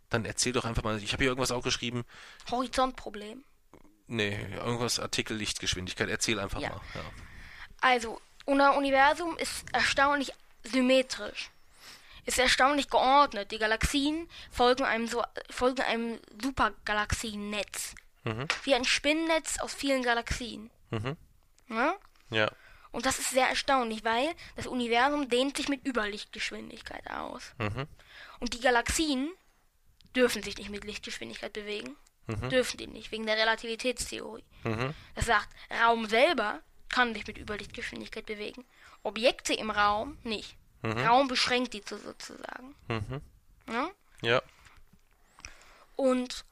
[0.09, 1.01] dann erzähl doch einfach mal.
[1.01, 2.03] Ich habe hier irgendwas aufgeschrieben.
[2.51, 3.45] Horizontproblem.
[4.12, 6.09] Nee, irgendwas Artikel Lichtgeschwindigkeit.
[6.09, 6.70] Erzähl einfach Ja.
[6.70, 6.81] mal.
[6.95, 7.01] Ja.
[7.81, 10.32] Also, unser Universum ist erstaunlich
[10.65, 11.51] symmetrisch.
[12.27, 13.53] Ist erstaunlich geordnet.
[13.53, 17.95] Die Galaxien folgen einem, so, folgen einem Supergalaxiennetz.
[18.65, 20.70] Wie ein Spinnennetz aus vielen Galaxien.
[20.91, 21.16] Mhm.
[21.69, 21.95] Ne?
[22.31, 22.51] ja.
[22.93, 27.53] Und das ist sehr erstaunlich, weil das Universum dehnt sich mit Überlichtgeschwindigkeit aus.
[27.59, 27.87] Mhm.
[28.41, 29.31] Und die Galaxien
[30.16, 31.97] dürfen sich nicht mit Lichtgeschwindigkeit bewegen.
[32.48, 34.44] Dürfen die nicht, wegen der Relativitätstheorie.
[34.65, 34.94] Mhm.
[35.15, 35.48] Das sagt,
[35.82, 38.65] Raum selber kann sich mit Überlichtgeschwindigkeit bewegen.
[39.02, 40.57] Objekte im Raum nicht.
[40.82, 42.74] Raum beschränkt die so- sozusagen.
[42.89, 43.20] Mhm.
[43.66, 43.90] Ne?
[44.23, 44.43] Ja.
[45.97, 46.44] Und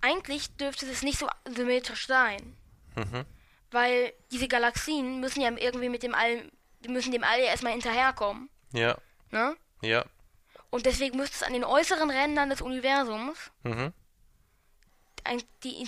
[0.00, 2.56] eigentlich dürfte es nicht so symmetrisch sein.
[2.94, 3.24] Mhm.
[3.70, 7.72] Weil diese Galaxien müssen ja irgendwie mit dem All, die müssen dem All ja erstmal
[7.72, 8.48] hinterherkommen.
[8.72, 8.96] Ja.
[9.30, 9.56] Ne?
[9.82, 10.04] Ja.
[10.70, 13.92] Und deswegen müsste es an den äußeren Rändern des Universums Mhm.
[15.64, 15.86] Die,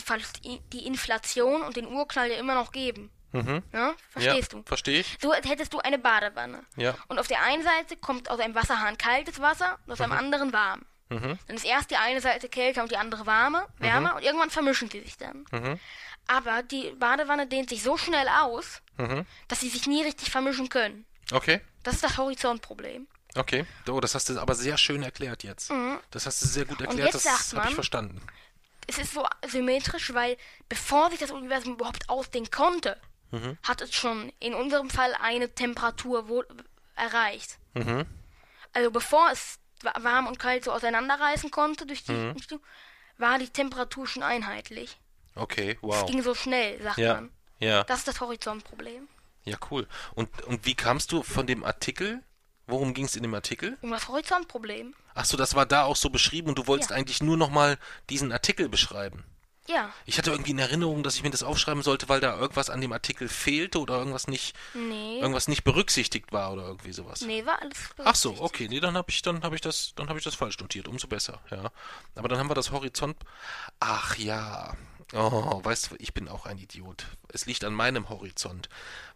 [0.73, 3.11] die Inflation und den Urknall ja immer noch geben.
[3.33, 3.63] Mhm.
[3.73, 3.95] Ne?
[4.11, 4.59] Verstehst ja.
[4.59, 4.65] du?
[4.65, 5.19] Verstehe ich.
[5.21, 6.65] So als hättest du eine Badewanne.
[6.77, 6.95] Ja.
[7.09, 10.53] Und auf der einen Seite kommt aus einem Wasserhahn kaltes Wasser und aus einem anderen
[10.53, 10.83] warm.
[11.11, 11.39] Mhm.
[11.47, 14.91] Dann ist erst die eine Seite kälter und die andere warme, wärmer und irgendwann vermischen
[14.91, 15.45] sie sich dann.
[15.53, 15.79] Mhm.
[16.27, 19.25] Aber die Badewanne dehnt sich so schnell aus, Mhm.
[19.49, 21.07] dass sie sich nie richtig vermischen können.
[21.33, 21.61] Okay.
[21.83, 23.07] Das ist das Horizontproblem.
[23.37, 23.65] Okay.
[23.89, 25.71] Oh, das hast du aber sehr schön erklärt jetzt.
[26.11, 27.13] Das hast du sehr gut erklärt.
[27.15, 28.21] jetzt Das habe ich verstanden.
[28.89, 30.37] Es ist so symmetrisch, weil
[30.69, 32.99] bevor sich das Universum überhaupt ausdehnen konnte,
[33.31, 33.57] Mhm.
[33.63, 36.27] hat es schon in unserem Fall eine Temperatur
[36.97, 37.59] erreicht.
[37.75, 38.07] Mhm.
[38.73, 42.35] Also bevor es wa- warm und kalt so auseinanderreißen konnte durch die Mhm.
[43.19, 44.97] War die Temperatur schon einheitlich.
[45.35, 45.73] Okay.
[45.73, 46.07] Es Wow.
[46.07, 47.15] ging so schnell, sagt Ja.
[47.15, 47.31] man.
[47.59, 47.85] Ja.
[47.85, 49.09] Das ist das Horizontproblem.
[49.45, 49.87] Ja, cool.
[50.15, 52.23] Und, und wie kamst du von dem Artikel?
[52.69, 53.77] Worum ging es in dem Artikel?
[53.81, 54.95] Und das Horizontproblem.
[55.15, 56.97] Ach so, das war da auch so beschrieben und du wolltest Ja.
[56.97, 57.79] eigentlich nur nochmal
[58.11, 59.25] diesen Artikel beschreiben.
[59.67, 62.71] Ja, Ich hatte irgendwie in Erinnerung, dass ich mir das aufschreiben sollte, weil da irgendwas
[62.71, 65.19] an dem Artikel fehlte oder irgendwas nicht, nee.
[65.19, 67.21] irgendwas nicht berücksichtigt war oder irgendwie sowas.
[67.21, 70.09] Nee, war alles Ach so, okay, nee, dann habe ich, dann habe ich das, dann
[70.09, 71.71] habe ich das falsch notiert, umso besser, ja.
[72.15, 73.17] Aber dann haben wir das Horizont.
[73.79, 74.75] Ach ja.
[75.13, 77.07] Oh, weißt du, ich bin auch ein Idiot.
[77.29, 78.69] Es liegt an meinem Horizont.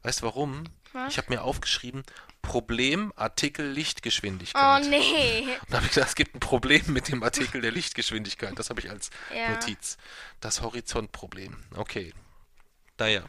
[0.03, 0.65] Weißt du warum?
[0.93, 1.13] Was?
[1.13, 2.03] Ich habe mir aufgeschrieben,
[2.43, 4.85] Problem, Artikel, Oh Lichtgeschwindigkeit.
[4.89, 5.47] nee.
[5.69, 8.59] Dann habe ich gedacht, es gibt ein Problem mit dem Artikel der Lichtgeschwindigkeit.
[8.59, 9.51] Das habe ich als Ja.
[9.51, 9.97] Notiz.
[10.41, 11.57] Das Horizontproblem.
[11.77, 12.13] Okay.
[12.99, 13.23] Naja,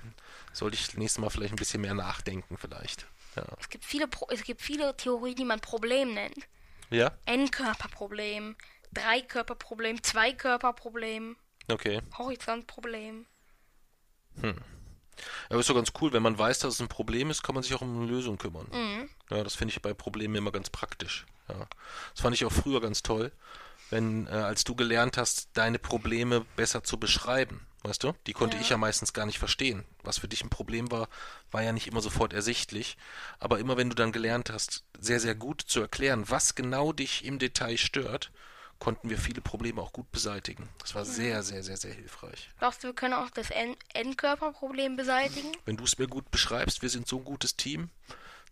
[0.52, 3.06] sollte ich nächstes Mal vielleicht ein bisschen mehr nachdenken, vielleicht.
[3.36, 3.46] Ja.
[3.60, 6.48] Es gibt viele, Pro es gibt viele Theorien, die man Problem nennt.
[6.90, 7.12] Ja?
[7.26, 8.56] N-Körperproblem,
[8.92, 11.38] Dreikörperproblem, Zweikörperproblem,
[11.70, 12.02] Okay.
[12.18, 13.26] Horizontproblem.
[15.50, 17.64] Aber ist doch ganz cool, wenn man weiß, dass es ein Problem ist, kann man
[17.64, 18.68] sich auch um eine Lösung kümmern.
[18.72, 19.10] Mhm.
[19.30, 21.26] Ja, das finde ich bei Problemen immer ganz praktisch.
[21.50, 21.68] Ja.
[22.14, 23.32] Das fand ich auch früher ganz toll,
[23.90, 27.66] wenn, äh, als du gelernt hast, deine Probleme besser zu beschreiben.
[27.86, 28.14] Weißt du?
[28.28, 28.62] Die konnte Ja.
[28.62, 29.84] ich ja meistens gar nicht verstehen.
[30.04, 31.10] Was für dich ein Problem war,
[31.52, 32.96] war ja nicht immer sofort ersichtlich.
[33.40, 37.26] Aber immer wenn du dann gelernt hast, sehr, sehr gut zu erklären, was genau dich
[37.26, 38.32] im Detail stört,
[38.80, 40.68] konnten wir viele Probleme auch gut beseitigen.
[40.80, 42.50] Das war sehr, sehr, sehr, sehr hilfreich.
[42.60, 45.52] Glaubst du, wir können auch das End Endkörperproblem beseitigen?
[45.66, 47.90] Wenn du es mir gut beschreibst, wir sind so ein gutes Team,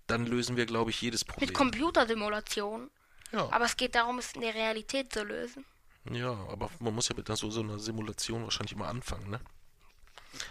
[0.07, 1.53] dann lösen wir, glaube ich, jedes Mit Problem.
[1.53, 2.89] Computersimulation.
[3.31, 3.48] Ja.
[3.52, 5.65] Aber es geht darum, es in der Realität zu lösen.
[6.10, 9.39] Ja, aber man muss ja mit so, so einer Simulation wahrscheinlich immer anfangen, ne?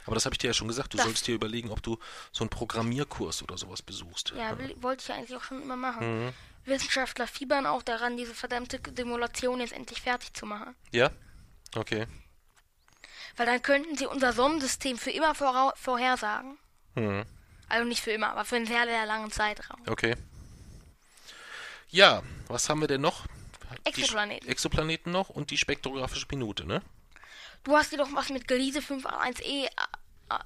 [0.07, 0.93] Aber das habe ich dir ja schon gesagt.
[0.93, 1.99] Du Das- sollst dir überlegen, ob du
[2.33, 4.33] so einen Programmierkurs oder sowas besuchst.
[4.37, 6.27] Ja, will, wollte ich ja eigentlich auch schon immer machen.
[6.27, 6.33] Mhm.
[6.71, 10.75] Wissenschaftler fiebern auch daran, diese verdammte Simulation jetzt endlich fertig zu machen.
[10.93, 11.11] Ja?
[11.77, 12.07] Okay.
[13.37, 16.59] Weil dann könnten sie unser Sonnensystem für immer vorau- vorhersagen.
[16.95, 17.25] Hm.
[17.69, 19.81] Also nicht für immer, aber für einen sehr, sehr langen Zeitraum.
[19.87, 20.17] Okay.
[21.91, 23.27] Ja, was haben wir denn noch?
[23.27, 24.49] Die Sch- Exoplaneten.
[24.49, 26.83] Exoplaneten noch und die spektrographische Minute, ne?
[27.65, 29.69] Du hast dir doch was mit Gliese 581e äh,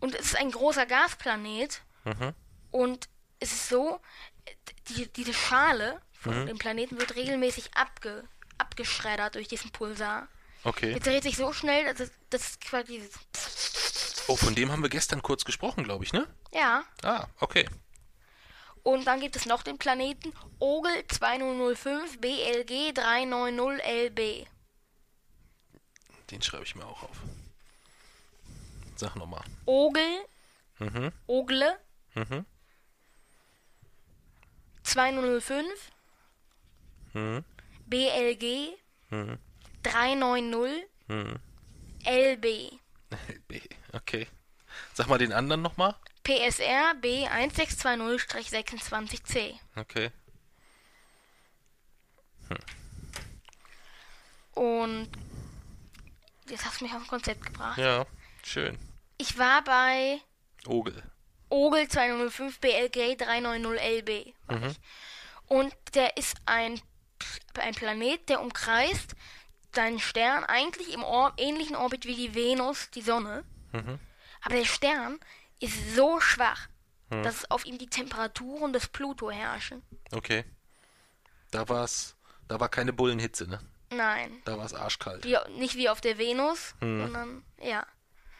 [0.00, 1.82] Und es ist ein großer Gasplanet.
[2.04, 2.34] mhm.
[2.70, 4.00] Und es ist so,
[4.88, 6.32] die, diese Schale Mhm.
[6.32, 8.24] von dem Planeten wird regelmäßig abge,
[8.58, 10.28] abgeschreddert durch diesen Pulsar.
[10.64, 10.92] Okay.
[10.92, 13.02] Der dreht sich so schnell, dass es, dass es quasi.
[14.28, 16.26] Oh, von dem haben wir gestern kurz gesprochen, glaube ich, ne?
[16.52, 16.84] Ja.
[17.02, 17.66] Ah, okay.
[18.82, 24.46] Und dann gibt es noch den Planeten Ogel 2005 BLG 390 LB.
[26.30, 27.16] Den schreibe ich mir auch auf.
[28.96, 29.42] Sag nochmal.
[29.66, 30.24] Ogel,
[30.80, 31.78] Mhm, Ogle
[32.14, 32.46] mhm,
[34.82, 35.90] 2005
[37.12, 37.44] mhm,
[37.86, 38.78] BLG
[39.10, 39.38] mhm,
[39.82, 41.38] 390 mhm.
[42.06, 42.44] LB.
[43.48, 43.60] B,
[43.92, 44.26] okay.
[44.94, 45.94] Sag mal den anderen nochmal.
[46.24, 49.54] PSR B1620-26C.
[49.76, 50.10] Okay.
[54.52, 55.08] Und
[56.48, 57.78] jetzt hast du mich auf ein Konzept gebracht.
[57.78, 58.04] Ja,
[58.42, 58.76] schön.
[59.18, 60.20] Ich war bei
[60.66, 61.02] Ogel.
[61.48, 64.34] Ogel 205 BLG 390 LB.
[64.46, 64.76] war ich.
[65.46, 66.80] Und der ist ein,
[67.58, 69.16] ein Planet, der umkreist
[69.74, 73.44] seinen Stern eigentlich im Or ähnlichen Orbit wie die Venus, die Sonne.
[74.42, 75.18] Aber der Stern
[75.60, 76.68] ist so schwach,
[77.10, 79.82] dass auf ihm die Temperaturen des Pluto herrschen.
[80.12, 80.44] Okay.
[81.50, 82.16] Da war's,
[82.46, 83.60] da war keine Bullenhitze, ne?
[83.90, 84.40] Nein.
[84.44, 85.24] Da war es arschkalt.
[85.24, 87.84] Wie, nicht wie auf der Venus, sondern ja.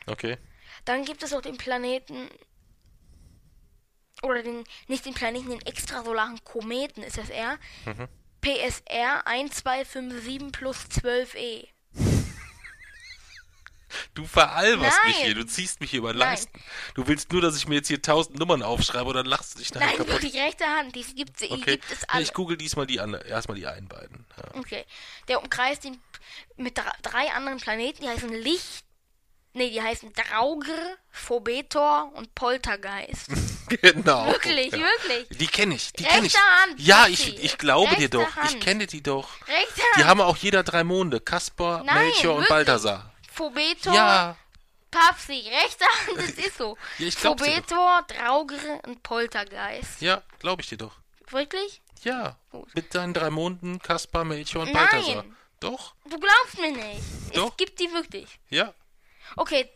[0.06, 0.38] Okay.
[0.84, 2.30] Dann gibt es auch den Planeten
[4.22, 7.58] oder den nicht den Planeten, den extrasolaren Kometen ist das eher.
[8.40, 11.66] PSR 1257 plus E.
[11.66, 11.68] 12e.
[14.14, 15.24] Du veralberst mich Nein.
[15.26, 16.30] hier, du ziehst mich hier über den Nein.
[16.30, 16.60] Leisten.
[16.94, 19.72] Du willst nur, dass ich mir jetzt hier tausend Nummern aufschreibe oder lachst du dich
[19.74, 20.12] nachher Nein, kaputt.
[20.14, 20.94] wirklich rechte Hand.
[20.94, 21.72] Die gibt, die Okay.
[21.72, 22.22] gibt es alle.
[22.22, 24.24] ich google diesmal die an, erstmal die einen beiden.
[24.36, 24.58] Ja.
[24.60, 24.84] Okay.
[25.28, 26.00] Der umkreist ihn
[26.56, 28.84] mit dr- drei anderen Planeten, die heißen Licht.
[29.52, 33.28] Nee, die heißen Draugr, Phobetor und Poltergeist.
[33.82, 34.26] Genau.
[34.26, 34.78] Wirklich, ja.
[34.80, 35.38] wirklich.
[35.38, 36.34] Die kenne ich, die kenne ich.
[36.34, 38.28] Rechte Hand, Ja, ich, ich glaube dir Rechte doch.
[38.44, 38.60] Ich Hand.
[38.64, 39.28] kenne die doch.
[39.46, 40.06] Rechte Die Hand.
[40.08, 41.20] haben auch jeder drei Monde.
[41.20, 42.48] Kaspar, Nein, Melchior und wirklich.
[42.48, 43.09] Balthasar.
[43.30, 44.36] Phobetor, Ja,
[44.90, 46.76] Papsi, rechte Hand, das ist so.
[46.98, 50.00] Ja, ich Phobetor, Draugere und Poltergeist.
[50.00, 50.96] ja, glaube ich dir doch.
[51.28, 51.80] Wirklich?
[52.02, 52.74] Ja, Gut.
[52.74, 54.88] mit deinen drei Monden, Kaspar, Melchior und Nein.
[54.90, 55.24] Balthasar.
[55.60, 57.02] Doch, Du glaubst mir nicht.
[57.34, 57.50] Doch.
[57.50, 58.40] Es gibt die wirklich.
[58.48, 58.72] ja.
[59.36, 59.70] Okay,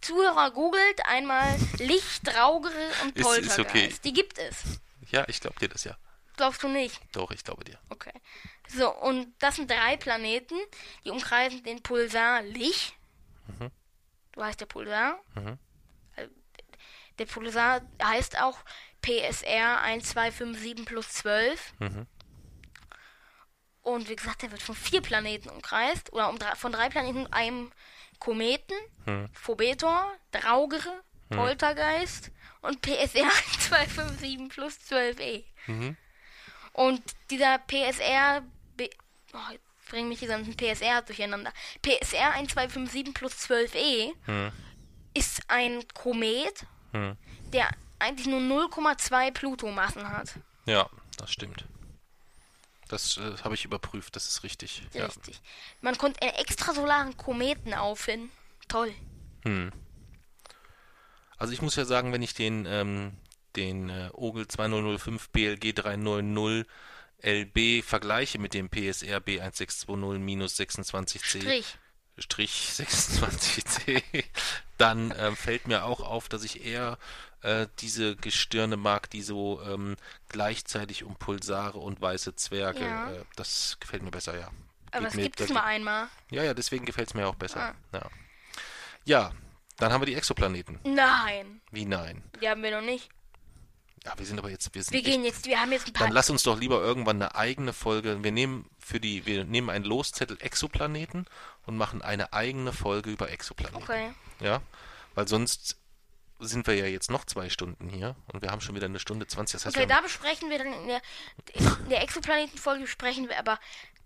[0.00, 2.72] Zuhörer googelt einmal Licht, Draugere
[3.02, 3.58] und Ist- ist Poltergeist.
[3.58, 3.94] okay.
[4.04, 4.54] Die gibt es.
[5.10, 5.94] Ja, ich glaube dir das ja.
[6.36, 6.98] Glaubst du nicht?
[7.12, 7.78] Doch, ich glaube dir.
[7.90, 8.12] Okay.
[8.68, 10.56] So, und das sind drei Planeten,
[11.04, 12.94] die umkreisen den Pulsar Licht.
[14.32, 15.20] Du heißt der Pulsar.
[15.36, 15.58] Mhm.
[16.16, 16.28] Äh,
[17.18, 18.58] Der Pulsar heißt auch
[19.02, 21.72] PSR 1257 plus 12.
[21.78, 22.06] Mhm.
[23.82, 26.12] Und wie gesagt, der wird von vier Planeten umkreist.
[26.12, 27.70] Oder um drei, von drei Planeten und einem
[28.18, 28.74] Kometen.
[29.06, 29.28] Mhm.
[29.34, 32.30] Phobetor, Draugere, Poltergeist
[32.62, 33.30] und PSR
[33.70, 35.44] 1257 plus 12e.
[35.66, 35.96] Mhm.
[36.72, 38.42] Und dieser PSR,
[39.34, 41.52] oh, jetzt bringen mich die ganzen PSR durcheinander.
[41.82, 44.52] PSR 1257 plus 12e Hm.
[45.14, 47.16] ist ein Komet, Hm.
[47.52, 50.34] der eigentlich nur 0,2 Pluto-Massen hat.
[50.66, 50.88] Ja,
[51.18, 51.64] das stimmt.
[52.88, 54.82] Das äh, habe ich überprüft, das ist richtig.
[54.92, 55.06] Ja.
[55.06, 55.40] Richtig.
[55.80, 58.30] Man konnte einen extrasolaren Kometen auffinden.
[58.68, 58.92] Toll.
[59.44, 59.72] Hm.
[61.36, 63.16] Also ich muss ja sagen, wenn ich den, ähm,
[63.56, 66.66] den äh, Ogel 2005 BLG 390
[67.22, 71.78] LB vergleiche mit dem PSR B1620-26C Strich.
[72.18, 74.02] Strich 26C,
[74.78, 76.98] dann ähm, fällt mir auch auf, dass ich eher
[77.42, 79.96] äh, diese Gestirne mag, die so ähm,
[80.28, 82.80] gleichzeitig um Pulsare und weiße Zwerge.
[82.80, 83.12] Ja.
[83.12, 84.50] Äh, das gefällt mir besser, ja.
[84.92, 86.06] Aber es gibt es nur einmal.
[86.30, 87.74] Ja, ja, deswegen gefällt es mir auch besser.
[87.92, 87.94] Ah.
[87.98, 88.10] Ja.
[89.04, 89.32] ja,
[89.78, 90.78] dann haben wir die Exoplaneten.
[90.84, 92.22] Nein, Wie nein?
[92.40, 93.08] die haben wir noch nicht.
[94.04, 95.92] Ja, wir sind aber jetzt, wir sind Wir echt, gehen jetzt, wir haben jetzt ein
[95.94, 96.06] paar.
[96.06, 98.22] Dann lass uns doch lieber irgendwann eine eigene Folge.
[98.22, 101.26] Wir nehmen für die, wir nehmen einen Loszettel Exoplaneten
[101.66, 103.82] und machen eine eigene Folge über Exoplaneten.
[103.82, 104.12] Okay.
[104.40, 104.60] Ja,
[105.14, 105.78] weil sonst
[106.40, 109.26] sind wir ja jetzt noch zwei Stunden hier und wir haben schon wieder eine Stunde
[109.26, 109.54] 20.
[109.54, 111.00] Das heißt, Okay, da besprechen wir dann in der,
[111.54, 113.58] in der Exoplanetenfolge besprechen wir aber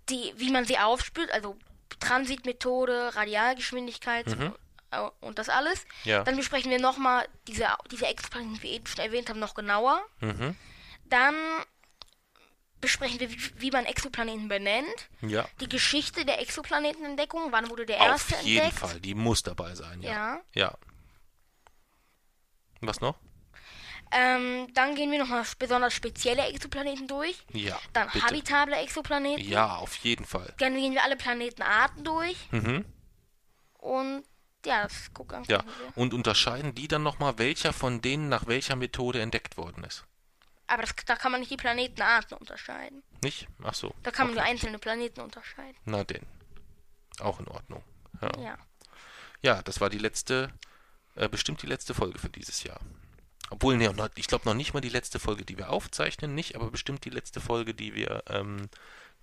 [0.08, 1.56] die, wie man sie aufspürt, also
[2.00, 4.50] Transitmethode, Radialgeschwindigkeit äh,
[5.20, 5.84] und das alles.
[6.04, 6.24] Ja.
[6.24, 10.00] Dann besprechen wir nochmal diese, diese Exoplaneten, die wir eben schon erwähnt haben, noch genauer.
[10.20, 10.56] Mhm.
[11.04, 11.34] Dann
[12.80, 15.08] besprechen wir, wie, wie man Exoplaneten benennt.
[15.20, 18.78] ja, Die Geschichte der Exoplanetenentdeckung, wann wurde der auf erste jeden entdeckt?
[18.80, 19.00] Fall.
[19.00, 20.00] Die muss dabei sein.
[20.02, 20.10] Ja.
[20.10, 20.40] Ja.
[20.54, 20.78] Ja.
[22.80, 23.16] Was noch?
[24.10, 27.44] Ähm, dann gehen wir nochmal besonders spezielle Exoplaneten durch.
[27.52, 27.78] Ja.
[27.92, 28.24] Dann bitte.
[28.24, 29.44] habitable Exoplaneten.
[29.46, 30.54] Ja, auf jeden Fall.
[30.58, 32.36] Dann gehen wir alle Planetenarten durch.
[32.52, 32.86] Mhm.
[33.74, 34.24] Und
[34.66, 35.44] ja, das guck an.
[35.48, 35.62] Ja.
[35.94, 40.04] Und unterscheiden die dann nochmal, welcher von denen nach welcher Methode entdeckt worden ist?
[40.66, 43.02] Aber das, da kann man nicht die Planetenarten unterscheiden.
[43.22, 43.48] Nicht?
[43.62, 43.94] Ach so.
[44.02, 44.42] Da kann man Okay.
[44.44, 45.76] nur einzelne Planeten unterscheiden.
[45.86, 46.26] Na denn.
[47.20, 47.82] Auch in Ordnung.
[48.20, 48.40] Ja.
[48.40, 48.58] Ja.
[49.40, 50.52] Ja, das war die letzte,
[51.14, 52.80] äh, bestimmt die letzte Folge für dieses Jahr.
[53.50, 56.70] Obwohl, nee, ich glaube noch nicht mal die letzte Folge, die wir aufzeichnen, nicht, aber
[56.70, 58.68] bestimmt die letzte Folge, die wir ähm,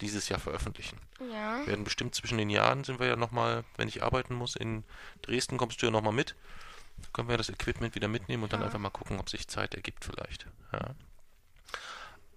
[0.02, 1.00] dieses Jahr veröffentlichen.
[1.32, 1.60] Ja.
[1.60, 4.84] Wir werden bestimmt zwischen den Jahren sind wir ja nochmal, wenn ich arbeiten muss, in
[5.22, 6.36] Dresden kommst du ja nochmal mit.
[7.14, 10.06] Können wir das Equipment wieder mitnehmen und dann einfach mal gucken, ob sich Zeit ergibt
[10.06, 10.48] vielleicht.
[10.74, 10.96] Ja.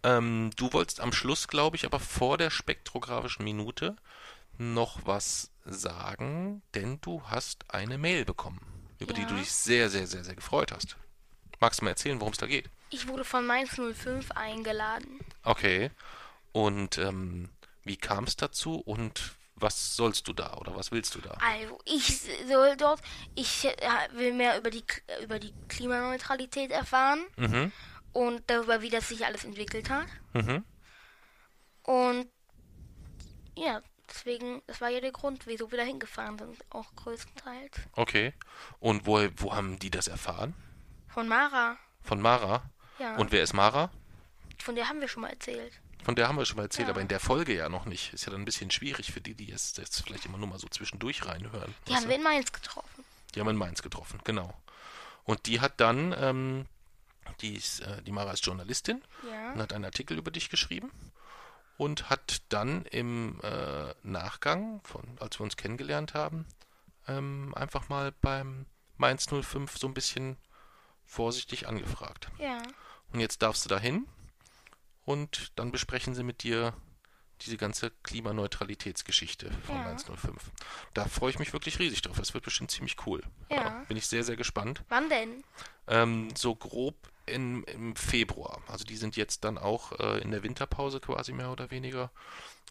[0.05, 3.97] Ähm, du wolltest am Schluss, glaube ich, aber vor der spektrographischen Minute
[4.56, 8.60] noch was sagen, denn du hast eine Mail bekommen,
[8.98, 9.28] über die Ja.
[9.28, 10.97] du dich sehr, sehr, sehr, sehr gefreut hast.
[11.60, 12.70] Magst du mal erzählen, worum es da geht?
[12.90, 15.18] Ich wurde von Mainz 05 eingeladen.
[15.43, 15.90] Okay.
[16.66, 17.48] Und ähm,
[17.85, 21.30] wie kam es dazu und was sollst du da oder was willst du da?
[21.40, 23.01] Also, ich soll dort,
[23.35, 23.72] ich äh,
[24.12, 24.85] will mehr über die,
[25.22, 27.72] über die Klimaneutralität erfahren Mhm.
[28.12, 30.06] und darüber, wie das sich alles entwickelt hat.
[30.32, 30.64] Mhm.
[31.82, 32.28] Und
[33.56, 37.76] ja, deswegen, das war ja der Grund, wieso wir da hingefahren sind, auch größtenteils.
[37.93, 38.35] Okay.
[38.78, 40.55] Und wo, wo haben die das erfahren?
[41.09, 42.68] Von Mara, Von Mara?
[42.98, 43.16] ja.
[43.16, 43.90] Und wer ist Mara?
[44.60, 45.72] von der haben wir schon mal erzählt.
[46.09, 46.94] Von der haben wir schon mal erzählt, Ja.
[46.94, 48.14] aber in der Folge ja noch nicht.
[48.14, 50.59] Ist ja dann ein bisschen schwierig für die, die jetzt, jetzt vielleicht immer nur mal
[50.59, 51.74] so zwischendurch reinhören.
[51.86, 53.05] Die haben wir in Mainz getroffen.
[53.35, 54.56] Die haben in Mainz getroffen, genau.
[55.24, 56.64] Und die hat dann, ähm,
[57.43, 59.52] die, ist, äh, die Mara ist Journalistin Ja.
[59.52, 60.90] und hat einen Artikel über dich geschrieben
[61.76, 66.47] und hat dann im äh, Nachgang, von, als wir uns kennengelernt haben,
[67.06, 68.64] ähm, einfach mal beim
[68.97, 70.39] Mainz 05 so ein bisschen
[71.05, 72.30] vorsichtig angefragt.
[72.39, 72.62] Ja.
[73.12, 74.06] Und jetzt darfst du dahin
[75.09, 76.74] und dann besprechen sie mit dir
[77.40, 79.85] diese ganze Klimaneutralitätsgeschichte von Ja.
[79.85, 80.51] Mainz 05.
[80.93, 82.18] Da freue ich mich wirklich riesig drauf.
[82.18, 83.22] Das wird bestimmt ziemlich cool.
[83.51, 83.85] Ja.
[83.89, 84.82] bin ich sehr, sehr gespannt.
[84.90, 85.44] Wann denn?
[85.86, 86.94] Ähm, so grob
[87.24, 88.60] in, im Februar.
[88.66, 92.10] Also die sind jetzt dann auch äh, in der Winterpause quasi mehr oder weniger.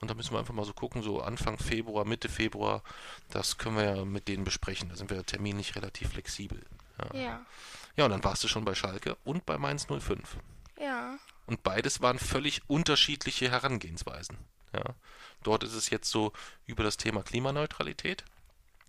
[0.02, 2.84] Und da müssen wir einfach mal so gucken, so Anfang Februar, Mitte Februar,
[3.32, 4.90] das können wir ja mit denen besprechen.
[4.90, 6.62] Da sind wir terminlich relativ flexibel.
[7.14, 7.46] Ja, Ja.
[7.96, 10.38] ja und dann warst du schon bei Schalke und bei Mainz 05.
[10.80, 11.18] Ja.
[11.48, 14.38] Und beides waren völlig unterschiedliche Herangehensweisen.
[14.74, 14.84] Ja.
[15.44, 16.34] Dort ist es jetzt so
[16.66, 18.26] über das Thema Klimaneutralität.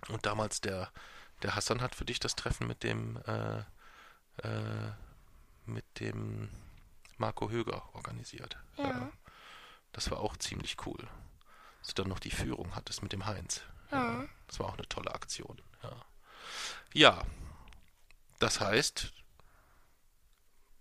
[0.08, 0.90] Und damals der,
[1.42, 3.58] der Hassan hat für dich das Treffen mit dem, äh,
[4.42, 4.92] äh,
[5.66, 6.50] mit dem
[7.16, 8.56] Marco Höger organisiert.
[8.76, 9.10] Ja.
[9.92, 11.08] Das war auch ziemlich cool.
[11.80, 13.62] Dass du dann noch die Führung hattest mit dem Heinz.
[13.90, 14.24] Ja.
[14.46, 15.60] Das war auch eine tolle Aktion.
[15.82, 16.04] Ja.
[16.92, 17.22] ja.
[18.40, 19.12] Das heißt,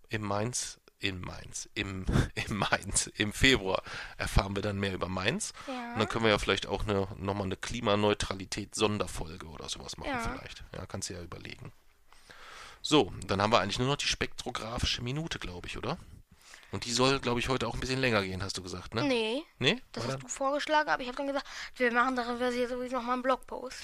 [0.09, 2.05] im Mainz, in Mainz, im,
[2.35, 3.83] im Mainz, im Februar
[4.17, 5.53] erfahren wir dann mehr über Mainz.
[5.67, 5.93] Ja.
[5.93, 10.19] Und dann können wir ja vielleicht auch eine, nochmal eine Klimaneutralität-Sonderfolge oder sowas machen Ja.
[10.19, 10.63] vielleicht.
[10.75, 11.71] Ja, kannst du ja überlegen.
[12.81, 15.97] So, dann haben wir eigentlich nur noch die spektrographische Minute, glaube ich, oder?
[16.71, 19.03] Und die soll, glaube ich, heute auch ein bisschen länger gehen, hast du gesagt, ne?
[19.03, 19.81] Nee, Nee?
[19.93, 21.45] das War hast dann- du vorgeschlagen, aber ich habe dann gesagt,
[21.75, 23.83] wir machen darüber sowieso nochmal einen Blogpost.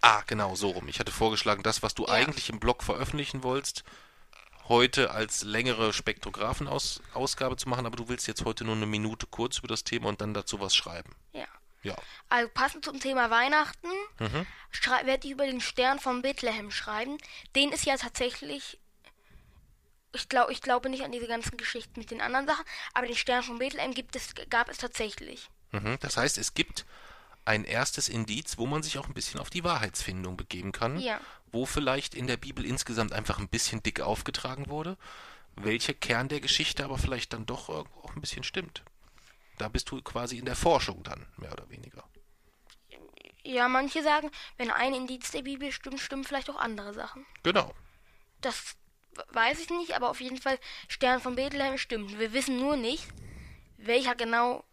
[0.00, 0.88] Ah, genau, so rum.
[0.88, 2.12] Ich hatte vorgeschlagen, das, was du Ja.
[2.12, 3.82] eigentlich im Blog veröffentlichen wolltest,
[4.68, 9.58] heute als längere Spektrographen-Ausgabe zu machen, aber du willst jetzt heute nur eine Minute kurz
[9.58, 11.14] über das Thema und dann dazu was schreiben.
[11.32, 11.46] Ja.
[11.82, 11.96] Ja.
[12.28, 13.86] Also passend zum Thema Weihnachten
[14.18, 14.46] Mhm.
[15.04, 17.16] werde ich über den Stern von Bethlehem schreiben.
[17.54, 18.78] Den ist ja tatsächlich.
[20.12, 22.64] Ich glaube, ich glaube nicht an diese ganzen Geschichten mit den anderen Sachen,
[22.94, 25.48] aber den Stern von Bethlehem gibt es, gab es tatsächlich.
[25.72, 25.98] Mhm.
[26.00, 26.86] Das heißt, es gibt
[27.44, 31.20] ein erstes Indiz, wo man sich auch ein bisschen auf die Wahrheitsfindung begeben kann, Ja.
[31.52, 34.96] Wo vielleicht in der Bibel insgesamt einfach ein bisschen dick aufgetragen wurde,
[35.56, 38.82] welcher Kern der Geschichte aber vielleicht dann doch irgendwo auch ein bisschen stimmt.
[39.58, 42.04] Da bist du quasi in der Forschung dann, mehr oder weniger.
[43.42, 47.24] Ja, manche sagen, wenn ein Indiz der Bibel stimmt, stimmen vielleicht auch andere Sachen.
[47.42, 47.72] Genau.
[48.40, 48.76] Das
[49.32, 50.58] weiß ich nicht, aber auf jeden Fall
[50.88, 52.18] Stern von Bethlehem stimmt.
[52.18, 53.06] Wir wissen nur nicht,
[53.78, 54.64] welcher genau,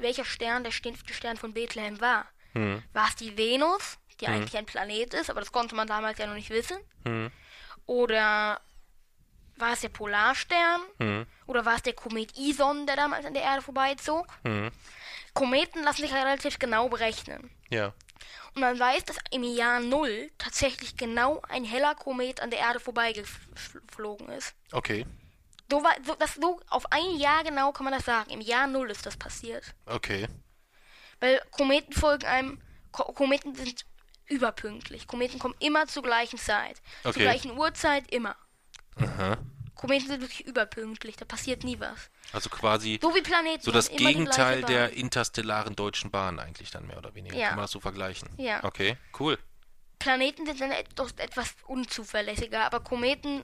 [0.00, 2.26] welcher Stern der Ste- Stern von Bethlehem war.
[2.52, 2.82] Hm.
[2.94, 6.26] War es die Venus, die eigentlich ein Planet ist, aber das konnte man damals ja
[6.26, 6.78] noch nicht wissen?
[7.04, 7.30] Hm.
[7.86, 8.60] Oder
[9.56, 10.80] war es der Polarstern?
[11.00, 11.26] Hm.
[11.46, 14.26] Oder war es der Komet Ison, der damals an der Erde vorbeizog?
[14.44, 14.70] Hm.
[15.34, 17.50] Kometen lassen sich relativ genau berechnen.
[17.70, 17.92] Ja.
[18.54, 22.80] Und man weiß, dass im Jahr Null tatsächlich genau ein heller Komet an der Erde
[22.80, 24.54] vorbeigeflogen ist.
[24.72, 25.06] Okay.
[25.70, 28.30] So, war- so, das, so auf ein Jahr genau kann man das sagen.
[28.30, 29.74] Im Jahr Null ist das passiert.
[29.84, 30.26] Okay.
[31.20, 32.62] Weil Kometen folgen einem.
[32.92, 33.84] Ko Kometen sind
[34.26, 35.06] überpünktlich.
[35.06, 36.80] Kometen kommen immer zur gleichen Zeit.
[37.04, 37.12] Okay.
[37.12, 38.36] Zur gleichen Uhrzeit immer.
[38.96, 39.36] Aha.
[39.74, 41.16] Kometen sind wirklich überpünktlich.
[41.16, 42.10] Da passiert nie was.
[42.32, 43.62] Also quasi So wie Planeten.
[43.62, 47.36] so das Gegenteil der interstellaren deutschen Bahn eigentlich dann mehr oder weniger.
[47.36, 47.48] Ja.
[47.48, 48.28] Kann man das so vergleichen?
[48.38, 48.64] Ja.
[48.64, 49.38] Okay, cool.
[49.98, 53.42] Planeten sind dann etwas, etwas unzuverlässiger, aber Kometen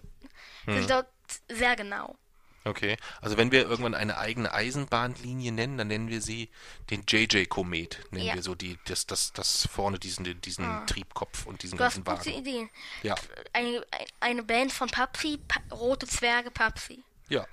[0.64, 0.74] Hm.
[0.78, 1.06] sind dort
[1.50, 2.16] sehr genau.
[2.64, 2.96] Okay.
[3.20, 6.48] Also wenn wir irgendwann eine eigene Eisenbahnlinie nennen, dann nennen wir sie
[6.90, 7.98] den JJ-Komet.
[8.12, 8.34] Nennen Ja.
[8.34, 12.04] wir so die, das, das, das vorne diesen, diesen Triebkopf und diesen Du hast ganzen
[12.04, 12.38] gute Wagen.
[12.46, 12.70] Ideen.
[13.02, 13.16] Ja.
[13.52, 13.84] Eine,
[14.20, 17.02] eine Band von Papsi, pa Rote Zwerge Papsi.
[17.28, 17.46] Ja.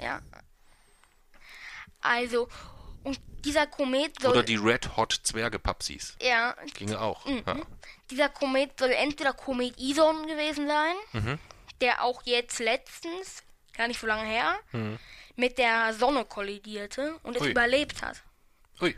[0.00, 0.20] Ja.
[2.00, 2.48] Also,
[3.04, 4.32] und dieser Komet soll.
[4.32, 6.16] Oder die Red Hot Zwerge-Papsis.
[6.20, 7.24] ja, Ginge auch.
[7.26, 7.42] Mhm.
[7.46, 7.56] Ja.
[8.10, 11.38] dieser Komet soll entweder Komet Ison gewesen sein, Mhm.
[11.80, 13.42] der auch jetzt letztens,
[13.80, 14.58] gar nicht so lange her,
[15.36, 17.46] mit der Sonne kollidierte und es Mhm.
[17.46, 17.50] Ui.
[17.52, 18.22] überlebt hat.
[18.82, 18.94] Ui,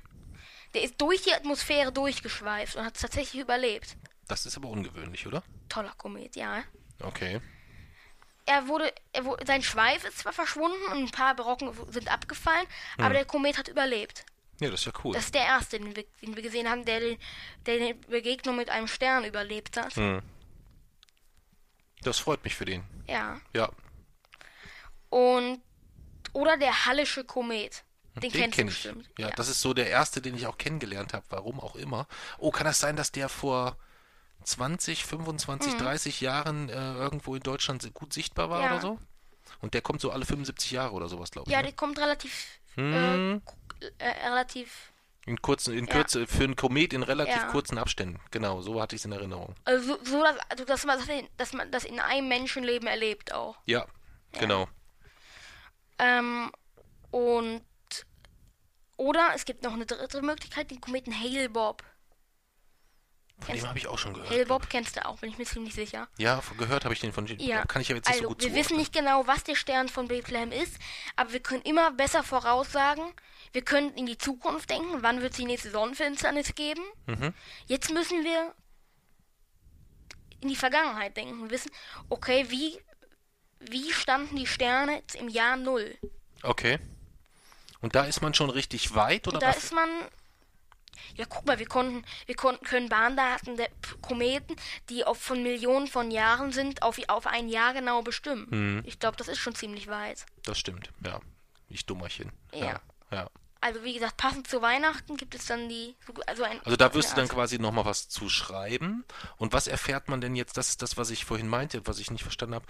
[0.74, 3.96] Der ist durch die Atmosphäre durchgeschweift und hat es tatsächlich überlebt.
[4.26, 5.42] das ist aber ungewöhnlich, oder?
[5.68, 6.64] Toller Komet, ja.
[7.00, 7.40] Okay.
[8.46, 12.66] Er wurde, er wurde, sein Schweif ist zwar verschwunden und ein paar Brocken sind abgefallen,
[12.96, 13.04] Mhm.
[13.04, 14.24] aber der Komet hat überlebt.
[14.60, 15.14] Ja, das ist ja cool.
[15.14, 17.18] Das ist der erste, den wir, den wir gesehen haben, der, den,
[17.66, 19.94] der die Begegnung mit einem Stern überlebt hat.
[19.96, 20.22] Hm.
[22.02, 22.82] Das freut mich für den.
[23.06, 23.40] Ja.
[23.54, 23.70] Ja,
[25.12, 25.60] Und
[26.32, 27.84] oder der Hallische Komet.
[28.16, 28.66] Den, den kenne du ich.
[28.66, 29.08] bestimmt.
[29.18, 31.24] Ja, das ist so der erste, den ich auch kennengelernt habe.
[31.30, 32.06] Warum auch immer.
[32.38, 33.76] Oh, kann das sein, dass der vor
[34.44, 35.08] 20, Mhm.
[35.08, 38.72] 25, 30 Jahren äh, irgendwo in Deutschland gut sichtbar war Ja.
[38.72, 38.98] oder so?
[39.60, 41.52] Und der kommt so alle 75 Jahre oder sowas, glaube ich.
[41.52, 41.64] ja, ne?
[41.68, 43.42] der kommt relativ, Hm.
[43.80, 44.92] äh, äh, relativ,
[45.26, 45.92] In kurzen, in Ja.
[45.92, 47.44] Kürze, für einen Komet in relativ Ja.
[47.48, 48.18] kurzen Abständen.
[48.30, 49.54] Genau, so hatte ich es in Erinnerung.
[49.64, 52.88] also so, so dass, also, dass, man, das in- dass man das in einem Menschenleben
[52.88, 53.56] erlebt auch.
[53.66, 53.86] Ja,
[54.32, 54.66] genau.
[55.98, 56.50] Ähm,
[57.10, 57.62] und
[58.96, 61.82] oder es gibt noch eine dritte Möglichkeit, den Kometen Hale Bob.
[63.40, 64.30] Von dem habe ich auch schon gehört.
[64.30, 66.06] Hale Bob kennst du auch, bin ich mir ziemlich sicher.
[66.18, 68.42] Ja, gehört habe ich den von Ja, Kann ich aber jetzt nicht also so gut
[68.42, 70.78] wir wissen nicht genau, was der Stern von Bethlehem ist,
[71.16, 73.04] aber wir können immer besser voraussagen.
[73.52, 76.82] Wir können in die Zukunft denken, wann wird es die nächste Sonnenfinsternis geben.
[77.06, 77.34] Mhm.
[77.66, 78.54] Jetzt müssen wir
[80.40, 81.70] in die Vergangenheit denken, wissen,
[82.08, 82.80] okay, wie
[83.70, 85.96] wie standen die Sterne im Jahr Null?
[86.42, 86.78] Okay.
[87.80, 89.64] Und da ist man schon richtig weit, oder Und da was?
[89.64, 89.88] ist man.
[91.16, 93.68] Ja, guck mal, wir konnten, wir konnten, können Bahndaten der
[94.00, 94.56] Kometen,
[94.88, 98.46] die auf von Millionen von Jahren sind, auf, auf ein Jahr genau bestimmen.
[98.50, 98.82] Hm.
[98.86, 100.24] Ich glaube, das ist schon ziemlich weit.
[100.44, 101.20] Das stimmt, ja.
[101.68, 102.30] Ich Dummerchen.
[102.52, 102.64] Ja.
[102.64, 102.80] Ja.
[103.10, 103.30] ja.
[103.62, 106.60] Also wie gesagt, passend zu Weihnachten gibt es dann die, so- also ein.
[106.64, 109.04] Also da wirst du dann Art- quasi nochmal was zu schreiben.
[109.36, 110.56] Und was erfährt man denn jetzt?
[110.56, 112.66] Das ist das, was ich vorhin meinte, was ich nicht verstanden habe.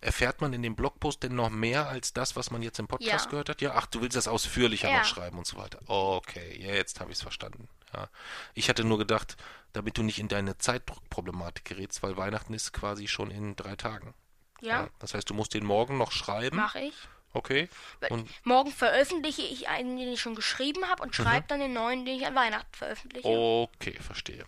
[0.00, 3.26] Erfährt man in dem Blogpost denn noch mehr als das, was man jetzt im Podcast
[3.26, 3.30] Ja.
[3.30, 3.60] gehört hat?
[3.62, 4.98] Ja, ach, du willst das ausführlicher Ja.
[4.98, 5.78] noch schreiben und so weiter.
[5.86, 7.68] Okay, ja, jetzt habe ich es verstanden.
[7.94, 8.08] Ja.
[8.54, 9.36] Ich hatte nur gedacht,
[9.72, 14.12] damit du nicht in deine Zeitdruckproblematik gerätst, weil Weihnachten ist quasi schon in drei Tagen.
[14.60, 16.56] Ja, Das heißt, du musst den morgen noch schreiben.
[16.56, 16.94] mache ich.
[17.34, 17.68] Okay.
[18.10, 21.06] Und Morgen veröffentliche ich einen, den ich schon geschrieben habe Mhm.
[21.08, 23.28] und schreibe dann den neuen, den ich an Weihnachten veröffentliche.
[23.28, 24.44] okay, verstehe.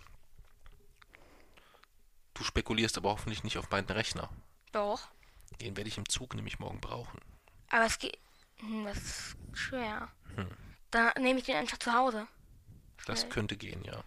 [2.33, 4.29] Du spekulierst aber hoffentlich nicht auf meinen Rechner.
[4.71, 5.07] Doch.
[5.61, 7.19] Den werde ich im Zug nämlich morgen brauchen.
[7.69, 8.17] Aber es geht.
[8.59, 10.09] Hm, das ist schwer.
[10.35, 10.47] Hm.
[10.91, 12.27] Dann nehme ich den einfach zu Hause.
[13.05, 13.31] Das Schnell.
[13.31, 14.03] könnte gehen, ja.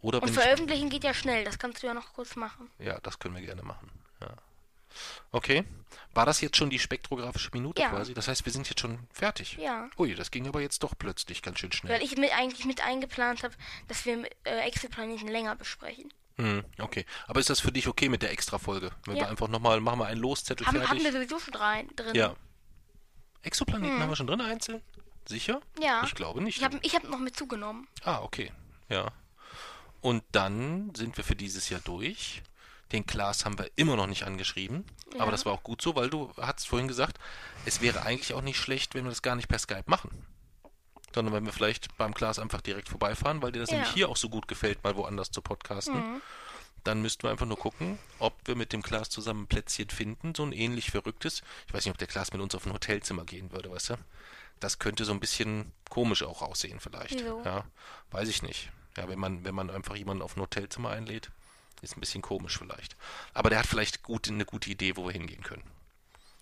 [0.00, 2.70] Oder Und wenn ich, veröffentlichen geht ja schnell, das kannst du ja noch kurz machen.
[2.78, 3.90] ja, das können wir gerne machen.
[5.32, 5.64] Okay.
[6.12, 7.90] War das jetzt schon die spektrographische Minute Ja.
[7.90, 8.14] quasi?
[8.14, 9.56] Das heißt, wir sind jetzt schon fertig.
[9.58, 9.88] Ja.
[9.96, 11.92] Ui, das ging aber jetzt doch plötzlich ganz schön schnell.
[11.94, 13.54] Weil ich mit, eigentlich mit eingeplant habe,
[13.86, 16.12] dass wir äh, Exoplaneten länger besprechen.
[16.36, 17.04] Hm, okay.
[17.28, 18.90] Aber ist das für dich okay mit der Extra-Folge?
[19.04, 19.22] Wenn Ja.
[19.24, 20.90] wir einfach nochmal, machen wir einen Loszettel Haben, fertig?
[20.90, 22.14] haben wir sowieso schon rein, drin.
[22.14, 22.34] ja.
[23.42, 24.82] Exoplaneten haben wir schon drin einzeln?
[25.26, 25.60] Sicher?
[25.76, 25.82] Hm.
[25.82, 26.02] Ja.
[26.04, 26.58] Ich glaube nicht.
[26.58, 27.86] Ich habe ich hab noch mit zugenommen.
[28.04, 28.52] Ah, okay.
[28.88, 29.12] Ja.
[30.00, 32.42] Und dann sind wir für dieses Jahr durch.
[32.92, 34.84] Den Klaas haben wir immer noch nicht angeschrieben.
[35.14, 35.20] Ja.
[35.20, 37.18] Aber das war auch gut so, weil du hast vorhin gesagt,
[37.64, 40.10] es wäre eigentlich auch nicht schlecht, wenn wir das gar nicht per Skype machen.
[41.14, 43.76] Sondern wenn wir vielleicht beim Klaas einfach direkt vorbeifahren, weil dir das Ja.
[43.76, 45.94] nämlich hier auch so gut gefällt, mal woanders zu podcasten.
[45.96, 46.22] Mhm.
[46.84, 50.34] Dann müssten wir einfach nur gucken, ob wir mit dem Klaas zusammen ein Plätzchen finden,
[50.34, 51.42] so ein ähnlich verrücktes.
[51.66, 53.94] Ich weiß nicht, ob der Klaas mit uns auf ein Hotelzimmer gehen würde, weißt du?
[54.60, 57.20] Das könnte so ein bisschen komisch auch aussehen vielleicht.
[57.20, 57.42] Wieso?
[57.44, 57.64] Ja,
[58.12, 58.70] weiß ich nicht.
[58.96, 61.30] Ja, wenn man, wenn man einfach jemanden auf ein Hotelzimmer einlädt,
[61.82, 62.96] ist ein bisschen komisch vielleicht.
[63.34, 65.64] Aber der hat vielleicht gut, eine gute Idee, wo wir hingehen können.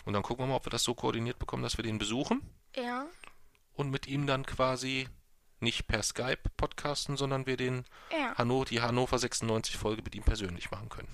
[0.05, 2.41] Und dann gucken wir mal, ob wir das so koordiniert bekommen, dass wir den besuchen
[2.77, 3.07] Ja.
[3.75, 5.09] und mit ihm dann quasi
[5.61, 8.35] nicht per Skype podcasten, sondern wir den Ja.
[8.37, 11.09] Hanno, die Hannover 96 Folge mit ihm persönlich machen können.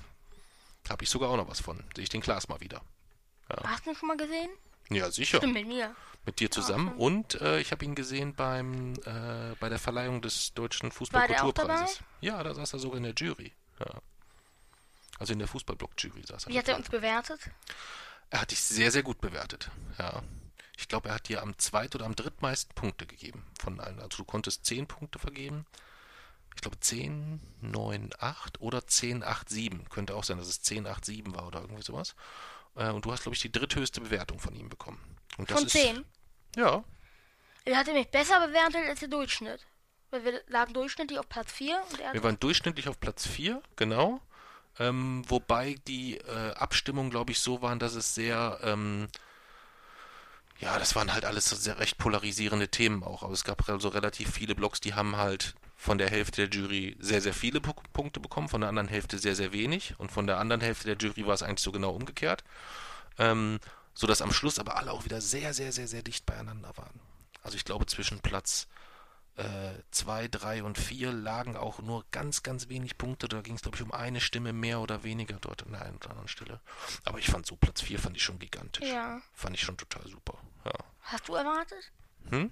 [0.88, 1.82] Habe ich sogar auch noch was von.
[1.96, 2.82] Sehe ich den Klaas mal wieder.
[3.64, 4.50] Hast du ihn schon mal gesehen?
[4.90, 5.38] Ja, sicher.
[5.38, 5.94] Stimmt, mit mir.
[6.26, 6.94] Mit dir zusammen.
[6.96, 12.00] Und äh, ich habe ihn gesehen beim äh, bei der Verleihung des Deutschen Fußballkulturpreises.
[12.20, 13.52] Ja, da saß er sogar in der Jury.
[13.80, 13.86] Ja.
[15.18, 16.52] Also in der Fußballblock-Jury saß er.
[16.52, 17.40] Wie hat er uns bewertet?
[18.30, 19.70] Er hat dich sehr, sehr gut bewertet.
[19.98, 20.22] Ja.
[20.76, 24.00] Ich glaube, er hat dir am zweit- oder am drittmeisten Punkte gegeben von allen.
[24.00, 25.66] Also du konntest 10 Punkte vergeben.
[26.56, 29.88] Ich glaube 10, 9, 8 oder 10, 8, 7.
[29.88, 32.14] Könnte auch sein, dass es 10, 8, 7 war oder irgendwie sowas.
[32.76, 35.00] Äh, Und du hast, glaube ich, die dritthöchste Bewertung von ihm bekommen.
[35.36, 36.04] Und das Von ist, 10.
[36.56, 36.84] Ja,
[37.64, 39.64] Er hatte mich besser bewertet als der Durchschnitt.
[40.10, 43.26] Weil wir lagen durchschnittlich auf Platz 4 und er hat wir waren durchschnittlich auf Platz
[43.26, 44.20] 4, genau.
[44.78, 49.08] Ähm, wobei die äh, Abstimmungen, glaube ich, so waren, dass es sehr, ähm,
[50.58, 53.22] ja, das waren halt alles sehr recht polarisierende Themen auch.
[53.22, 56.96] Aber es gab also relativ viele Blogs, die haben halt von der Hälfte der Jury
[56.98, 59.94] sehr, sehr viele Pu Punkte bekommen, von der anderen Hälfte sehr, sehr wenig.
[59.98, 62.42] Und von der anderen Hälfte der Jury war es eigentlich so genau umgekehrt.
[63.18, 63.60] Ähm,
[63.92, 67.00] so dass am Schluss aber alle auch wieder sehr, sehr, sehr, sehr dicht beieinander waren.
[67.42, 68.66] Also ich glaube, zwischen Platz
[69.90, 73.26] 2, 3 und 4 lagen auch nur ganz, ganz wenig Punkte.
[73.26, 75.96] Da ging es, glaube ich, um eine Stimme mehr oder weniger dort an der einen
[75.96, 76.60] oder anderen Stelle.
[77.04, 78.88] Aber ich fand so Platz 4 fand ich schon gigantisch.
[78.88, 79.20] Ja.
[79.32, 80.38] Fand ich schon total super.
[80.64, 80.72] Ja.
[81.02, 81.90] Hast du erwartet?
[82.30, 82.50] Hm?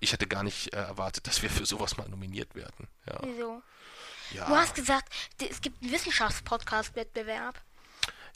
[0.00, 2.88] Ich hatte gar nicht äh, erwartet, dass wir für sowas mal nominiert werden.
[3.06, 3.18] Ja.
[3.22, 3.62] Wieso?
[4.32, 4.46] Ja.
[4.46, 7.60] Du hast gesagt, es gibt einen Wissenschaftspodcast-Wettbewerb.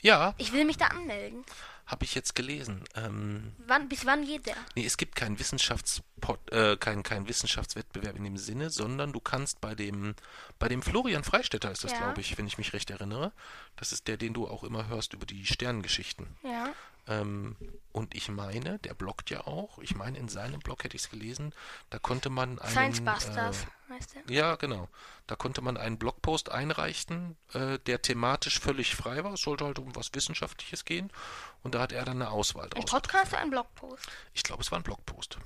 [0.01, 1.43] ja, Ich will mich da anmelden.
[1.87, 2.83] Habe ich jetzt gelesen.
[2.95, 4.55] Ähm, Wann, bis wann geht der?
[4.75, 9.61] Nee, es gibt keinen Wissenschaftspod, äh, kein, kein Wissenschaftswettbewerb in dem Sinne, sondern du kannst
[9.61, 10.13] bei dem,
[10.59, 11.99] bei dem Florian Freistetter ist das, Ja.
[11.99, 13.31] glaube ich, wenn ich mich recht erinnere.
[13.77, 16.27] Das ist der, den du auch immer hörst über die Sternengeschichten.
[16.43, 16.73] Ja.
[17.07, 17.55] Ähm,
[17.93, 19.79] und ich meine, der bloggt ja auch.
[19.79, 21.53] Ich meine, in seinem Blog hätte ich es gelesen.
[21.89, 22.71] Da konnte man einen.
[22.71, 24.35] Science Busters Äh, heißt der.
[24.35, 24.89] ja, genau.
[25.25, 29.33] Da konnte man einen Blogpost einreichen, äh, der thematisch völlig frei war.
[29.33, 31.11] Es sollte halt um was Wissenschaftliches gehen.
[31.63, 32.85] Und da hat er dann eine Auswahl Ein draus.
[32.91, 34.05] Podcast oder ein Blogpost?
[34.33, 35.37] Ich glaube, es war ein Blogpost.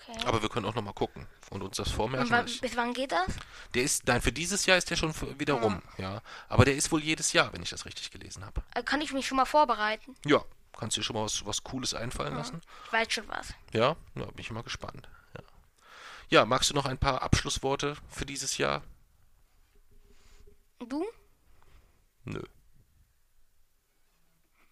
[0.00, 0.18] Okay.
[0.26, 2.30] Aber wir können auch nochmal gucken und uns das vormerken.
[2.30, 3.26] wann, bis wann geht das?
[3.74, 6.22] Der ist, nein, für dieses Jahr ist der schon wieder rum, ja.
[6.48, 8.62] Aber der ist wohl jedes Jahr, wenn ich das richtig gelesen habe.
[8.74, 10.14] Äh, Kann ich mich schon mal vorbereiten?
[10.24, 10.44] Ja,
[10.78, 12.62] kannst dir schon mal was, was Cooles einfallen lassen.
[12.86, 13.52] Ich weiß schon was.
[13.72, 15.08] Ja, ja, bin ich mal gespannt.
[15.34, 15.42] Ja.
[16.30, 18.82] ja, magst du noch ein paar Abschlussworte für dieses Jahr?
[20.78, 21.04] Du?
[22.24, 22.42] Nö.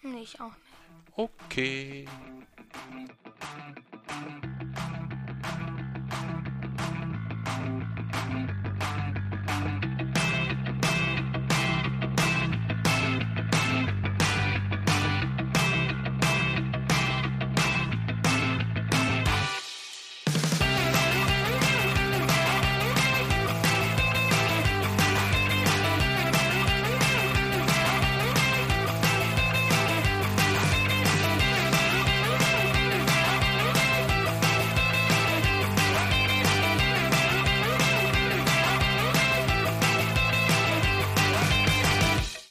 [0.02, 0.66] Nee, ich auch nicht.
[1.16, 2.08] Okay.